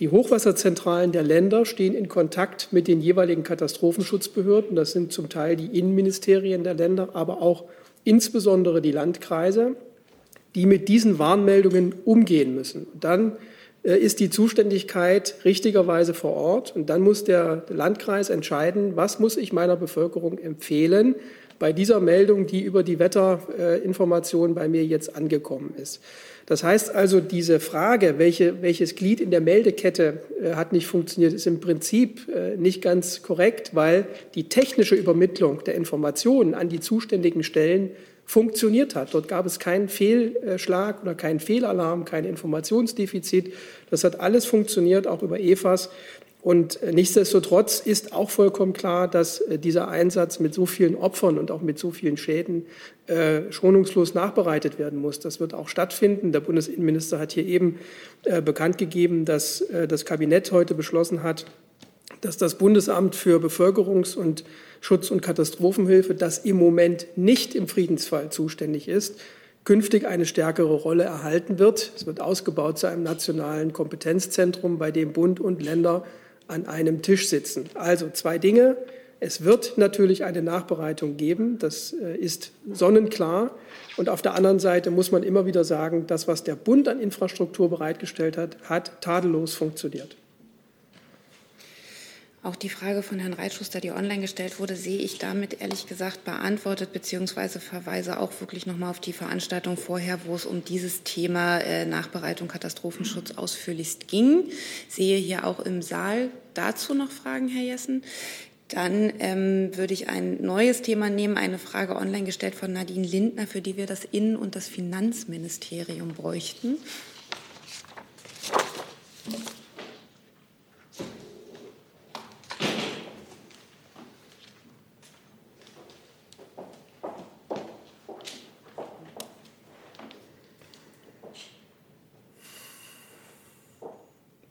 Die 0.00 0.08
Hochwasserzentralen 0.08 1.12
der 1.12 1.22
Länder 1.22 1.66
stehen 1.66 1.94
in 1.94 2.08
Kontakt 2.08 2.68
mit 2.72 2.88
den 2.88 3.02
jeweiligen 3.02 3.42
Katastrophenschutzbehörden. 3.42 4.74
Das 4.74 4.92
sind 4.92 5.12
zum 5.12 5.28
Teil 5.28 5.56
die 5.56 5.78
Innenministerien 5.78 6.64
der 6.64 6.72
Länder, 6.72 7.10
aber 7.12 7.42
auch 7.42 7.64
insbesondere 8.02 8.80
die 8.80 8.92
Landkreise, 8.92 9.76
die 10.54 10.64
mit 10.64 10.88
diesen 10.88 11.18
Warnmeldungen 11.18 11.94
umgehen 12.06 12.54
müssen. 12.54 12.86
dann 12.98 13.36
äh, 13.82 13.96
ist 13.96 14.20
die 14.20 14.30
Zuständigkeit 14.30 15.34
richtigerweise 15.44 16.14
vor 16.14 16.34
Ort. 16.34 16.74
Und 16.74 16.88
dann 16.88 17.02
muss 17.02 17.24
der 17.24 17.64
Landkreis 17.68 18.30
entscheiden, 18.30 18.96
was 18.96 19.18
muss 19.18 19.36
ich 19.36 19.52
meiner 19.52 19.76
Bevölkerung 19.76 20.38
empfehlen 20.38 21.14
bei 21.58 21.74
dieser 21.74 22.00
Meldung, 22.00 22.46
die 22.46 22.62
über 22.62 22.82
die 22.82 22.98
Wetterinformation 22.98 24.54
bei 24.54 24.66
mir 24.66 24.84
jetzt 24.84 25.14
angekommen 25.14 25.74
ist. 25.76 26.00
Das 26.50 26.64
heißt 26.64 26.92
also, 26.92 27.20
diese 27.20 27.60
Frage, 27.60 28.18
welche, 28.18 28.60
welches 28.60 28.96
Glied 28.96 29.20
in 29.20 29.30
der 29.30 29.40
Meldekette 29.40 30.18
äh, 30.42 30.54
hat 30.54 30.72
nicht 30.72 30.88
funktioniert, 30.88 31.32
ist 31.32 31.46
im 31.46 31.60
Prinzip 31.60 32.28
äh, 32.28 32.56
nicht 32.56 32.82
ganz 32.82 33.22
korrekt, 33.22 33.76
weil 33.76 34.08
die 34.34 34.48
technische 34.48 34.96
Übermittlung 34.96 35.62
der 35.62 35.76
Informationen 35.76 36.54
an 36.54 36.68
die 36.68 36.80
zuständigen 36.80 37.44
Stellen 37.44 37.92
funktioniert 38.24 38.96
hat. 38.96 39.14
Dort 39.14 39.28
gab 39.28 39.46
es 39.46 39.60
keinen 39.60 39.88
Fehlschlag 39.88 41.02
oder 41.02 41.14
keinen 41.14 41.38
Fehlalarm, 41.38 42.04
kein 42.04 42.24
Informationsdefizit. 42.24 43.52
Das 43.88 44.02
hat 44.02 44.18
alles 44.18 44.44
funktioniert, 44.44 45.06
auch 45.06 45.22
über 45.22 45.38
EFAS. 45.38 45.88
Und 46.42 46.80
nichtsdestotrotz 46.82 47.80
ist 47.80 48.14
auch 48.14 48.30
vollkommen 48.30 48.72
klar, 48.72 49.08
dass 49.08 49.40
äh, 49.40 49.58
dieser 49.58 49.88
Einsatz 49.88 50.40
mit 50.40 50.54
so 50.54 50.64
vielen 50.64 50.96
Opfern 50.96 51.38
und 51.38 51.50
auch 51.50 51.60
mit 51.60 51.78
so 51.78 51.90
vielen 51.90 52.16
Schäden 52.16 52.66
äh, 53.06 53.52
schonungslos 53.52 54.14
nachbereitet 54.14 54.78
werden 54.78 54.98
muss. 55.00 55.20
Das 55.20 55.38
wird 55.38 55.52
auch 55.52 55.68
stattfinden. 55.68 56.32
Der 56.32 56.40
Bundesinnenminister 56.40 57.18
hat 57.18 57.32
hier 57.32 57.44
eben 57.44 57.78
äh, 58.24 58.40
bekannt 58.40 58.78
gegeben, 58.78 59.26
dass 59.26 59.60
äh, 59.60 59.86
das 59.86 60.06
Kabinett 60.06 60.50
heute 60.50 60.74
beschlossen 60.74 61.22
hat, 61.22 61.44
dass 62.22 62.38
das 62.38 62.56
Bundesamt 62.56 63.16
für 63.16 63.38
Bevölkerungs- 63.38 64.16
und 64.16 64.44
Schutz- 64.80 65.10
und 65.10 65.20
Katastrophenhilfe, 65.20 66.14
das 66.14 66.38
im 66.38 66.56
Moment 66.56 67.06
nicht 67.16 67.54
im 67.54 67.68
Friedensfall 67.68 68.30
zuständig 68.30 68.88
ist, 68.88 69.20
künftig 69.64 70.06
eine 70.06 70.24
stärkere 70.24 70.72
Rolle 70.72 71.04
erhalten 71.04 71.58
wird. 71.58 71.92
Es 71.94 72.06
wird 72.06 72.20
ausgebaut 72.20 72.78
zu 72.78 72.86
einem 72.86 73.02
nationalen 73.02 73.74
Kompetenzzentrum, 73.74 74.78
bei 74.78 74.90
dem 74.90 75.12
Bund 75.12 75.38
und 75.38 75.62
Länder 75.62 76.04
an 76.50 76.66
einem 76.66 77.02
Tisch 77.02 77.28
sitzen. 77.28 77.66
Also 77.74 78.10
zwei 78.10 78.38
Dinge. 78.38 78.76
Es 79.22 79.44
wird 79.44 79.76
natürlich 79.76 80.24
eine 80.24 80.40
Nachbereitung 80.40 81.18
geben, 81.18 81.58
das 81.58 81.92
äh, 81.92 82.16
ist 82.16 82.52
sonnenklar. 82.72 83.50
Und 83.98 84.08
auf 84.08 84.22
der 84.22 84.34
anderen 84.34 84.58
Seite 84.58 84.90
muss 84.90 85.12
man 85.12 85.22
immer 85.22 85.44
wieder 85.44 85.62
sagen, 85.62 86.06
das, 86.06 86.26
was 86.26 86.42
der 86.42 86.56
Bund 86.56 86.88
an 86.88 86.98
Infrastruktur 87.00 87.68
bereitgestellt 87.68 88.38
hat, 88.38 88.56
hat 88.64 89.02
tadellos 89.02 89.54
funktioniert. 89.54 90.16
Auch 92.42 92.56
die 92.56 92.70
Frage 92.70 93.02
von 93.02 93.18
Herrn 93.18 93.34
Reitschuster, 93.34 93.82
die 93.82 93.90
online 93.90 94.22
gestellt 94.22 94.58
wurde, 94.58 94.74
sehe 94.74 94.96
ich 94.96 95.18
damit 95.18 95.60
ehrlich 95.60 95.86
gesagt 95.86 96.24
beantwortet, 96.24 96.90
beziehungsweise 96.90 97.60
verweise 97.60 98.18
auch 98.18 98.32
wirklich 98.40 98.64
nochmal 98.64 98.88
auf 98.88 99.00
die 99.00 99.12
Veranstaltung 99.12 99.76
vorher, 99.76 100.24
wo 100.24 100.34
es 100.34 100.46
um 100.46 100.64
dieses 100.64 101.02
Thema 101.02 101.58
äh, 101.58 101.84
Nachbereitung 101.84 102.48
Katastrophenschutz 102.48 103.32
ausführlichst 103.32 104.08
ging. 104.08 104.44
Sehe 104.88 105.18
hier 105.18 105.46
auch 105.46 105.60
im 105.60 105.82
Saal 105.82 106.30
dazu 106.54 106.94
noch 106.94 107.10
Fragen, 107.10 107.48
Herr 107.48 107.62
Jessen. 107.62 108.04
Dann 108.68 109.12
ähm, 109.18 109.76
würde 109.76 109.92
ich 109.92 110.08
ein 110.08 110.40
neues 110.40 110.80
Thema 110.80 111.10
nehmen, 111.10 111.36
eine 111.36 111.58
Frage 111.58 111.94
online 111.94 112.24
gestellt 112.24 112.54
von 112.54 112.72
Nadine 112.72 113.06
Lindner, 113.06 113.46
für 113.46 113.60
die 113.60 113.76
wir 113.76 113.86
das 113.86 114.04
Innen- 114.04 114.36
und 114.36 114.56
das 114.56 114.66
Finanzministerium 114.66 116.14
bräuchten. 116.14 116.78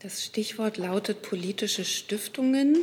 Das 0.01 0.23
Stichwort 0.23 0.77
lautet 0.77 1.21
politische 1.23 1.83
Stiftungen. 1.83 2.77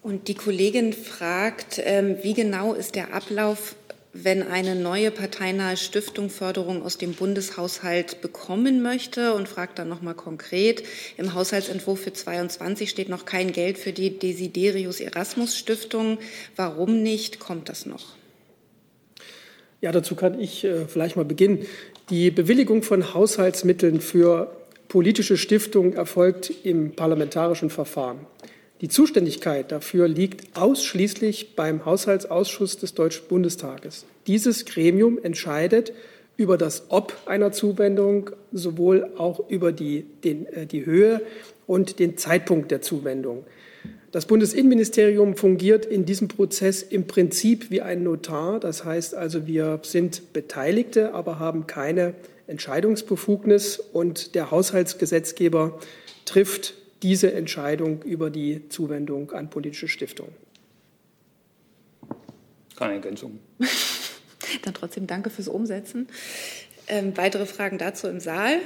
Und 0.00 0.28
die 0.28 0.36
Kollegin 0.36 0.92
fragt, 0.92 1.80
ähm, 1.82 2.18
wie 2.22 2.34
genau 2.34 2.72
ist 2.72 2.94
der 2.94 3.12
Ablauf, 3.14 3.74
wenn 4.12 4.44
eine 4.44 4.76
neue 4.76 5.10
parteinahe 5.10 5.76
Stiftung 5.76 6.30
Förderung 6.30 6.84
aus 6.84 6.98
dem 6.98 7.14
Bundeshaushalt 7.14 8.20
bekommen 8.20 8.80
möchte 8.80 9.34
und 9.34 9.48
fragt 9.48 9.80
dann 9.80 9.88
nochmal 9.88 10.14
konkret. 10.14 10.84
Im 11.16 11.34
Haushaltsentwurf 11.34 12.02
für 12.02 12.12
22 12.12 12.88
steht 12.88 13.08
noch 13.08 13.24
kein 13.24 13.50
Geld 13.50 13.76
für 13.76 13.92
die 13.92 14.16
Desiderius 14.16 15.00
Erasmus 15.00 15.58
Stiftung. 15.58 16.18
Warum 16.54 17.02
nicht? 17.02 17.40
Kommt 17.40 17.68
das 17.68 17.86
noch? 17.86 18.14
Ja, 19.84 19.92
dazu 19.92 20.14
kann 20.14 20.40
ich 20.40 20.64
äh, 20.64 20.86
vielleicht 20.86 21.14
mal 21.16 21.26
beginnen. 21.26 21.66
Die 22.08 22.30
Bewilligung 22.30 22.82
von 22.82 23.12
Haushaltsmitteln 23.12 24.00
für 24.00 24.50
politische 24.88 25.36
Stiftungen 25.36 25.92
erfolgt 25.92 26.50
im 26.64 26.92
parlamentarischen 26.92 27.68
Verfahren. 27.68 28.20
Die 28.80 28.88
Zuständigkeit 28.88 29.70
dafür 29.70 30.08
liegt 30.08 30.56
ausschließlich 30.56 31.54
beim 31.54 31.84
Haushaltsausschuss 31.84 32.78
des 32.78 32.94
Deutschen 32.94 33.28
Bundestages. 33.28 34.06
Dieses 34.26 34.64
Gremium 34.64 35.18
entscheidet 35.22 35.92
über 36.38 36.56
das 36.56 36.84
Ob 36.88 37.14
einer 37.26 37.52
Zuwendung, 37.52 38.30
sowohl 38.52 39.10
auch 39.18 39.50
über 39.50 39.70
die, 39.70 40.06
den, 40.24 40.46
äh, 40.46 40.64
die 40.64 40.86
Höhe 40.86 41.20
und 41.66 41.98
den 41.98 42.16
Zeitpunkt 42.16 42.70
der 42.70 42.80
Zuwendung. 42.80 43.44
Das 44.14 44.26
Bundesinnenministerium 44.26 45.36
fungiert 45.36 45.84
in 45.84 46.04
diesem 46.04 46.28
Prozess 46.28 46.82
im 46.84 47.08
Prinzip 47.08 47.72
wie 47.72 47.82
ein 47.82 48.04
Notar. 48.04 48.60
Das 48.60 48.84
heißt 48.84 49.16
also, 49.16 49.48
wir 49.48 49.80
sind 49.82 50.32
Beteiligte, 50.32 51.14
aber 51.14 51.40
haben 51.40 51.66
keine 51.66 52.14
Entscheidungsbefugnis 52.46 53.80
und 53.80 54.36
der 54.36 54.52
Haushaltsgesetzgeber 54.52 55.80
trifft 56.26 56.74
diese 57.02 57.32
Entscheidung 57.32 58.04
über 58.04 58.30
die 58.30 58.68
Zuwendung 58.68 59.32
an 59.32 59.50
politische 59.50 59.88
Stiftungen. 59.88 60.32
Keine 62.76 62.94
Ergänzung. 62.94 63.40
Dann 64.62 64.74
trotzdem 64.74 65.08
danke 65.08 65.28
fürs 65.28 65.48
Umsetzen. 65.48 66.06
Ähm, 66.86 67.16
weitere 67.16 67.46
Fragen 67.46 67.78
dazu 67.78 68.06
im 68.06 68.20
Saal? 68.20 68.60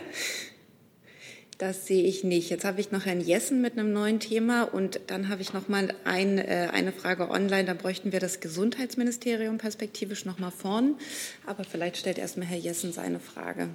Das 1.59 1.87
sehe 1.89 2.05
ich 2.05 2.23
nicht. 2.23 2.51
Jetzt 2.51 2.65
habe 2.65 2.81
ich 2.81 2.93
noch 2.93 3.05
Herrn 3.05 3.21
Jessen 3.21 3.61
mit 3.61 3.73
einem 3.73 3.93
neuen 3.93 4.21
Thema 4.21 4.63
und 4.63 5.01
dann 5.09 5.29
habe 5.29 5.43
ich 5.43 5.53
noch 5.53 5.67
mal 5.67 5.93
ein, 6.05 6.39
äh, 6.39 6.69
eine 6.73 6.93
Frage 6.93 7.31
online. 7.31 7.65
Da 7.65 7.75
bräuchten 7.75 8.13
wir 8.13 8.21
das 8.21 8.39
Gesundheitsministerium 8.39 9.59
perspektivisch 9.59 10.25
noch 10.25 10.39
mal 10.39 10.53
vorn. 10.53 10.95
Aber 11.47 11.65
vielleicht 11.65 11.97
stellt 11.97 12.19
erst 12.19 12.39
mal 12.39 12.47
Herr 12.47 12.59
Jessen 12.59 12.93
seine 12.93 13.19
Frage. 13.19 13.71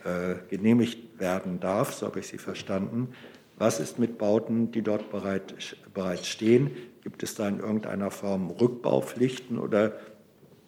äh, 0.05 0.35
genehmigt 0.51 1.19
werden 1.19 1.61
darf, 1.61 1.95
so 1.95 2.07
habe 2.07 2.21
ich 2.21 2.27
Sie 2.27 2.39
verstanden. 2.39 3.15
Was 3.59 3.81
ist 3.81 3.99
mit 3.99 4.19
Bauten, 4.19 4.73
die 4.73 4.83
dort 4.83 5.11
bereit, 5.11 5.55
bereits 5.95 6.27
stehen? 6.27 6.71
Gibt 7.03 7.23
es 7.23 7.35
da 7.35 7.49
in 7.49 7.61
irgendeiner 7.61 8.11
Form 8.11 8.51
Rückbaupflichten 8.51 9.59
oder 9.59 9.93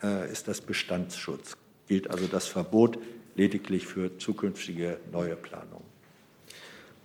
äh, 0.02 0.30
ist 0.30 0.48
das 0.48 0.60
Bestandsschutz? 0.60 1.56
Gilt 1.88 2.10
also 2.10 2.26
das 2.26 2.46
Verbot 2.46 2.98
lediglich 3.34 3.86
für 3.86 4.16
zukünftige 4.18 4.98
neue 5.12 5.36
Planungen? 5.36 5.83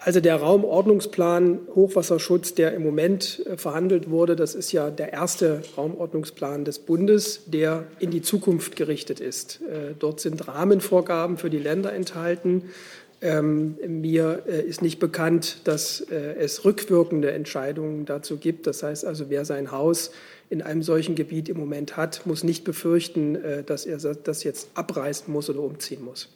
Also 0.01 0.21
der 0.21 0.37
Raumordnungsplan 0.37 1.59
Hochwasserschutz, 1.75 2.53
der 2.53 2.73
im 2.73 2.83
Moment 2.83 3.45
äh, 3.45 3.57
verhandelt 3.57 4.09
wurde, 4.09 4.37
das 4.37 4.55
ist 4.55 4.71
ja 4.71 4.89
der 4.89 5.11
erste 5.11 5.61
Raumordnungsplan 5.77 6.63
des 6.63 6.79
Bundes, 6.79 7.41
der 7.47 7.83
in 7.99 8.09
die 8.09 8.21
Zukunft 8.21 8.77
gerichtet 8.77 9.19
ist. 9.19 9.59
Äh, 9.61 9.95
dort 9.99 10.21
sind 10.21 10.47
Rahmenvorgaben 10.47 11.37
für 11.37 11.49
die 11.49 11.59
Länder 11.59 11.91
enthalten. 11.91 12.69
Ähm, 13.21 13.75
mir 13.85 14.43
äh, 14.47 14.61
ist 14.61 14.81
nicht 14.81 14.99
bekannt, 14.99 15.57
dass 15.65 15.99
es 15.99 16.63
rückwirkende 16.63 17.31
Entscheidungen 17.31 18.05
dazu 18.05 18.37
gibt. 18.37 18.67
Das 18.67 18.81
heißt 18.81 19.03
also, 19.03 19.25
wer 19.29 19.43
sein 19.43 19.71
Haus 19.71 20.11
in 20.49 20.61
einem 20.61 20.81
solchen 20.81 21.15
Gebiet 21.15 21.49
im 21.49 21.57
Moment 21.57 21.97
hat, 21.97 22.25
muss 22.25 22.45
nicht 22.45 22.63
befürchten, 22.63 23.37
dass 23.65 23.85
er 23.85 23.97
das 23.97 24.43
jetzt 24.43 24.69
abreißen 24.73 25.31
muss 25.31 25.49
oder 25.49 25.59
umziehen 25.59 26.03
muss. 26.03 26.29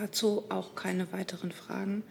Dazu 0.00 0.44
auch 0.48 0.74
keine 0.74 1.12
weiteren 1.12 1.52
Fragen. 1.52 2.02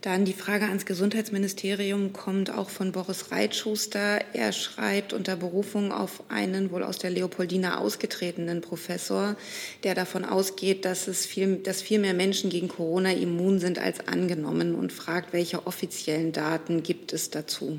Dann 0.00 0.24
die 0.24 0.32
Frage 0.32 0.64
ans 0.64 0.84
Gesundheitsministerium 0.84 2.12
kommt 2.12 2.50
auch 2.50 2.70
von 2.70 2.90
Boris 2.90 3.30
Reitschuster. 3.30 4.18
Er 4.32 4.50
schreibt 4.50 5.12
unter 5.12 5.36
Berufung 5.36 5.92
auf 5.92 6.24
einen 6.28 6.72
wohl 6.72 6.82
aus 6.82 6.98
der 6.98 7.10
Leopoldina 7.10 7.78
ausgetretenen 7.78 8.62
Professor, 8.62 9.36
der 9.84 9.94
davon 9.94 10.24
ausgeht, 10.24 10.84
dass, 10.84 11.06
es 11.06 11.24
viel, 11.24 11.58
dass 11.58 11.82
viel 11.82 12.00
mehr 12.00 12.14
Menschen 12.14 12.50
gegen 12.50 12.66
Corona 12.66 13.12
immun 13.12 13.60
sind 13.60 13.78
als 13.78 14.08
angenommen 14.08 14.74
und 14.74 14.92
fragt, 14.92 15.32
welche 15.32 15.68
offiziellen 15.68 16.32
Daten 16.32 16.82
gibt 16.82 17.12
es 17.12 17.30
dazu? 17.30 17.78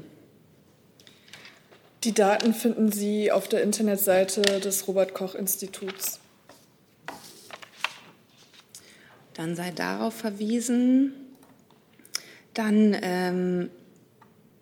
Die 2.06 2.14
Daten 2.14 2.54
finden 2.54 2.90
Sie 2.94 3.34
auf 3.34 3.50
der 3.50 3.64
Internetseite 3.64 4.42
des 4.62 4.88
Robert 4.88 5.14
Koch 5.14 5.36
Instituts. 5.36 6.21
Dann 9.34 9.56
sei 9.56 9.72
darauf 9.72 10.14
verwiesen. 10.14 11.14
Dann, 12.54 12.96
ähm, 13.02 13.70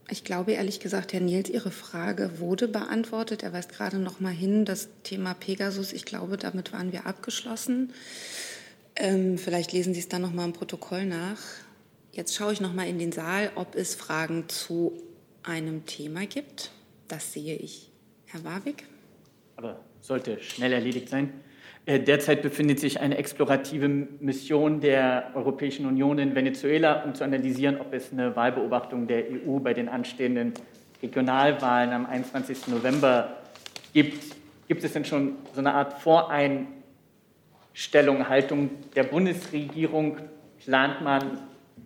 ich 0.09 0.23
glaube 0.23 0.51
ehrlich 0.51 0.79
gesagt, 0.79 1.13
Herr 1.13 1.21
Nils, 1.21 1.49
Ihre 1.49 1.71
Frage 1.71 2.39
wurde 2.39 2.67
beantwortet. 2.67 3.43
Er 3.43 3.53
weist 3.53 3.71
gerade 3.71 3.97
noch 3.97 4.19
mal 4.19 4.33
hin, 4.33 4.65
das 4.65 4.89
Thema 5.03 5.33
Pegasus. 5.33 5.93
Ich 5.93 6.05
glaube, 6.05 6.37
damit 6.37 6.71
waren 6.73 6.91
wir 6.91 7.05
abgeschlossen. 7.05 7.93
Ähm, 8.95 9.37
vielleicht 9.37 9.71
lesen 9.71 9.93
Sie 9.93 10.01
es 10.01 10.09
dann 10.09 10.21
noch 10.21 10.33
mal 10.33 10.45
im 10.45 10.53
Protokoll 10.53 11.05
nach. 11.05 11.39
Jetzt 12.11 12.35
schaue 12.35 12.53
ich 12.53 12.61
noch 12.61 12.73
mal 12.73 12.87
in 12.87 12.99
den 12.99 13.11
Saal, 13.11 13.51
ob 13.55 13.75
es 13.75 13.95
Fragen 13.95 14.49
zu 14.49 14.93
einem 15.43 15.85
Thema 15.85 16.25
gibt. 16.25 16.71
Das 17.07 17.33
sehe 17.33 17.55
ich. 17.55 17.89
Herr 18.25 18.43
Warwick? 18.43 18.85
Aber 19.55 19.79
sollte 20.01 20.41
schnell 20.41 20.73
erledigt 20.73 21.09
sein. 21.09 21.33
Äh, 21.85 21.99
derzeit 21.99 22.41
befindet 22.41 22.79
sich 22.79 22.99
eine 22.99 23.17
explorative 23.17 23.87
Mission 23.87 24.81
der 24.81 25.31
Europäischen 25.33 25.85
Union 25.85 26.19
in 26.19 26.35
Venezuela, 26.35 27.03
um 27.03 27.15
zu 27.15 27.23
analysieren, 27.23 27.79
ob 27.79 27.93
es 27.93 28.11
eine 28.11 28.35
Wahlbeobachtung 28.35 29.07
der 29.07 29.23
EU 29.31 29.59
bei 29.59 29.73
den 29.73 29.87
anstehenden 29.89 30.53
Regionalwahlen 31.01 31.91
am 31.91 32.05
21. 32.05 32.67
November 32.67 33.37
gibt. 33.93 34.35
Gibt 34.67 34.83
es 34.83 34.93
denn 34.93 35.05
schon 35.05 35.37
so 35.53 35.61
eine 35.61 35.73
Art 35.73 35.99
Voreinstellung, 36.01 38.29
Haltung 38.29 38.69
der 38.95 39.03
Bundesregierung? 39.03 40.17
Plant 40.63 41.01
man 41.01 41.39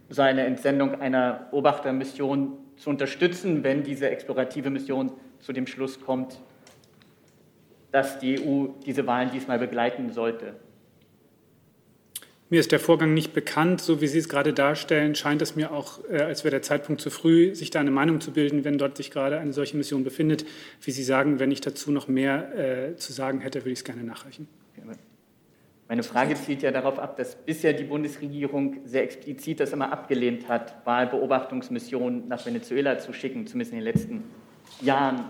so 0.10 0.22
eine 0.22 0.46
Entsendung 0.46 1.00
einer 1.00 1.48
Beobachtermission 1.52 2.58
zu 2.76 2.90
unterstützen, 2.90 3.64
wenn 3.64 3.84
diese 3.84 4.10
explorative 4.10 4.70
Mission 4.70 5.14
zu 5.40 5.54
dem 5.54 5.68
Schluss 5.68 6.02
kommt, 6.02 6.42
dass 7.94 8.20
die 8.20 8.40
EU 8.40 8.68
diese 8.86 9.08
Wahlen 9.08 9.32
diesmal 9.32 9.60
begleiten 9.60 10.12
sollte? 10.12 10.56
Mir 12.50 12.60
ist 12.60 12.72
der 12.72 12.80
Vorgang 12.80 13.14
nicht 13.14 13.34
bekannt. 13.34 13.82
So 13.82 14.02
wie 14.02 14.08
Sie 14.08 14.20
es 14.20 14.30
gerade 14.30 14.54
darstellen, 14.54 15.16
scheint 15.16 15.42
es 15.42 15.56
mir 15.56 15.72
auch, 15.72 16.00
äh, 16.10 16.22
als 16.22 16.44
wäre 16.44 16.52
der 16.52 16.62
Zeitpunkt 16.62 17.02
zu 17.02 17.10
früh, 17.10 17.56
sich 17.56 17.70
da 17.70 17.80
eine 17.80 17.92
Meinung 17.92 18.20
zu 18.20 18.32
bilden, 18.32 18.64
wenn 18.64 18.78
dort 18.78 18.98
sich 18.98 19.12
gerade 19.12 19.40
eine 19.40 19.54
solche 19.54 19.78
Mission 19.78 20.04
befindet. 20.04 20.46
Wie 20.82 20.92
Sie 20.92 21.04
sagen, 21.04 21.40
wenn 21.40 21.52
ich 21.52 21.62
dazu 21.62 21.92
noch 21.92 22.08
mehr 22.08 22.92
äh, 22.92 22.96
zu 22.96 23.14
sagen 23.14 23.40
hätte, 23.40 23.62
würde 23.62 23.72
ich 23.72 23.80
es 23.80 23.84
gerne 23.86 24.04
nachreichen. 24.04 24.48
Meine 25.88 26.04
Frage 26.04 26.36
zielt 26.36 26.64
ja 26.64 26.72
darauf 26.72 26.98
ab, 26.98 27.18
dass 27.18 27.36
bisher 27.36 27.74
die 27.74 27.84
Bundesregierung 27.84 28.78
sehr 28.86 29.04
explizit 29.04 29.60
das 29.60 29.74
immer 29.74 29.92
abgelehnt 29.92 30.48
hat, 30.48 30.86
Wahlbeobachtungsmissionen 30.86 32.28
nach 32.28 32.46
Venezuela 32.46 32.98
zu 33.00 33.14
schicken, 33.14 33.46
zumindest 33.46 33.74
in 33.74 33.80
den 33.80 33.86
letzten 33.86 34.24
Jahren. 34.82 35.26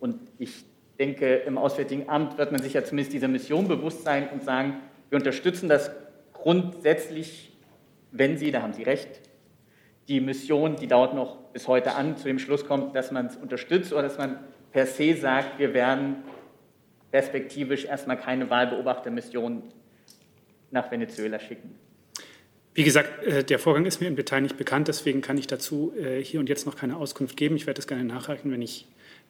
Und 0.00 0.16
ich 0.38 0.64
denke, 0.98 1.36
im 1.36 1.58
Auswärtigen 1.58 2.08
Amt 2.08 2.38
wird 2.38 2.52
man 2.52 2.62
sich 2.62 2.74
ja 2.74 2.84
zumindest 2.84 3.12
dieser 3.12 3.28
Mission 3.28 3.68
bewusst 3.68 4.04
sein 4.04 4.28
und 4.30 4.42
sagen, 4.44 4.76
wir 5.10 5.18
unterstützen 5.18 5.68
das 5.68 5.90
grundsätzlich, 6.32 7.56
wenn 8.10 8.36
Sie, 8.36 8.50
da 8.50 8.62
haben 8.62 8.72
Sie 8.72 8.82
recht, 8.82 9.20
die 10.08 10.20
Mission, 10.20 10.76
die 10.76 10.86
dauert 10.86 11.14
noch 11.14 11.36
bis 11.52 11.68
heute 11.68 11.94
an, 11.94 12.16
zu 12.16 12.24
dem 12.24 12.38
Schluss 12.38 12.66
kommt, 12.66 12.96
dass 12.96 13.10
man 13.10 13.26
es 13.26 13.36
unterstützt 13.36 13.92
oder 13.92 14.02
dass 14.02 14.18
man 14.18 14.38
per 14.72 14.86
se 14.86 15.14
sagt, 15.14 15.58
wir 15.58 15.74
werden 15.74 16.16
perspektivisch 17.10 17.84
erstmal 17.84 18.18
keine 18.18 18.50
Wahlbeobachtermission 18.50 19.62
nach 20.70 20.90
Venezuela 20.90 21.38
schicken. 21.38 21.74
Wie 22.74 22.84
gesagt, 22.84 23.24
äh, 23.24 23.44
der 23.44 23.58
Vorgang 23.58 23.86
ist 23.86 24.00
mir 24.00 24.08
im 24.08 24.16
Detail 24.16 24.40
nicht 24.40 24.56
bekannt, 24.56 24.88
deswegen 24.88 25.20
kann 25.20 25.36
ich 25.36 25.46
dazu 25.46 25.92
äh, 25.96 26.22
hier 26.22 26.40
und 26.40 26.48
jetzt 26.48 26.64
noch 26.64 26.76
keine 26.76 26.96
Auskunft 26.96 27.36
geben. 27.36 27.56
Ich 27.56 27.66
werde 27.66 27.78
das 27.78 27.86
gerne 27.86 28.04
nachreichen, 28.04 28.52
wenn 28.52 28.62
ich 28.62 28.86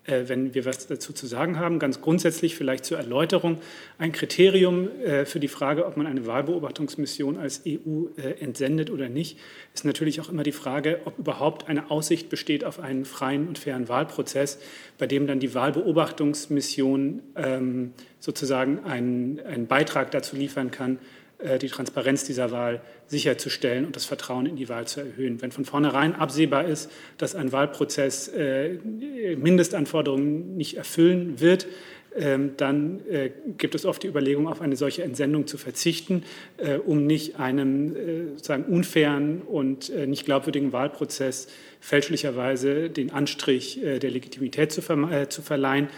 wenn 0.08 0.54
wir 0.54 0.64
was 0.64 0.86
dazu 0.86 1.12
zu 1.12 1.26
sagen 1.26 1.58
haben. 1.58 1.78
Ganz 1.78 2.00
grundsätzlich 2.00 2.56
vielleicht 2.56 2.84
zur 2.84 2.98
Erläuterung. 2.98 3.58
Ein 3.98 4.12
Kriterium 4.12 4.88
äh, 5.00 5.24
für 5.24 5.40
die 5.40 5.48
Frage, 5.48 5.86
ob 5.86 5.96
man 5.96 6.06
eine 6.06 6.26
Wahlbeobachtungsmission 6.26 7.36
als 7.36 7.62
EU 7.66 8.06
äh, 8.16 8.40
entsendet 8.40 8.90
oder 8.90 9.08
nicht, 9.08 9.38
ist 9.74 9.84
natürlich 9.84 10.20
auch 10.20 10.28
immer 10.28 10.42
die 10.42 10.52
Frage, 10.52 11.00
ob 11.04 11.18
überhaupt 11.18 11.68
eine 11.68 11.90
Aussicht 11.90 12.28
besteht 12.28 12.64
auf 12.64 12.80
einen 12.80 13.04
freien 13.04 13.48
und 13.48 13.58
fairen 13.58 13.88
Wahlprozess, 13.88 14.58
bei 14.96 15.06
dem 15.06 15.26
dann 15.26 15.40
die 15.40 15.54
Wahlbeobachtungsmission 15.54 17.22
ähm, 17.36 17.92
sozusagen 18.20 18.80
einen, 18.84 19.40
einen 19.40 19.66
Beitrag 19.66 20.10
dazu 20.10 20.36
liefern 20.36 20.70
kann, 20.70 20.96
äh, 20.96 21.17
die 21.60 21.68
Transparenz 21.68 22.24
dieser 22.24 22.50
Wahl 22.50 22.80
sicherzustellen 23.06 23.86
und 23.86 23.96
das 23.96 24.04
Vertrauen 24.04 24.46
in 24.46 24.56
die 24.56 24.68
Wahl 24.68 24.86
zu 24.86 25.00
erhöhen. 25.00 25.40
Wenn 25.40 25.52
von 25.52 25.64
vornherein 25.64 26.14
absehbar 26.14 26.64
ist, 26.64 26.90
dass 27.16 27.34
ein 27.34 27.52
Wahlprozess 27.52 28.28
äh, 28.28 28.78
Mindestanforderungen 29.36 30.56
nicht 30.56 30.76
erfüllen 30.76 31.40
wird, 31.40 31.66
ähm, 32.16 32.54
dann 32.56 33.00
äh, 33.08 33.30
gibt 33.56 33.74
es 33.74 33.86
oft 33.86 34.02
die 34.02 34.08
Überlegung, 34.08 34.48
auf 34.48 34.60
eine 34.60 34.76
solche 34.76 35.04
Entsendung 35.04 35.46
zu 35.46 35.58
verzichten, 35.58 36.24
um 36.86 37.06
nicht 37.06 37.38
einem 37.38 37.94
sozusagen 38.34 38.64
unfairen 38.64 39.42
und 39.42 39.94
nicht 40.06 40.24
glaubwürdigen 40.24 40.72
Wahlprozess 40.72 41.48
fälschlicherweise 41.80 42.90
den 42.90 43.12
Anstrich 43.12 43.80
der 43.82 44.10
Legitimität 44.10 44.72
zu, 44.72 44.82
verleihen 44.82 45.86
äh, 45.86 45.88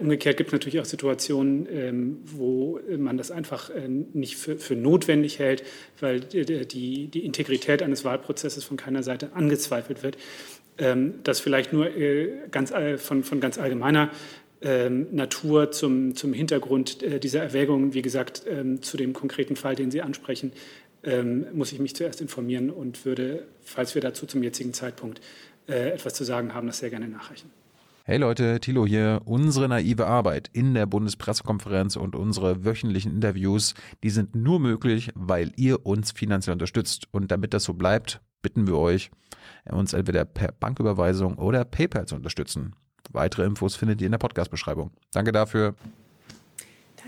umgekehrt 0.00 0.36
gibt 0.36 0.48
es 0.48 0.52
natürlich 0.52 0.80
auch 0.80 0.84
Situationen, 0.84 1.66
ähm, 1.70 2.18
wo 2.24 2.78
man 2.98 3.16
das 3.16 3.30
einfach 3.30 3.70
äh, 3.70 3.88
nicht 3.88 4.36
für, 4.36 4.76
notwendig 4.76 5.38
hält, 5.38 5.64
weil 6.00 6.20
die, 6.20 7.24
Integrität 7.24 7.82
eines 7.82 8.04
Wahlprozesses 8.04 8.64
von 8.64 8.76
keiner 8.76 9.02
Seite 9.02 9.32
angezweifelt 9.34 10.02
wird. 10.02 10.18
Ähm, 10.78 11.14
das 11.22 11.40
vielleicht 11.40 11.72
nur 11.72 11.94
äh, 11.96 12.28
ganz, 12.50 12.72
von, 12.98 13.24
von 13.24 13.40
ganz 13.40 13.58
allgemeiner 13.58 14.10
ähm, 14.60 15.06
Natur 15.10 15.72
zum, 15.72 16.14
zum 16.16 16.32
Hintergrund 16.32 17.02
äh, 17.02 17.18
dieser 17.18 17.42
Erwägungen. 17.42 17.94
Wie 17.94 18.02
gesagt, 18.02 18.42
zu 18.82 18.96
dem 18.96 19.12
konkreten 19.12 19.56
Fall, 19.56 19.74
den 19.74 19.90
Sie 19.90 20.02
ansprechen, 20.02 20.52
ähm, 21.04 21.46
muss 21.52 21.72
ich 21.72 21.78
mich 21.78 21.96
zuerst 21.96 22.20
informieren 22.20 22.70
und 22.70 23.04
würde, 23.04 23.46
falls 23.62 23.94
wir 23.94 24.02
dazu 24.02 24.26
zum 24.26 24.42
jetzigen 24.42 24.72
Zeitpunkt 24.72 25.20
äh, 25.66 25.90
etwas 25.90 26.14
zu 26.14 26.24
sagen 26.24 26.54
haben, 26.54 26.66
das 26.66 26.78
sehr 26.78 26.90
gerne 26.90 27.08
nachreichen. 27.08 27.50
Hey 28.04 28.18
Leute, 28.18 28.58
Thilo 28.58 28.84
hier. 28.84 29.20
Unsere 29.26 29.68
naive 29.68 30.08
Arbeit 30.08 30.50
in 30.52 30.74
der 30.74 30.86
Bundespressekonferenz 30.86 31.94
und 31.94 32.16
unsere 32.16 32.64
wöchentlichen 32.64 33.12
Interviews, 33.12 33.74
die 34.02 34.10
sind 34.10 34.34
nur 34.34 34.58
möglich, 34.58 35.12
weil 35.14 35.52
ihr 35.54 35.86
uns 35.86 36.10
finanziell 36.10 36.54
unterstützt. 36.54 37.06
Und 37.12 37.30
damit 37.30 37.54
das 37.54 37.62
so 37.62 37.74
bleibt, 37.74 38.20
bitten 38.42 38.66
wir 38.66 38.76
euch, 38.76 39.12
uns 39.70 39.92
entweder 39.92 40.24
per 40.24 40.50
Banküberweisung 40.50 41.38
oder 41.38 41.64
PayPal 41.64 42.06
zu 42.06 42.16
unterstützen. 42.16 42.74
Weitere 43.12 43.44
Infos 43.44 43.76
findet 43.76 44.00
ihr 44.00 44.06
in 44.06 44.12
der 44.12 44.18
Podcast-Beschreibung. 44.18 44.90
Danke 45.12 45.30
dafür. 45.30 45.76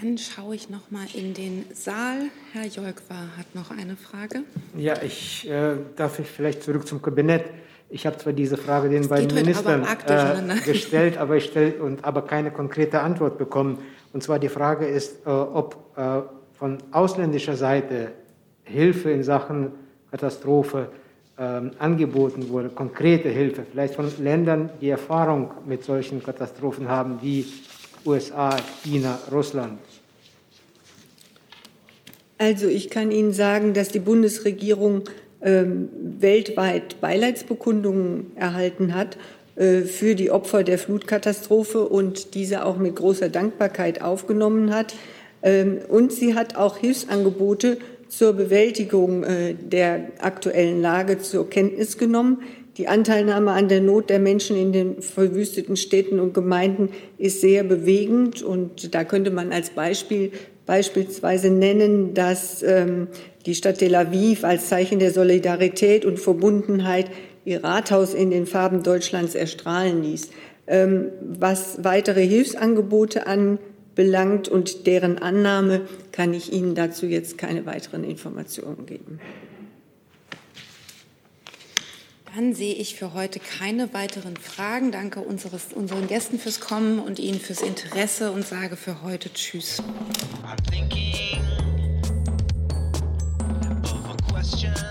Dann 0.00 0.16
schaue 0.16 0.54
ich 0.54 0.70
noch 0.70 0.92
mal 0.92 1.06
in 1.12 1.34
den 1.34 1.64
Saal. 1.72 2.30
Herr 2.52 2.66
Jolkwa 2.66 3.16
hat 3.36 3.52
noch 3.56 3.72
eine 3.72 3.96
Frage. 3.96 4.44
Ja, 4.76 5.02
ich 5.02 5.48
äh, 5.48 5.74
darf 5.96 6.20
ich 6.20 6.28
vielleicht 6.28 6.62
zurück 6.62 6.86
zum 6.86 7.02
Kabinett. 7.02 7.46
Ich 7.94 8.06
habe 8.06 8.18
zwar 8.18 8.32
diese 8.32 8.56
Frage 8.56 8.88
den 8.88 9.06
beiden 9.06 9.32
Ministern 9.32 9.86
äh, 10.08 10.60
gestellt, 10.64 11.16
aber 11.16 11.36
ich 11.36 11.44
stell, 11.44 11.80
und 11.80 12.04
aber 12.04 12.22
keine 12.22 12.50
konkrete 12.50 12.98
Antwort 12.98 13.38
bekommen. 13.38 13.78
Und 14.12 14.20
zwar 14.20 14.40
die 14.40 14.48
Frage 14.48 14.84
ist, 14.84 15.24
äh, 15.24 15.30
ob 15.30 15.76
äh, 15.96 16.22
von 16.58 16.78
ausländischer 16.90 17.54
Seite 17.54 18.10
Hilfe 18.64 19.12
in 19.12 19.22
Sachen 19.22 19.70
Katastrophe 20.10 20.88
ähm, 21.38 21.70
angeboten 21.78 22.48
wurde, 22.48 22.70
konkrete 22.70 23.28
Hilfe, 23.28 23.64
vielleicht 23.70 23.94
von 23.94 24.10
Ländern, 24.18 24.70
die 24.80 24.88
Erfahrung 24.88 25.52
mit 25.64 25.84
solchen 25.84 26.20
Katastrophen 26.20 26.88
haben, 26.88 27.20
wie 27.22 27.46
USA, 28.04 28.56
China, 28.82 29.20
Russland. 29.30 29.78
Also 32.38 32.66
ich 32.66 32.90
kann 32.90 33.12
Ihnen 33.12 33.32
sagen, 33.32 33.72
dass 33.72 33.90
die 33.90 34.00
Bundesregierung 34.00 35.04
ähm, 35.44 35.88
weltweit 36.18 37.00
Beileidsbekundungen 37.00 38.32
erhalten 38.36 38.94
hat 38.94 39.18
äh, 39.56 39.82
für 39.82 40.14
die 40.14 40.30
Opfer 40.30 40.64
der 40.64 40.78
Flutkatastrophe 40.78 41.86
und 41.86 42.34
diese 42.34 42.64
auch 42.64 42.78
mit 42.78 42.96
großer 42.96 43.28
Dankbarkeit 43.28 44.02
aufgenommen 44.02 44.74
hat. 44.74 44.94
Ähm, 45.42 45.78
und 45.88 46.12
sie 46.12 46.34
hat 46.34 46.56
auch 46.56 46.78
Hilfsangebote 46.78 47.78
zur 48.08 48.32
Bewältigung 48.32 49.22
äh, 49.24 49.54
der 49.54 50.08
aktuellen 50.18 50.80
Lage 50.80 51.18
zur 51.18 51.48
Kenntnis 51.48 51.98
genommen. 51.98 52.42
Die 52.76 52.88
Anteilnahme 52.88 53.52
an 53.52 53.68
der 53.68 53.80
Not 53.80 54.10
der 54.10 54.18
Menschen 54.18 54.56
in 54.56 54.72
den 54.72 55.00
verwüsteten 55.00 55.76
Städten 55.76 56.18
und 56.18 56.34
Gemeinden 56.34 56.88
ist 57.18 57.40
sehr 57.40 57.62
bewegend. 57.62 58.42
Und 58.42 58.94
da 58.94 59.04
könnte 59.04 59.30
man 59.30 59.52
als 59.52 59.70
Beispiel 59.70 60.32
beispielsweise 60.66 61.50
nennen, 61.50 62.14
dass 62.14 62.62
ähm, 62.62 63.08
die 63.46 63.54
Stadt 63.54 63.78
Tel 63.78 63.94
Aviv 63.94 64.44
als 64.44 64.68
Zeichen 64.68 64.98
der 64.98 65.12
Solidarität 65.12 66.04
und 66.04 66.18
Verbundenheit 66.18 67.10
ihr 67.44 67.62
Rathaus 67.62 68.14
in 68.14 68.30
den 68.30 68.46
Farben 68.46 68.82
Deutschlands 68.82 69.34
erstrahlen 69.34 70.02
ließ. 70.02 70.30
Ähm, 70.66 71.08
was 71.20 71.84
weitere 71.84 72.26
Hilfsangebote 72.26 73.26
anbelangt 73.26 74.48
und 74.48 74.86
deren 74.86 75.18
Annahme, 75.18 75.82
kann 76.10 76.32
ich 76.32 76.52
Ihnen 76.52 76.74
dazu 76.74 77.06
jetzt 77.06 77.36
keine 77.36 77.66
weiteren 77.66 78.02
Informationen 78.04 78.86
geben. 78.86 79.20
Dann 82.34 82.52
sehe 82.52 82.74
ich 82.74 82.96
für 82.96 83.14
heute 83.14 83.38
keine 83.38 83.94
weiteren 83.94 84.36
Fragen. 84.36 84.90
Danke 84.90 85.20
unseres, 85.20 85.66
unseren 85.72 86.08
Gästen 86.08 86.40
fürs 86.40 86.58
Kommen 86.58 86.98
und 86.98 87.20
Ihnen 87.20 87.38
fürs 87.38 87.62
Interesse 87.62 88.32
und 88.32 88.44
sage 88.44 88.76
für 88.76 89.02
heute 89.02 89.32
Tschüss. 89.32 89.80
question. 94.54 94.83